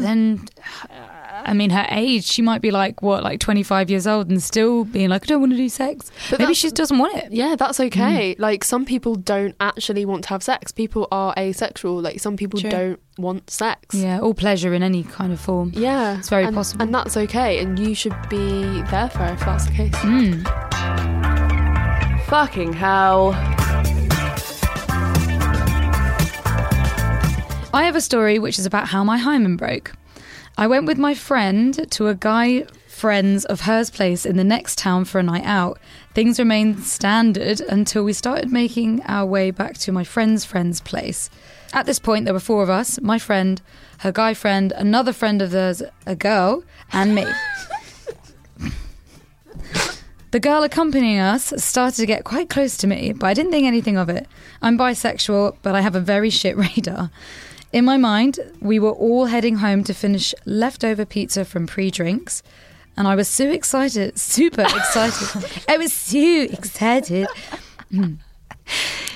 Then 0.05 0.47
I 1.45 1.53
mean, 1.55 1.71
her 1.71 1.87
age, 1.91 2.25
she 2.25 2.43
might 2.43 2.61
be 2.61 2.71
like 2.71 3.01
what, 3.03 3.23
like 3.23 3.41
twenty 3.41 3.63
five 3.63 3.91
years 3.91 4.07
old, 4.07 4.29
and 4.29 4.43
still 4.43 4.85
being 4.85 5.09
like, 5.09 5.23
I 5.25 5.27
don't 5.27 5.41
want 5.41 5.53
to 5.53 5.57
do 5.57 5.69
sex. 5.69 6.11
But 6.31 6.41
Maybe 6.41 6.55
she 6.55 6.71
doesn't 6.71 6.99
want 6.99 7.17
it. 7.17 7.33
Yeah, 7.33 7.57
that's 7.57 7.81
okay. 7.81 8.35
Mm. 8.35 8.41
Like 8.41 8.65
some 8.65 8.85
people 8.85 9.15
don't 9.15 9.55
actually 9.61 10.05
want 10.05 10.25
to 10.25 10.31
have 10.31 10.43
sex. 10.43 10.73
People 10.73 11.09
are 11.13 11.33
asexual. 11.39 12.01
Like 12.01 12.21
some 12.21 12.37
people 12.37 12.61
True. 12.61 12.71
don't 12.71 13.01
want 13.19 13.51
sex. 13.51 13.95
Yeah, 13.95 14.21
or 14.21 14.35
pleasure 14.35 14.75
in 14.75 14.83
any 14.83 15.05
kind 15.05 15.33
of 15.33 15.41
form. 15.41 15.73
Yeah, 15.75 16.19
It's 16.19 16.29
very 16.29 16.45
and, 16.45 16.55
possible. 16.55 16.83
and 16.83 16.95
that's 16.95 17.17
okay. 17.17 17.61
And 17.61 17.79
you 17.79 17.95
should 17.95 18.17
be 18.29 18.83
there 18.91 19.09
for 19.09 19.19
her 19.19 19.35
if 19.35 19.41
that's 19.41 19.67
the 19.67 19.73
case. 19.73 19.95
Mm. 19.97 20.45
Fucking 22.27 22.73
hell. 22.75 23.33
I 27.73 27.85
have 27.85 27.97
a 27.97 28.01
story 28.01 28.39
which 28.39 28.59
is 28.59 28.65
about 28.65 28.89
how 28.89 29.05
my 29.05 29.19
hymen 29.19 29.57
broke. 29.57 29.93
I 30.57 30.67
went 30.67 30.87
with 30.87 30.97
my 30.97 31.15
friend 31.15 31.91
to 31.93 32.09
a 32.09 32.15
guy 32.15 32.65
friends 32.87 33.45
of 33.45 33.61
hers 33.61 33.91
place 33.91 34.25
in 34.25 34.39
the 34.39 34.43
next 34.45 34.79
town 34.79 35.05
for 35.05 35.19
a 35.19 35.23
night 35.23 35.45
out. 35.45 35.79
Things 36.15 36.39
remained 36.39 36.83
standard 36.85 37.61
until 37.61 38.05
we 38.05 38.15
started 38.15 38.51
making 38.51 39.03
our 39.03 39.27
way 39.27 39.51
back 39.51 39.77
to 39.79 39.93
my 39.93 40.03
friend's 40.03 40.47
friend's 40.47 40.81
place. 40.81 41.29
At 41.75 41.85
this 41.85 41.99
point, 41.99 42.25
there 42.25 42.33
were 42.33 42.41
four 42.41 42.63
of 42.63 42.71
us 42.71 42.99
my 43.03 43.19
friend, 43.19 43.61
her 43.99 44.13
guy 44.13 44.33
friend, 44.33 44.73
another 44.73 45.13
friend 45.13 45.43
of 45.43 45.51
theirs, 45.51 45.83
a 46.07 46.17
girl, 46.17 46.65
and 46.91 47.15
me. 47.15 47.27
The 50.31 50.41
girl 50.41 50.63
accompanying 50.63 51.21
us 51.21 51.55
started 51.57 51.97
to 51.97 52.07
get 52.07 52.25
quite 52.25 52.51
close 52.51 52.77
to 52.79 52.87
me, 52.87 53.13
but 53.13 53.29
I 53.29 53.35
didn't 53.35 53.51
think 53.51 53.67
anything 53.67 53.97
of 53.97 54.11
it. 54.11 54.27
I'm 54.61 54.77
bisexual, 54.77 55.57
but 55.63 55.75
I 55.75 55.81
have 55.81 55.95
a 55.95 56.01
very 56.01 56.29
shit 56.29 56.57
radar. 56.57 57.11
In 57.73 57.85
my 57.85 57.99
mind, 57.99 58.39
we 58.61 58.79
were 58.79 58.93
all 58.93 59.27
heading 59.27 59.57
home 59.57 59.85
to 59.85 59.95
finish 59.95 60.35
leftover 60.47 61.05
pizza 61.05 61.45
from 61.45 61.67
pre 61.67 61.91
drinks, 61.91 62.43
and 62.97 63.07
I 63.07 63.15
was 63.15 63.29
so 63.29 63.51
excited, 63.51 64.19
super 64.19 64.63
excited. 64.63 65.63
I 65.69 65.77
was 65.77 65.93
so 65.93 66.19
excited. 66.19 67.29
Hmm. 67.91 68.15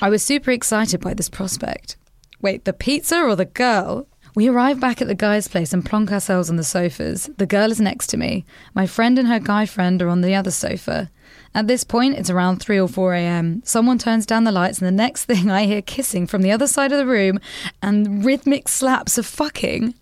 I 0.03 0.11
was 0.11 0.23
super 0.23 0.51
excited 0.51 1.01
by 1.01 1.15
this 1.15 1.29
prospect. 1.31 1.97
Wait, 2.41 2.65
the 2.65 2.73
pizza 2.73 3.23
or 3.23 3.37
the 3.37 3.45
girl? 3.45 4.07
We 4.35 4.49
arrive 4.49 4.81
back 4.81 5.03
at 5.03 5.09
the 5.09 5.15
guy's 5.15 5.47
place 5.47 5.75
and 5.75 5.85
plonk 5.85 6.11
ourselves 6.11 6.49
on 6.49 6.57
the 6.57 6.65
sofas. 6.65 7.29
The 7.37 7.45
girl 7.45 7.71
is 7.71 7.81
next 7.81 8.07
to 8.09 8.17
me. 8.17 8.47
My 8.75 8.87
friend 8.87 9.19
and 9.19 9.29
her 9.29 9.39
guy 9.39 9.67
friend 9.67 10.01
are 10.01 10.09
on 10.09 10.23
the 10.23 10.35
other 10.35 10.51
sofa. 10.51 11.11
At 11.55 11.67
this 11.67 11.85
point, 11.85 12.17
it's 12.17 12.31
around 12.31 12.59
3 12.59 12.81
or 12.81 12.89
4 12.89 13.13
a.m. 13.13 13.61
Someone 13.65 13.99
turns 13.99 14.25
down 14.25 14.45
the 14.45 14.53
lights, 14.53 14.79
and 14.79 14.87
the 14.87 14.93
next 14.93 15.25
thing 15.27 15.51
I 15.51 15.67
hear 15.67 15.83
kissing 15.83 16.27
from 16.27 16.41
the 16.41 16.51
other 16.51 16.67
side 16.67 16.93
of 16.93 16.99
the 16.99 17.07
room 17.07 17.41
and 17.83 18.25
rhythmic 18.25 18.69
slaps 18.69 19.19
of 19.19 19.27
fucking. 19.27 19.95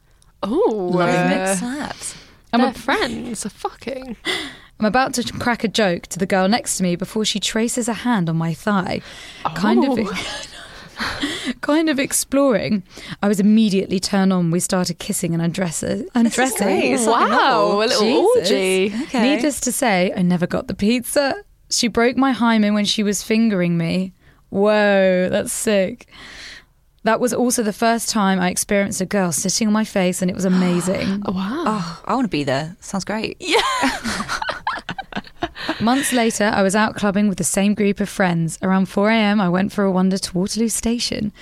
Oh, 0.45 0.93
Rhythmic 0.97 1.39
uh, 1.39 1.57
slaps. 1.57 2.15
I'm, 2.53 2.73
friends. 2.75 3.45
Are 3.45 3.51
fucking. 3.51 4.17
I'm 4.79 4.87
about 4.87 5.13
to 5.15 5.33
crack 5.33 5.65
a 5.65 5.69
joke 5.69 6.07
to 6.07 6.19
the 6.19 6.27
girl 6.27 6.49
next 6.49 6.79
to 6.79 6.83
me 6.83 6.97
before 6.97 7.25
she 7.25 7.39
traces 7.41 7.89
a 7.89 7.93
hand 7.93 8.31
on 8.31 8.37
my 8.37 8.55
thigh, 8.55 9.03
kind 9.55 9.85
of. 9.85 9.99
Kind 11.61 11.89
of 11.89 11.99
exploring, 11.99 12.83
I 13.23 13.29
was 13.29 13.41
immediately 13.41 14.01
turned 14.01 14.33
on. 14.33 14.51
We 14.51 14.61
started 14.61 14.99
kissing 14.99 15.33
and 15.35 15.43
undressing. 15.43 16.07
undressing. 16.15 16.57
great. 16.67 16.93
It's 16.93 17.07
like 17.07 17.29
a 17.29 17.31
Wow, 17.31 17.73
a 17.73 17.77
little 17.79 18.01
Jesus. 18.35 18.51
orgy. 18.51 18.95
Okay. 19.05 19.23
Needless 19.35 19.61
to 19.61 19.73
say, 19.73 20.13
I 20.17 20.23
never 20.23 20.47
got 20.47 20.67
the 20.69 20.75
pizza. 20.75 21.35
She 21.71 21.89
broke 21.89 22.17
my 22.17 22.33
hymen 22.33 22.75
when 22.75 22.85
she 22.85 23.03
was 23.03 23.23
fingering 23.23 23.77
me. 23.79 24.13
Whoa, 24.51 25.29
that's 25.31 25.53
sick. 25.53 26.09
That 27.05 27.21
was 27.21 27.33
also 27.33 27.63
the 27.63 27.73
first 27.73 28.11
time 28.11 28.41
I 28.41 28.51
experienced 28.51 29.01
a 29.01 29.07
girl 29.07 29.33
sitting 29.33 29.67
on 29.69 29.73
my 29.73 29.85
face, 29.85 30.21
and 30.21 30.31
it 30.31 30.35
was 30.35 30.45
amazing. 30.45 31.23
Wow. 31.27 31.65
Oh, 31.67 32.03
I 32.05 32.15
want 32.15 32.25
to 32.25 32.29
be 32.29 32.45
there. 32.45 32.77
Sounds 32.81 33.05
great. 33.05 33.41
Months 35.81 36.13
later, 36.13 36.45
I 36.45 36.63
was 36.63 36.77
out 36.77 36.95
clubbing 36.95 37.29
with 37.29 37.39
the 37.39 37.45
same 37.45 37.75
group 37.75 38.01
of 38.01 38.09
friends. 38.09 38.59
Around 38.63 38.87
4 38.87 39.11
a.m., 39.11 39.41
I 39.41 39.49
went 39.49 39.73
for 39.73 39.85
a 39.85 39.91
wander 39.91 40.19
to 40.19 40.39
Waterloo 40.39 40.69
Station. 40.69 41.33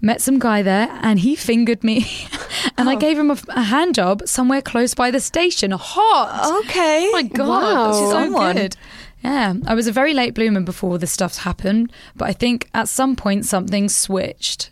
Met 0.00 0.20
some 0.20 0.38
guy 0.38 0.62
there, 0.62 0.88
and 1.02 1.18
he 1.18 1.34
fingered 1.34 1.82
me. 1.82 2.06
and 2.78 2.88
I 2.88 2.94
oh. 2.94 2.98
gave 2.98 3.18
him 3.18 3.30
a, 3.30 3.38
a 3.48 3.62
hand 3.62 3.94
job 3.96 4.22
somewhere 4.26 4.62
close 4.62 4.94
by 4.94 5.10
the 5.10 5.20
station. 5.20 5.72
Hot! 5.72 6.64
Okay. 6.64 7.08
Oh 7.08 7.12
my 7.12 7.22
god, 7.22 7.48
Wow. 7.48 7.92
she's 7.92 8.10
so 8.10 8.52
good. 8.52 8.76
Yeah, 9.22 9.54
I 9.66 9.74
was 9.74 9.88
a 9.88 9.92
very 9.92 10.14
late 10.14 10.34
bloomer 10.34 10.60
before 10.60 10.98
this 10.98 11.10
stuff 11.10 11.38
happened, 11.38 11.92
but 12.14 12.28
I 12.28 12.32
think 12.32 12.68
at 12.72 12.88
some 12.88 13.16
point 13.16 13.46
something 13.46 13.88
switched. 13.88 14.70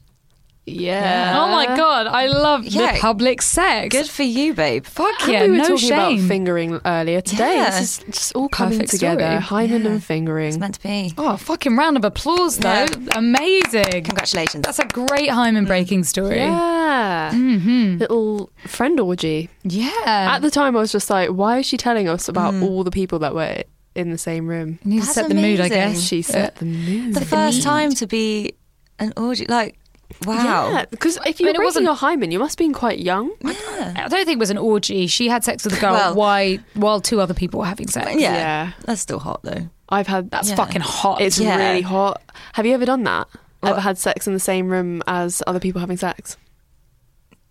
Yeah. 0.69 1.45
oh 1.45 1.49
my 1.53 1.67
god, 1.77 2.09
I 2.09 2.27
love 2.27 2.65
Yeah. 2.65 2.95
the 2.95 2.99
public 2.99 3.41
sex. 3.41 3.95
Good 3.95 4.09
for 4.09 4.25
you, 4.25 4.53
babe. 4.53 4.85
Fuck 4.85 5.23
And 5.23 5.33
yeah, 5.33 5.43
we 5.45 5.51
were 5.51 5.57
no 5.59 5.63
talking 5.63 5.77
shame. 5.79 5.93
about 6.19 6.21
fingering 6.29 6.81
earlier 6.85 7.21
today. 7.21 7.55
Yeah. 7.57 7.71
This 7.71 7.81
is 8.01 8.05
just 8.11 8.35
all 8.35 8.49
coming 8.49 8.79
Perfect 8.81 8.91
together. 8.91 9.21
story. 9.23 9.41
Hymen 9.43 9.83
Yeah. 9.83 9.87
and 9.89 9.97
It's 9.99 10.05
fingering. 10.07 10.59
meant 10.59 10.75
to 10.75 10.83
be. 10.83 11.15
oh, 11.19 11.37
fucking 11.37 11.77
round 11.77 11.97
of 11.97 12.05
applause 12.05 12.59
though. 12.59 12.69
Yeah. 12.91 13.15
Amazing. 13.15 14.03
Congratulations. 14.05 14.65
That's 14.65 14.81
a 14.81 14.87
great 14.87 15.31
hymen 15.31 15.67
breaking 15.67 16.03
story. 16.03 16.39
Yeah. 16.39 17.31
hmm 17.33 17.99
Little 17.99 18.51
friend 18.67 18.99
orgy. 18.99 19.49
Yeah. 19.63 19.91
At 20.35 20.41
the 20.43 20.51
time, 20.51 20.77
I 20.77 20.81
was 20.81 20.91
just 20.91 21.09
like, 21.11 21.29
why 21.31 21.59
is 21.61 21.67
she 21.67 21.77
telling 21.77 22.09
us 22.09 22.29
about 22.29 22.55
all 22.55 22.83
the 22.83 22.91
people 22.91 23.21
that 23.21 23.35
were 23.37 23.63
in 23.95 24.11
the 24.11 24.19
same 24.19 24.49
room? 24.49 24.81
you 24.85 24.91
need 24.91 25.01
to 25.01 25.07
That's 25.07 25.15
set 25.15 25.29
the 25.29 25.35
mood, 25.37 25.61
I 25.61 25.67
amazing. 25.67 25.69
guess. 25.93 26.01
She 26.03 26.23
set 26.23 26.57
the 26.57 26.65
mood. 26.65 27.15
the 27.15 27.25
first 27.25 27.63
time 27.63 27.93
to 27.95 28.07
be 28.09 28.55
an 28.99 29.13
orgy. 29.17 29.47
Like, 29.47 29.77
wow. 30.25 30.71
Yeah, 30.73 30.85
because 30.91 31.19
if 31.27 31.41
you 31.41 31.47
I 31.47 31.49
mean, 31.51 31.57
it 31.57 31.59
were 31.59 31.63
breaking 31.63 31.65
wasn't- 31.65 31.85
your 31.87 31.95
hymen, 31.95 32.31
you 32.31 32.39
must 32.39 32.59
have 32.59 32.65
been 32.67 32.73
quite 32.75 32.99
young. 33.01 33.31
Yeah. 33.43 33.93
I 33.97 34.09
don't 34.09 34.25
think 34.25 34.37
it 34.37 34.39
was 34.39 34.51
an 34.51 34.59
orgy. 34.59 35.07
She 35.07 35.29
had 35.29 35.45
sex 35.45 35.65
with 35.65 35.77
a 35.77 35.81
girl 35.81 35.93
Well- 35.93 36.15
while, 36.15 36.57
while 36.75 37.01
two 37.01 37.21
other 37.21 37.35
people 37.35 37.61
were 37.61 37.67
having 37.67 37.89
sex. 37.89 38.11
Yeah. 38.15 38.35
Yeah. 38.35 38.71
That's 38.85 39.01
still 39.01 39.19
hot, 39.19 39.41
though. 39.43 39.69
I've 39.89 40.07
had 40.07 40.31
That's 40.31 40.49
Yeah. 40.51 40.57
fucking 40.57 40.81
hot. 40.83 41.21
It's 41.21 41.39
Yeah. 41.39 41.57
really 41.57 41.83
hot. 41.83 42.21
Have 42.55 42.67
you 42.67 42.75
ever 42.75 42.85
done 42.87 43.05
that? 43.05 43.29
What? 43.61 43.71
Ever 43.73 43.81
had 43.81 43.99
sex 43.99 44.27
in 44.27 44.33
the 44.33 44.41
same 44.41 44.69
room 44.69 45.03
as 45.07 45.43
other 45.47 45.61
people 45.61 45.81
having 45.81 45.97
sex? 45.97 46.37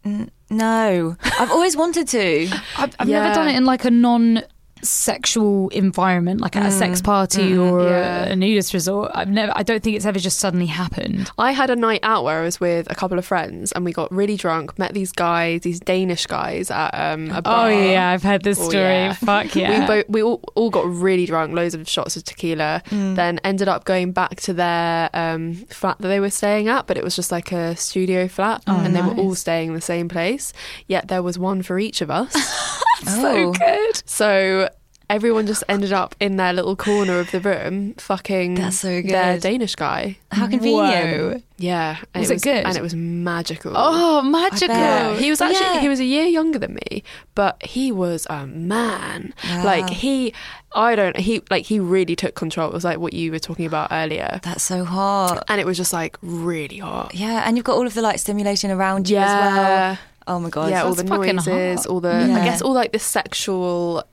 N- 0.03 0.29
no. 0.49 1.15
I've 1.39 1.51
always 1.51 1.75
wanted 1.75 2.07
to. 2.09 2.47
I've, 2.77 2.95
I've 2.99 3.09
Yeah. 3.09 3.23
never 3.23 3.33
done 3.35 3.47
it 3.47 3.55
in 3.55 3.65
like 3.65 3.85
a 3.85 3.91
non 3.91 4.41
sexual 4.85 5.69
environment, 5.69 6.41
like 6.41 6.55
at 6.55 6.65
a 6.65 6.71
sex 6.71 7.01
party 7.01 7.57
or 7.57 7.83
yeah. 7.83 8.25
a, 8.25 8.35
nudist 8.35 8.73
resort. 8.73 9.11
I've 9.13 9.29
never. 9.29 9.51
I 9.55 9.63
don't 9.63 9.83
think 9.83 9.95
it's 9.95 10.05
ever 10.05 10.19
just 10.19 10.39
suddenly 10.39 10.65
happened. 10.67 11.31
I 11.37 11.51
had 11.51 11.69
a 11.69 11.75
night 11.75 12.01
out 12.03 12.23
where 12.23 12.41
I 12.41 12.43
was 12.43 12.59
with 12.59 12.89
a 12.89 12.95
couple 12.95 13.17
of 13.17 13.25
friends 13.25 13.71
and 13.71 13.85
we 13.85 13.93
got 13.93 14.11
really 14.11 14.37
drunk, 14.37 14.77
met 14.77 14.93
these 14.93 15.11
guys, 15.11 15.61
these 15.61 15.79
Danish 15.79 16.25
guys 16.25 16.71
at 16.71 16.91
um, 16.93 17.31
a 17.31 17.41
bar. 17.41 17.67
Oh 17.67 17.69
yeah, 17.69 18.09
I've 18.09 18.23
heard 18.23 18.43
this 18.43 18.57
story. 18.57 18.77
Oh, 18.77 18.79
yeah. 18.79 19.13
Fuck 19.13 19.55
We 19.55 19.87
both 19.87 20.09
we 20.09 20.23
all, 20.23 20.41
all 20.55 20.69
got 20.69 20.85
really 20.87 21.25
drunk, 21.25 21.53
loads 21.53 21.73
of 21.73 21.87
shots 21.89 22.15
of 22.15 22.23
tequila. 22.23 22.81
Then 22.89 23.39
ended 23.43 23.67
up 23.67 23.85
going 23.85 24.11
back 24.11 24.41
to 24.41 24.53
their 24.53 25.09
um, 25.13 25.55
flat 25.69 25.97
that 25.99 26.07
they 26.07 26.19
were 26.19 26.29
staying 26.29 26.67
at, 26.67 26.87
but 26.87 26.97
it 26.97 27.03
was 27.03 27.15
just 27.15 27.31
like 27.31 27.51
a 27.51 27.75
studio 27.75 28.27
flat, 28.27 28.63
Oh, 28.67 28.79
and 28.79 28.95
they 28.95 29.01
were 29.01 29.15
all 29.15 29.35
staying 29.35 29.69
in 29.69 29.75
the 29.75 29.81
same 29.81 30.09
place. 30.09 30.53
Yet 30.87 31.07
there 31.07 31.23
was 31.23 31.39
one 31.39 31.61
for 31.61 31.79
each 31.79 32.01
of 32.01 32.09
us. 32.11 32.35
Oh. 33.07 33.51
good. 33.53 34.03
So 34.05 34.69
everyone 35.07 35.45
just 35.45 35.63
ended 35.69 35.93
up 35.93 36.15
in 36.19 36.35
their 36.37 36.51
little 36.51 36.75
corner 36.75 37.19
of 37.19 37.29
the 37.29 37.39
room, 37.39 37.93
fucking 37.95 38.55
That's 38.55 38.79
so 38.79 38.87
their 39.03 39.33
good. 39.35 39.41
Danish 39.41 39.75
guy. 39.75 40.17
How 40.31 40.47
convenient. 40.47 41.33
Whoa. 41.35 41.41
Yeah, 41.57 41.97
and 42.13 42.21
Was 42.21 42.31
it 42.31 42.41
good? 42.41 42.65
And 42.65 42.75
it 42.75 42.81
was 42.81 42.95
magical. 42.95 43.71
Oh, 43.75 44.21
magical. 44.23 45.15
He 45.15 45.29
was 45.29 45.39
actually 45.41 45.67
Yeah. 45.75 45.79
he 45.79 45.87
was 45.89 45.99
a 45.99 46.03
year 46.05 46.25
younger 46.25 46.57
than 46.59 46.73
me, 46.89 47.03
but 47.35 47.61
he 47.63 47.91
was 47.91 48.25
a 48.29 48.47
man. 48.47 49.33
Like 49.63 49.89
he, 49.89 50.33
I 50.73 50.95
don't 50.95 51.15
he 51.17 51.41
like 51.51 51.65
he 51.65 51.79
really 51.79 52.15
took 52.15 52.33
control. 52.35 52.67
It 52.69 52.73
was 52.73 52.83
like 52.83 52.97
what 52.97 53.13
you 53.13 53.31
were 53.31 53.39
talking 53.39 53.65
about 53.67 53.89
earlier, 53.91 54.39
That's 54.43 54.63
so 54.63 54.83
hot. 54.85 55.43
and 55.47 55.61
it 55.61 55.65
was 55.67 55.77
just 55.77 55.93
like 55.93 56.17
really 56.21 56.79
hot. 56.79 57.13
Yeah, 57.15 57.43
and 57.47 57.55
you've 57.55 57.63
got 57.65 57.75
all 57.77 57.85
of 57.87 57.93
the 57.93 58.01
like 58.01 58.19
stimulation 58.19 58.71
around 58.71 59.07
you 59.09 59.17
as 59.17 59.29
well. 59.29 59.97
Oh 60.27 60.39
my 60.39 60.49
god. 60.49 60.71
yeah, 60.71 60.83
all 60.83 60.95
the 60.95 61.05
fucking 61.05 61.35
noises, 61.35 61.81
hot. 61.81 61.87
all 61.87 61.99
the 61.99 62.25
Yeah. 62.27 62.41
I 62.41 62.45
guess 62.45 62.61
all 62.61 62.73
like 62.73 62.91
the 62.91 62.99
sexual 62.99 64.03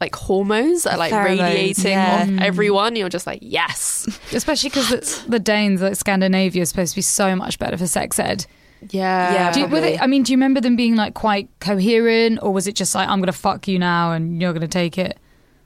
like 0.00 0.14
hormones 0.14 0.86
are 0.86 0.98
like 0.98 1.12
Pheromones, 1.12 1.40
radiating 1.40 1.92
yeah. 1.92 2.20
off 2.22 2.28
mm. 2.28 2.42
everyone. 2.42 2.96
You're 2.96 3.08
just 3.08 3.26
like 3.26 3.38
yes, 3.42 4.06
Especially 4.32 4.68
because 4.68 4.88
the, 4.90 5.30
the 5.30 5.38
Danes, 5.38 5.80
like 5.80 5.96
Scandinavia, 5.96 6.62
is 6.62 6.68
supposed 6.68 6.92
to 6.92 6.96
be 6.96 7.02
so 7.02 7.34
much 7.34 7.58
better 7.58 7.76
for 7.76 7.86
sex 7.86 8.18
ed. 8.18 8.46
yeah, 8.90 9.32
Yeah, 9.32 9.52
Do 9.52 9.60
you, 9.60 9.66
were 9.66 9.80
they, 9.80 9.98
I 9.98 10.06
mean, 10.06 10.24
do 10.24 10.32
you 10.32 10.36
remember 10.36 10.60
them 10.60 10.76
being 10.76 10.96
like 10.96 11.14
quite 11.14 11.48
coherent, 11.60 12.40
or 12.42 12.52
was 12.52 12.66
it 12.66 12.74
just 12.74 12.94
like 12.94 13.08
I'm 13.08 13.20
gonna 13.20 13.32
fuck 13.32 13.66
you 13.66 13.78
now 13.78 14.12
and 14.12 14.40
you're 14.40 14.52
gonna 14.52 14.68
take 14.68 14.98
it? 14.98 15.18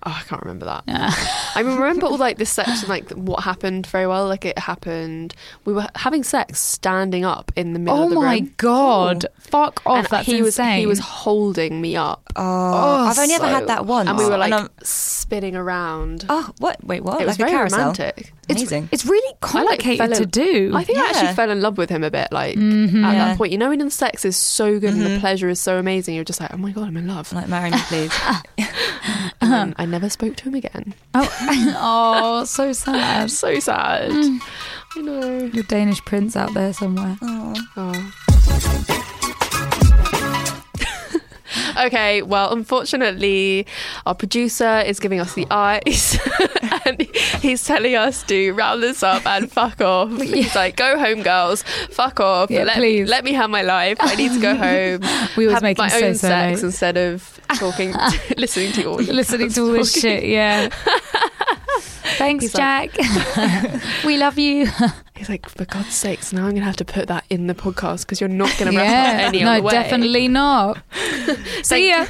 Oh, 0.09 0.17
I 0.17 0.23
can't 0.23 0.41
remember 0.43 0.67
that. 0.67 0.85
Yeah. 0.87 1.11
I 1.57 1.61
remember 1.63 2.07
all 2.07 2.17
like 2.17 2.39
this 2.39 2.51
section, 2.51 2.89
like 2.89 3.11
what 3.11 3.43
happened 3.43 3.87
very 3.89 4.07
well. 4.07 4.29
Like 4.29 4.45
it 4.45 4.57
happened. 4.57 5.35
We 5.65 5.73
were 5.73 5.89
having 5.97 6.23
sex 6.23 6.61
standing 6.61 7.25
up 7.25 7.51
in 7.57 7.73
the 7.73 7.81
middle 7.81 7.99
Oh 7.99 8.05
of 8.05 8.11
the 8.11 8.17
my 8.17 8.35
room. 8.37 8.55
god! 8.57 9.27
Fuck 9.39 9.83
off! 9.85 9.97
and 9.99 10.07
that's 10.07 10.27
he 10.27 10.43
was 10.43 10.59
insane. 10.59 10.79
he 10.79 10.87
was 10.87 11.01
holding 11.01 11.81
me 11.81 11.97
up 11.97 12.23
Oh, 12.37 13.07
I've 13.09 13.19
only 13.19 13.35
ever 13.35 13.49
had 13.49 13.67
that 13.69 13.87
once. 13.87 14.09
And 14.09 14.17
we 14.19 14.27
were 14.27 14.37
like 14.37 14.53
I'm- 14.53 14.69
spinning 14.83 15.57
around. 15.57 16.27
oh, 16.29 16.51
what? 16.59 16.85
Wait, 16.85 17.03
what? 17.03 17.21
it 17.21 17.27
was 17.27 17.39
like 17.39 17.49
very 17.49 17.51
a 17.51 17.55
carousel? 17.55 17.79
romantic. 17.79 18.33
Amazing. 18.49 18.89
It's 18.93 19.05
really 19.07 19.27
I, 19.43 19.63
like, 19.63 19.81
complicated 19.81 20.11
in- 20.13 20.17
to 20.19 20.27
do. 20.27 20.73
I 20.75 20.85
think 20.85 20.99
I 20.99 21.07
actually 21.09 21.35
fell 21.35 21.51
in 21.51 21.61
love 21.61 21.79
with 21.79 21.91
him 21.91 22.05
a 22.05 22.11
bit. 22.11 22.31
Like 22.31 22.57
mm-hmm. 22.57 23.05
at 23.05 23.13
Yeah. 23.13 23.25
that 23.29 23.39
point, 23.39 23.51
you 23.53 23.59
know, 23.59 23.71
when 23.71 23.79
the 23.81 23.91
sex 23.91 24.25
is 24.25 24.37
so 24.37 24.79
good 24.79 24.93
and 24.93 25.01
the 25.03 25.09
mm-hmm. 25.09 25.21
pleasure 25.21 25.49
is 25.49 25.59
so 25.59 25.79
amazing, 25.79 26.15
you're 26.15 26.23
just 26.25 26.41
like, 26.41 26.53
oh 26.55 26.59
my 26.59 26.71
god, 26.71 26.87
I'm 26.89 26.97
in 26.97 27.09
love. 27.09 27.33
like, 27.33 27.49
marry 27.49 27.71
me, 27.71 27.79
please. 27.89 28.13
Uh-huh. 29.47 29.55
And 29.55 29.75
I 29.79 29.87
never 29.87 30.09
spoke 30.11 30.37
to 30.37 30.45
him 30.45 30.55
again. 30.55 30.95
oh, 31.15 31.29
oh, 31.79 32.45
so 32.45 32.73
sad. 32.73 33.31
So 33.31 33.59
sad. 33.61 34.11
Mm. 34.11 34.41
I 34.97 35.01
know. 35.01 35.39
Your 35.53 35.65
Danish 35.65 36.05
prince 36.05 36.37
out 36.37 36.53
there 36.55 36.73
somewhere. 36.73 37.17
Oh. 37.23 39.03
okay, 41.87 42.23
well, 42.23 42.53
unfortunately, 42.53 43.67
our 44.05 44.15
producer 44.15 44.81
is 44.81 45.01
giving 45.01 45.21
us 45.21 45.35
the 45.35 45.47
eyes 45.51 46.19
and 46.85 47.03
he's 47.41 47.65
telling 47.65 47.95
us 47.95 48.23
to 48.25 48.53
round 48.53 48.83
this 48.83 49.03
up 49.03 49.27
and 49.27 49.51
fuck 49.51 49.81
off. 49.81 50.11
He's 50.21 50.55
like, 50.55 50.77
go 50.77 50.99
home, 50.99 51.23
girls. 51.23 51.63
Fuck 51.91 52.21
off. 52.21 52.51
Yeah, 52.51 52.65
let, 52.65 52.77
please. 52.77 53.09
let 53.09 53.25
me 53.25 53.33
have 53.33 53.51
my 53.51 53.63
life. 53.63 53.99
I 54.01 54.15
need 54.15 54.33
to 54.33 54.41
go 54.41 54.55
home. 54.55 55.01
We 55.37 55.47
always 55.47 55.63
make 55.63 55.79
my 55.79 55.89
so, 55.89 56.07
own 56.07 56.15
so 56.15 56.29
sex 56.29 56.63
late. 56.63 56.67
instead 56.67 56.97
of 56.97 57.41
talking, 57.57 57.95
listening 58.37 58.73
to 58.73 58.85
all 58.85 58.97
Listening 58.97 59.51
to 59.51 59.61
all 59.63 59.73
this 59.73 59.93
shit, 59.99 60.25
yeah. 60.25 60.69
Thanks, 62.19 62.45
He's 62.45 62.55
like- 62.55 62.95
Jack. 62.95 63.83
we 64.05 64.17
love 64.17 64.39
you. 64.39 64.67
He's 65.17 65.31
like, 65.31 65.49
for 65.49 65.65
God's 65.65 65.95
sakes, 65.95 66.31
now 66.33 66.43
I'm 66.43 66.51
going 66.51 66.57
to 66.57 66.67
have 66.67 66.77
to 66.77 66.85
put 66.85 67.09
that 67.09 67.25
in 67.31 67.47
the 67.47 67.55
podcast 67.55 68.03
because 68.03 68.21
you're 68.21 68.29
not 68.29 68.55
going 68.59 68.71
to 68.71 68.77
wrap 68.77 68.87
yeah, 68.87 69.13
up 69.13 69.29
any 69.29 69.43
no, 69.43 69.53
other 69.53 69.63
way. 69.63 69.73
No, 69.75 69.83
definitely 69.83 70.29
not. 70.29 70.79
See 71.63 71.89
ya. 71.89 72.07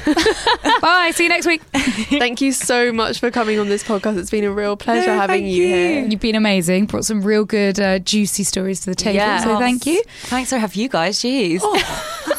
Bye. 0.81 1.11
See 1.15 1.23
you 1.23 1.29
next 1.29 1.45
week. 1.45 1.61
Thank 1.73 2.41
you 2.41 2.51
so 2.51 2.91
much 2.91 3.19
for 3.19 3.31
coming 3.31 3.59
on 3.59 3.69
this 3.69 3.81
podcast. 3.81 4.17
It's 4.17 4.29
been 4.29 4.43
a 4.43 4.51
real 4.51 4.75
pleasure 4.75 5.07
No, 5.07 5.19
having 5.19 5.45
you, 5.45 5.53
you. 5.63 5.67
here. 5.67 6.05
You've 6.05 6.19
been 6.19 6.35
amazing. 6.35 6.87
Brought 6.87 7.05
some 7.05 7.21
real 7.21 7.45
good, 7.45 7.79
uh, 7.79 7.99
juicy 7.99 8.43
stories 8.43 8.81
to 8.81 8.89
the 8.89 8.95
table. 8.95 9.15
Yes. 9.15 9.45
So 9.45 9.57
thank 9.57 9.85
you. 9.85 10.03
Thanks 10.23 10.49
for 10.49 10.57
having 10.57 10.81
you 10.81 10.89
guys. 10.89 11.17
Jeez. 11.19 11.61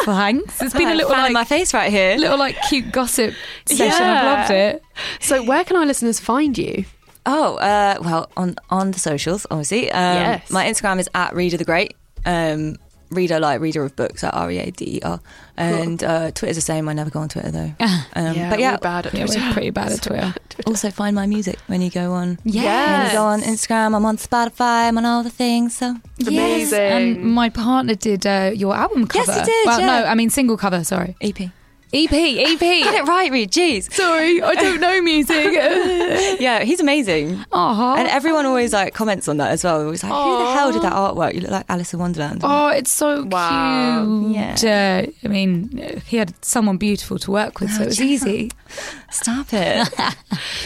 Thanks. 0.05 0.61
It's 0.61 0.75
been 0.75 0.89
a 0.89 0.95
little 0.95 1.11
fan 1.11 1.23
like 1.23 1.33
my 1.33 1.45
face 1.45 1.73
right 1.73 1.91
here. 1.91 2.17
little 2.19 2.39
like 2.39 2.57
cute 2.69 2.93
gossip 2.93 3.35
session. 3.67 4.05
I've 4.05 4.25
loved 4.25 4.51
it. 4.51 4.83
So, 5.21 5.43
where 5.43 5.65
can 5.65 5.77
our 5.77 5.87
listeners 5.87 6.21
find 6.21 6.57
you? 6.59 6.85
Oh, 7.31 7.57
uh, 7.57 7.97
well, 8.01 8.31
on 8.37 8.57
on 8.71 8.91
the 8.93 8.99
socials, 8.99 9.47
obviously. 9.51 9.91
Um, 9.93 10.15
Yes. 10.17 10.51
My 10.51 10.65
Instagram 10.67 10.99
is 10.99 11.09
at 11.15 11.35
Reader 11.35 11.59
the 11.59 11.65
Great. 11.65 11.95
Um, 12.25 12.77
reader, 13.11 13.39
like 13.41 13.61
reader 13.61 13.83
of 13.85 13.95
books, 13.97 14.23
at 14.25 14.33
R 14.35 14.51
E 14.51 14.59
A 14.59 14.71
D 14.71 14.97
E 14.97 15.01
R. 15.03 15.21
And 15.57 16.03
uh, 16.05 16.31
Twitter's 16.31 16.57
the 16.57 16.61
same. 16.63 16.89
I 16.89 16.93
never 16.95 17.11
go 17.11 17.21
on 17.21 17.29
Twitter 17.29 17.51
though. 17.51 17.73
Um, 18.15 18.35
but 18.51 18.59
yeah, 18.59 18.77
bad 18.79 19.07
at 19.07 19.15
Yeah, 19.15 19.27
Twitter. 19.27 19.41
we're 19.47 19.53
pretty 19.53 19.71
bad 19.71 19.93
at 19.93 20.03
Twitter. 20.03 20.35
also 20.67 20.91
find 20.91 21.15
my 21.15 21.27
music 21.27 21.57
when 21.69 21.81
you 21.81 21.91
go 21.91 22.13
on. 22.13 22.39
Yeah, 22.45 22.63
Yes. 23.05 23.13
go 23.13 23.23
on 23.25 23.43
Instagram, 23.43 23.95
I'm 23.95 24.05
on 24.05 24.17
Spotify, 24.17 24.89
I'm 24.89 24.99
on 24.99 25.05
all 25.05 25.23
the 25.23 25.31
things. 25.31 25.77
So 25.77 25.95
Yes, 26.19 26.73
Amazing. 26.73 26.81
and 26.93 27.35
my 27.35 27.49
partner 27.49 27.95
did 27.95 28.27
uh, 28.27 28.51
your 28.55 28.75
album 28.75 29.07
cover. 29.07 29.31
Yes, 29.31 29.39
he 29.41 29.45
did, 29.53 29.67
Well, 29.67 29.81
yeah. 29.81 29.87
no, 29.87 30.05
I 30.07 30.15
mean 30.17 30.31
single 30.31 30.57
cover. 30.57 30.83
Sorry, 30.85 31.15
EP. 31.21 31.51
EP, 31.93 32.13
EP. 32.13 32.59
Get 32.61 32.95
it 32.95 33.09
right, 33.09 33.31
Reed. 33.33 33.51
Jeez. 33.51 33.91
Sorry, 33.93 34.43
I 34.43 34.55
don't 34.55 34.81
know 34.81 35.01
music. 35.03 35.47
Yeah, 36.41 36.63
he's 36.63 36.81
amazing. 36.81 37.45
Aw. 37.53 37.97
And 37.97 38.07
everyone 38.09 38.47
always 38.47 38.73
like 38.73 38.95
comments 38.95 39.29
on 39.29 39.39
that 39.39 39.51
as 39.51 39.65
well. 39.65 39.81
Always 39.83 40.03
like, 40.05 40.13
who 40.13 40.39
the 40.45 40.53
hell 40.53 40.73
did 40.73 40.83
that 40.83 40.93
artwork? 40.93 41.35
You 41.35 41.41
look 41.41 41.51
like 41.51 41.67
Alice 41.69 41.93
in 41.93 41.99
Wonderland. 42.01 42.41
Oh, 42.45 42.69
it's 42.69 42.91
so 42.91 43.25
Wow. 43.25 44.05
cute. 44.05 44.63
Yeah. 44.63 45.05
Uh, 45.07 45.11
I 45.25 45.29
mean, 45.29 46.01
he 46.07 46.17
had 46.19 46.33
someone 46.45 46.77
beautiful 46.77 47.19
to 47.21 47.31
work 47.31 47.61
with, 47.61 47.71
so 47.73 47.83
it 47.83 47.87
was 47.87 48.01
easy. 48.01 48.51
Stop 49.11 49.47
it. 49.53 49.89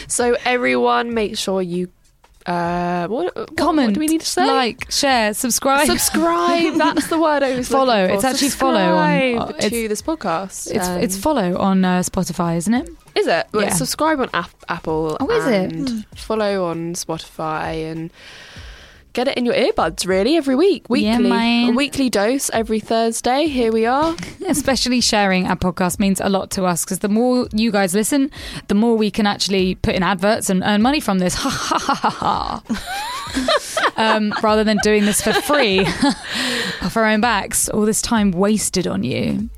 So, 0.07 0.35
everyone, 0.45 1.13
make 1.13 1.37
sure 1.37 1.61
you 1.61 1.89
uh, 2.45 3.07
what, 3.07 3.35
what- 3.35 3.55
Comment, 3.57 3.87
What 3.89 3.93
do 3.95 3.99
we 3.99 4.07
need 4.07 4.21
to 4.21 4.27
say? 4.27 4.45
like, 4.45 4.91
share, 4.91 5.33
subscribe. 5.33 5.87
subscribe. 5.87 6.75
That's 6.77 7.07
the 7.07 7.19
word 7.19 7.43
I 7.43 7.55
was 7.55 7.67
Follow. 7.69 8.03
It's 8.05 8.23
actually 8.23 8.49
follow 8.49 8.95
on- 8.95 9.31
Subscribe 9.31 9.49
uh, 9.49 9.57
it's- 9.57 9.71
to 9.71 9.87
this 9.87 10.01
podcast. 10.01 10.71
It's 10.75 10.87
Um, 10.87 10.99
it's 11.01 11.17
follow 11.17 11.57
on 11.57 11.85
uh, 11.85 11.99
Spotify, 11.99 12.57
isn't 12.57 12.73
it? 12.73 12.89
Is 13.15 13.27
it? 13.27 13.47
Well, 13.53 13.63
Yeah. 13.63 13.73
subscribe 13.73 14.19
on 14.19 14.29
Ap- 14.33 14.65
Apple. 14.67 15.17
Oh, 15.19 15.29
is 15.29 15.45
it? 15.47 16.05
Follow 16.15 16.65
on 16.65 16.93
Spotify 16.95 17.91
and 17.91 18.09
get 19.13 19.27
it 19.27 19.37
in 19.37 19.45
your 19.45 19.53
earbuds. 19.55 20.05
Really, 20.07 20.35
every 20.37 20.55
week, 20.55 20.89
weekly, 20.89 21.05
Yeah, 21.05 21.17
man. 21.19 21.69
a 21.69 21.71
weekly 21.71 22.09
dose 22.09 22.49
every 22.51 22.79
Thursday. 22.79 23.47
Here 23.47 23.71
we 23.71 23.85
are. 23.85 24.15
Especially 24.47 25.01
sharing 25.01 25.47
our 25.47 25.55
podcast 25.55 25.99
means 25.99 26.19
a 26.19 26.29
lot 26.29 26.49
to 26.51 26.65
us 26.65 26.83
because 26.83 26.99
the 26.99 27.09
more 27.09 27.47
you 27.53 27.71
guys 27.71 27.93
listen, 27.93 28.31
the 28.67 28.75
more 28.75 28.95
we 28.97 29.09
can 29.11 29.25
actually 29.27 29.75
put 29.75 29.95
in 29.95 30.03
adverts 30.03 30.49
and 30.49 30.63
earn 30.63 30.81
money 30.81 30.99
from 30.99 31.19
this. 31.19 31.35
Ha 31.43 31.49
ha 31.49 31.77
ha 31.77 32.09
ha 32.09 32.09
ha. 32.09 32.63
um, 34.15 34.33
rather 34.43 34.63
than 34.63 34.77
doing 34.83 35.05
this 35.05 35.21
for 35.21 35.33
free 35.33 35.79
off 36.81 36.95
our 36.95 37.05
own 37.05 37.19
backs, 37.21 37.67
all 37.69 37.81
this 37.85 38.01
time 38.01 38.31
wasted 38.31 38.85
on 38.87 39.03
you. 39.03 39.49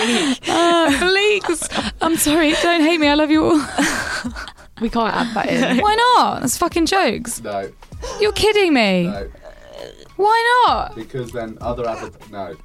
Uh, 0.00 0.90
Bleaks. 1.00 1.92
I'm 2.00 2.16
sorry. 2.16 2.52
Don't 2.62 2.80
hate 2.82 2.98
me. 2.98 3.08
I 3.08 3.14
love 3.14 3.30
you 3.30 3.44
all. 3.44 3.60
We 4.80 4.88
can't 4.90 5.14
add 5.14 5.34
that 5.34 5.48
in. 5.48 5.78
Why 5.82 5.94
not? 6.16 6.40
That's 6.40 6.56
fucking 6.56 6.86
jokes. 6.86 7.40
No, 7.42 7.70
You're 8.20 8.32
kidding 8.32 8.72
me. 8.74 9.04
no, 9.04 9.28
Why 10.16 10.64
not? 10.66 10.94
because 10.94 11.30
then 11.32 11.58
other 11.60 11.88
advert. 11.88 12.30
No, 12.30 12.56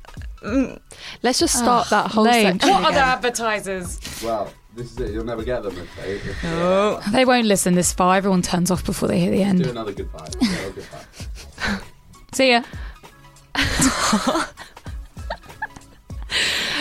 mm. 0.43 0.79
Let's 1.21 1.39
just 1.39 1.55
start 1.57 1.87
ah, 1.87 2.03
that 2.03 2.11
whole 2.11 2.23
Lame. 2.25 2.59
section. 2.59 2.69
What 2.69 2.83
other 2.83 2.89
again. 2.97 3.09
advertisers? 3.09 3.99
well, 4.23 4.51
this 4.75 4.91
is 4.91 4.99
it. 4.99 5.11
You'll 5.11 5.25
never 5.25 5.43
get 5.43 5.63
them 5.63 5.77
if 5.77 5.95
they. 5.95 6.15
If 6.15 7.11
They 7.11 7.25
won't 7.25 7.45
listen 7.45 7.75
this 7.75 7.93
far. 7.93 8.15
Everyone 8.15 8.41
turns 8.41 8.71
off 8.71 8.83
before 8.85 9.07
they 9.07 9.19
hear 9.19 9.31
the 9.31 9.43
end. 9.43 9.63
Do 9.63 9.69
another 9.69 9.91
goodbye. 9.93 10.27
Yeah, 10.41 10.69
goodbye. 10.75 11.79
See 12.33 12.51
ya. 12.51 12.63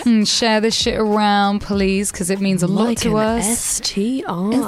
Mm, 0.13 0.27
share 0.27 0.61
this 0.61 0.75
shit 0.75 0.99
around, 0.99 1.61
please, 1.61 2.11
because 2.11 2.29
it 2.29 2.41
means 2.41 2.63
a 2.65 2.67
lot 2.67 2.87
Like 2.87 2.99
to 3.01 3.17
us. 3.19 3.47
STI. 3.61 4.21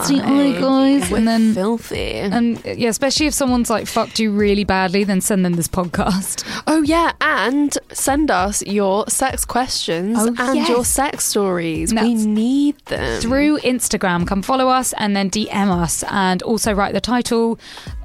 STI, 0.04 0.52
guys. 0.60 1.10
We're 1.10 1.18
And 1.18 1.26
then- 1.28 1.54
filthy. 1.54 2.12
And 2.14 2.64
yeah, 2.64 2.88
especially 2.88 3.26
if 3.26 3.34
someone's 3.34 3.68
like 3.68 3.86
fucked 3.88 4.20
you 4.20 4.30
really 4.30 4.62
badly, 4.62 5.02
then 5.02 5.20
send 5.20 5.44
them 5.44 5.54
this 5.54 5.68
podcast. 5.68 6.44
Oh 6.66 6.82
yeah, 6.82 7.12
and 7.20 7.76
send 7.92 8.30
us 8.30 8.62
your 8.66 9.06
sex 9.08 9.44
questions 9.44 10.16
Oh, 10.18 10.28
and 10.38 10.56
yes. 10.56 10.68
your 10.68 10.84
sex 10.84 11.24
stories. 11.26 11.92
we 11.92 12.14
need 12.14 12.78
them. 12.86 13.20
Through 13.20 13.58
Instagram, 13.58 14.26
come 14.26 14.40
follow 14.42 14.68
us 14.68 14.92
and 14.94 15.14
then 15.14 15.30
DM 15.30 15.68
us, 15.70 16.04
and 16.10 16.42
also 16.42 16.72
write 16.72 16.94
the 16.94 17.00
title. 17.00 17.58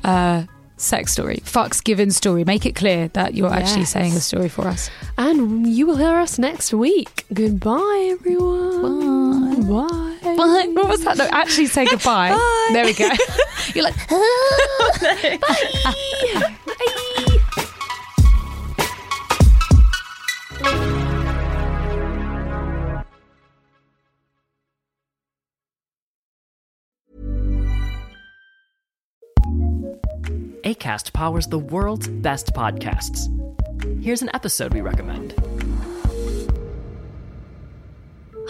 Uh, 0.03 0.43
Sex 0.82 1.11
story, 1.11 1.41
fucks 1.43 1.84
given 1.84 2.09
story. 2.09 2.45
Make 2.45 2.65
it 2.65 2.73
clear 2.73 3.09
that 3.09 3.34
you're 3.34 3.51
actually 3.51 3.84
saying 3.84 4.13
a 4.13 4.21
story 4.21 4.47
for 4.47 4.65
us. 4.65 4.89
And 5.17 5.67
you 5.67 5.86
will 5.86 5.97
hear 5.97 6.15
us 6.15 6.39
next 6.39 6.73
week. 6.73 7.25
Goodbye, 7.34 8.15
everyone. 8.17 9.67
Bye. 9.67 10.17
Bye. 10.23 10.36
Bye. 10.38 10.67
What 10.71 10.88
was 10.88 11.03
that? 11.03 11.17
No, 11.17 11.27
actually 11.34 11.65
say 11.65 11.86
goodbye. 11.86 12.30
Bye. 12.30 12.69
There 12.71 12.86
we 12.86 12.93
go. 12.93 13.09
You're 13.75 13.84
like, 13.84 13.95
ACAST 30.89 31.13
powers 31.13 31.45
the 31.45 31.59
world's 31.59 32.07
best 32.07 32.53
podcasts. 32.53 33.27
Here's 34.03 34.23
an 34.23 34.29
episode 34.33 34.73
we 34.73 34.81
recommend. 34.81 35.35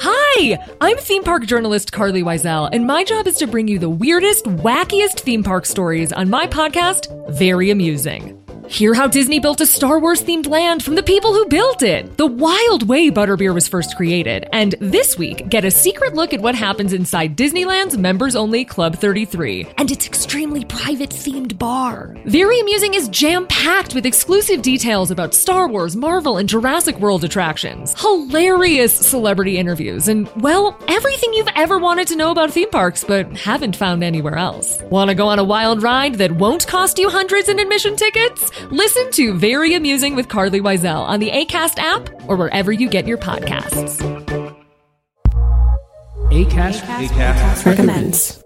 Hi, 0.02 0.58
I'm 0.80 0.96
theme 0.98 1.24
park 1.24 1.46
journalist 1.46 1.92
Carlye 1.92 2.24
Wisel, 2.24 2.70
and 2.72 2.88
my 2.88 3.04
job 3.04 3.28
is 3.28 3.36
to 3.38 3.48
bring 3.48 3.68
you 3.68 3.78
the 3.78 3.90
weirdest, 3.90 4.46
wackiest 4.46 5.20
theme 5.20 5.44
park 5.44 5.66
stories 5.66 6.14
on 6.14 6.30
my 6.30 6.48
podcast, 6.48 7.10
Very 7.38 7.72
Amusing. 7.72 8.39
Hear 8.70 8.94
how 8.94 9.08
Disney 9.08 9.40
built 9.40 9.62
a 9.62 9.66
Star 9.66 9.98
Wars 9.98 10.22
themed 10.22 10.46
land 10.46 10.84
from 10.84 10.94
the 10.94 11.02
people 11.02 11.34
who 11.34 11.48
built 11.48 11.82
it, 11.82 12.18
the 12.18 12.28
wild 12.28 12.88
way 12.88 13.10
Butterbeer 13.10 13.52
was 13.52 13.68
first 13.68 13.98
created, 13.98 14.48
and 14.54 14.76
this 14.80 15.18
week, 15.18 15.50
get 15.50 15.66
a 15.66 15.72
secret 15.72 16.14
look 16.14 16.34
at 16.34 16.40
what 16.40 16.54
happens 16.54 16.94
inside 16.94 17.36
Disneyland's 17.36 17.98
members 17.98 18.36
only 18.36 18.64
Club 18.64 18.96
33 18.96 19.70
and 19.80 19.90
its 19.90 20.06
extremely 20.06 20.66
private 20.66 21.10
themed 21.10 21.58
bar. 21.58 22.16
Very 22.26 22.60
Amusing 22.60 22.94
is 22.94 23.10
jam 23.10 23.48
packed 23.48 23.96
with 23.96 24.06
exclusive 24.06 24.62
details 24.62 25.10
about 25.10 25.34
Star 25.34 25.68
Wars, 25.68 25.96
Marvel, 25.96 26.38
and 26.38 26.48
Jurassic 26.48 27.00
World 27.00 27.24
attractions, 27.24 28.00
hilarious 28.00 28.96
celebrity 28.96 29.58
interviews, 29.58 30.08
and, 30.08 30.30
well, 30.36 30.78
everything 30.88 31.34
you've 31.34 31.50
ever 31.56 31.80
wanted 31.80 32.08
to 32.10 32.16
know 32.16 32.30
about 32.30 32.52
theme 32.52 32.70
parks 32.70 33.04
but 33.04 33.36
haven't 33.36 33.76
found 33.76 34.04
anywhere 34.04 34.38
else. 34.38 34.80
Want 34.92 35.10
to 35.10 35.16
go 35.16 35.28
on 35.28 35.40
a 35.40 35.44
wild 35.44 35.82
ride 35.82 36.16
that 36.16 36.34
won't 36.34 36.68
cost 36.68 37.00
you 37.00 37.10
hundreds 37.10 37.50
in 37.50 37.58
admission 37.58 37.96
tickets? 37.96 38.52
Listen 38.72 39.12
to 39.12 39.34
Very 39.38 39.74
Amusing 39.74 40.16
with 40.16 40.28
Carlye 40.28 40.62
Wisel 40.62 41.02
on 41.02 41.20
the 41.20 41.32
ACAST 41.32 41.80
app 41.80 42.10
or 42.28 42.36
wherever 42.36 42.72
you 42.72 42.90
get 42.90 43.08
your 43.08 43.18
podcasts. 43.18 44.00
ACAST, 46.32 46.82
ACAST. 46.82 47.66
recommends. 47.66 48.39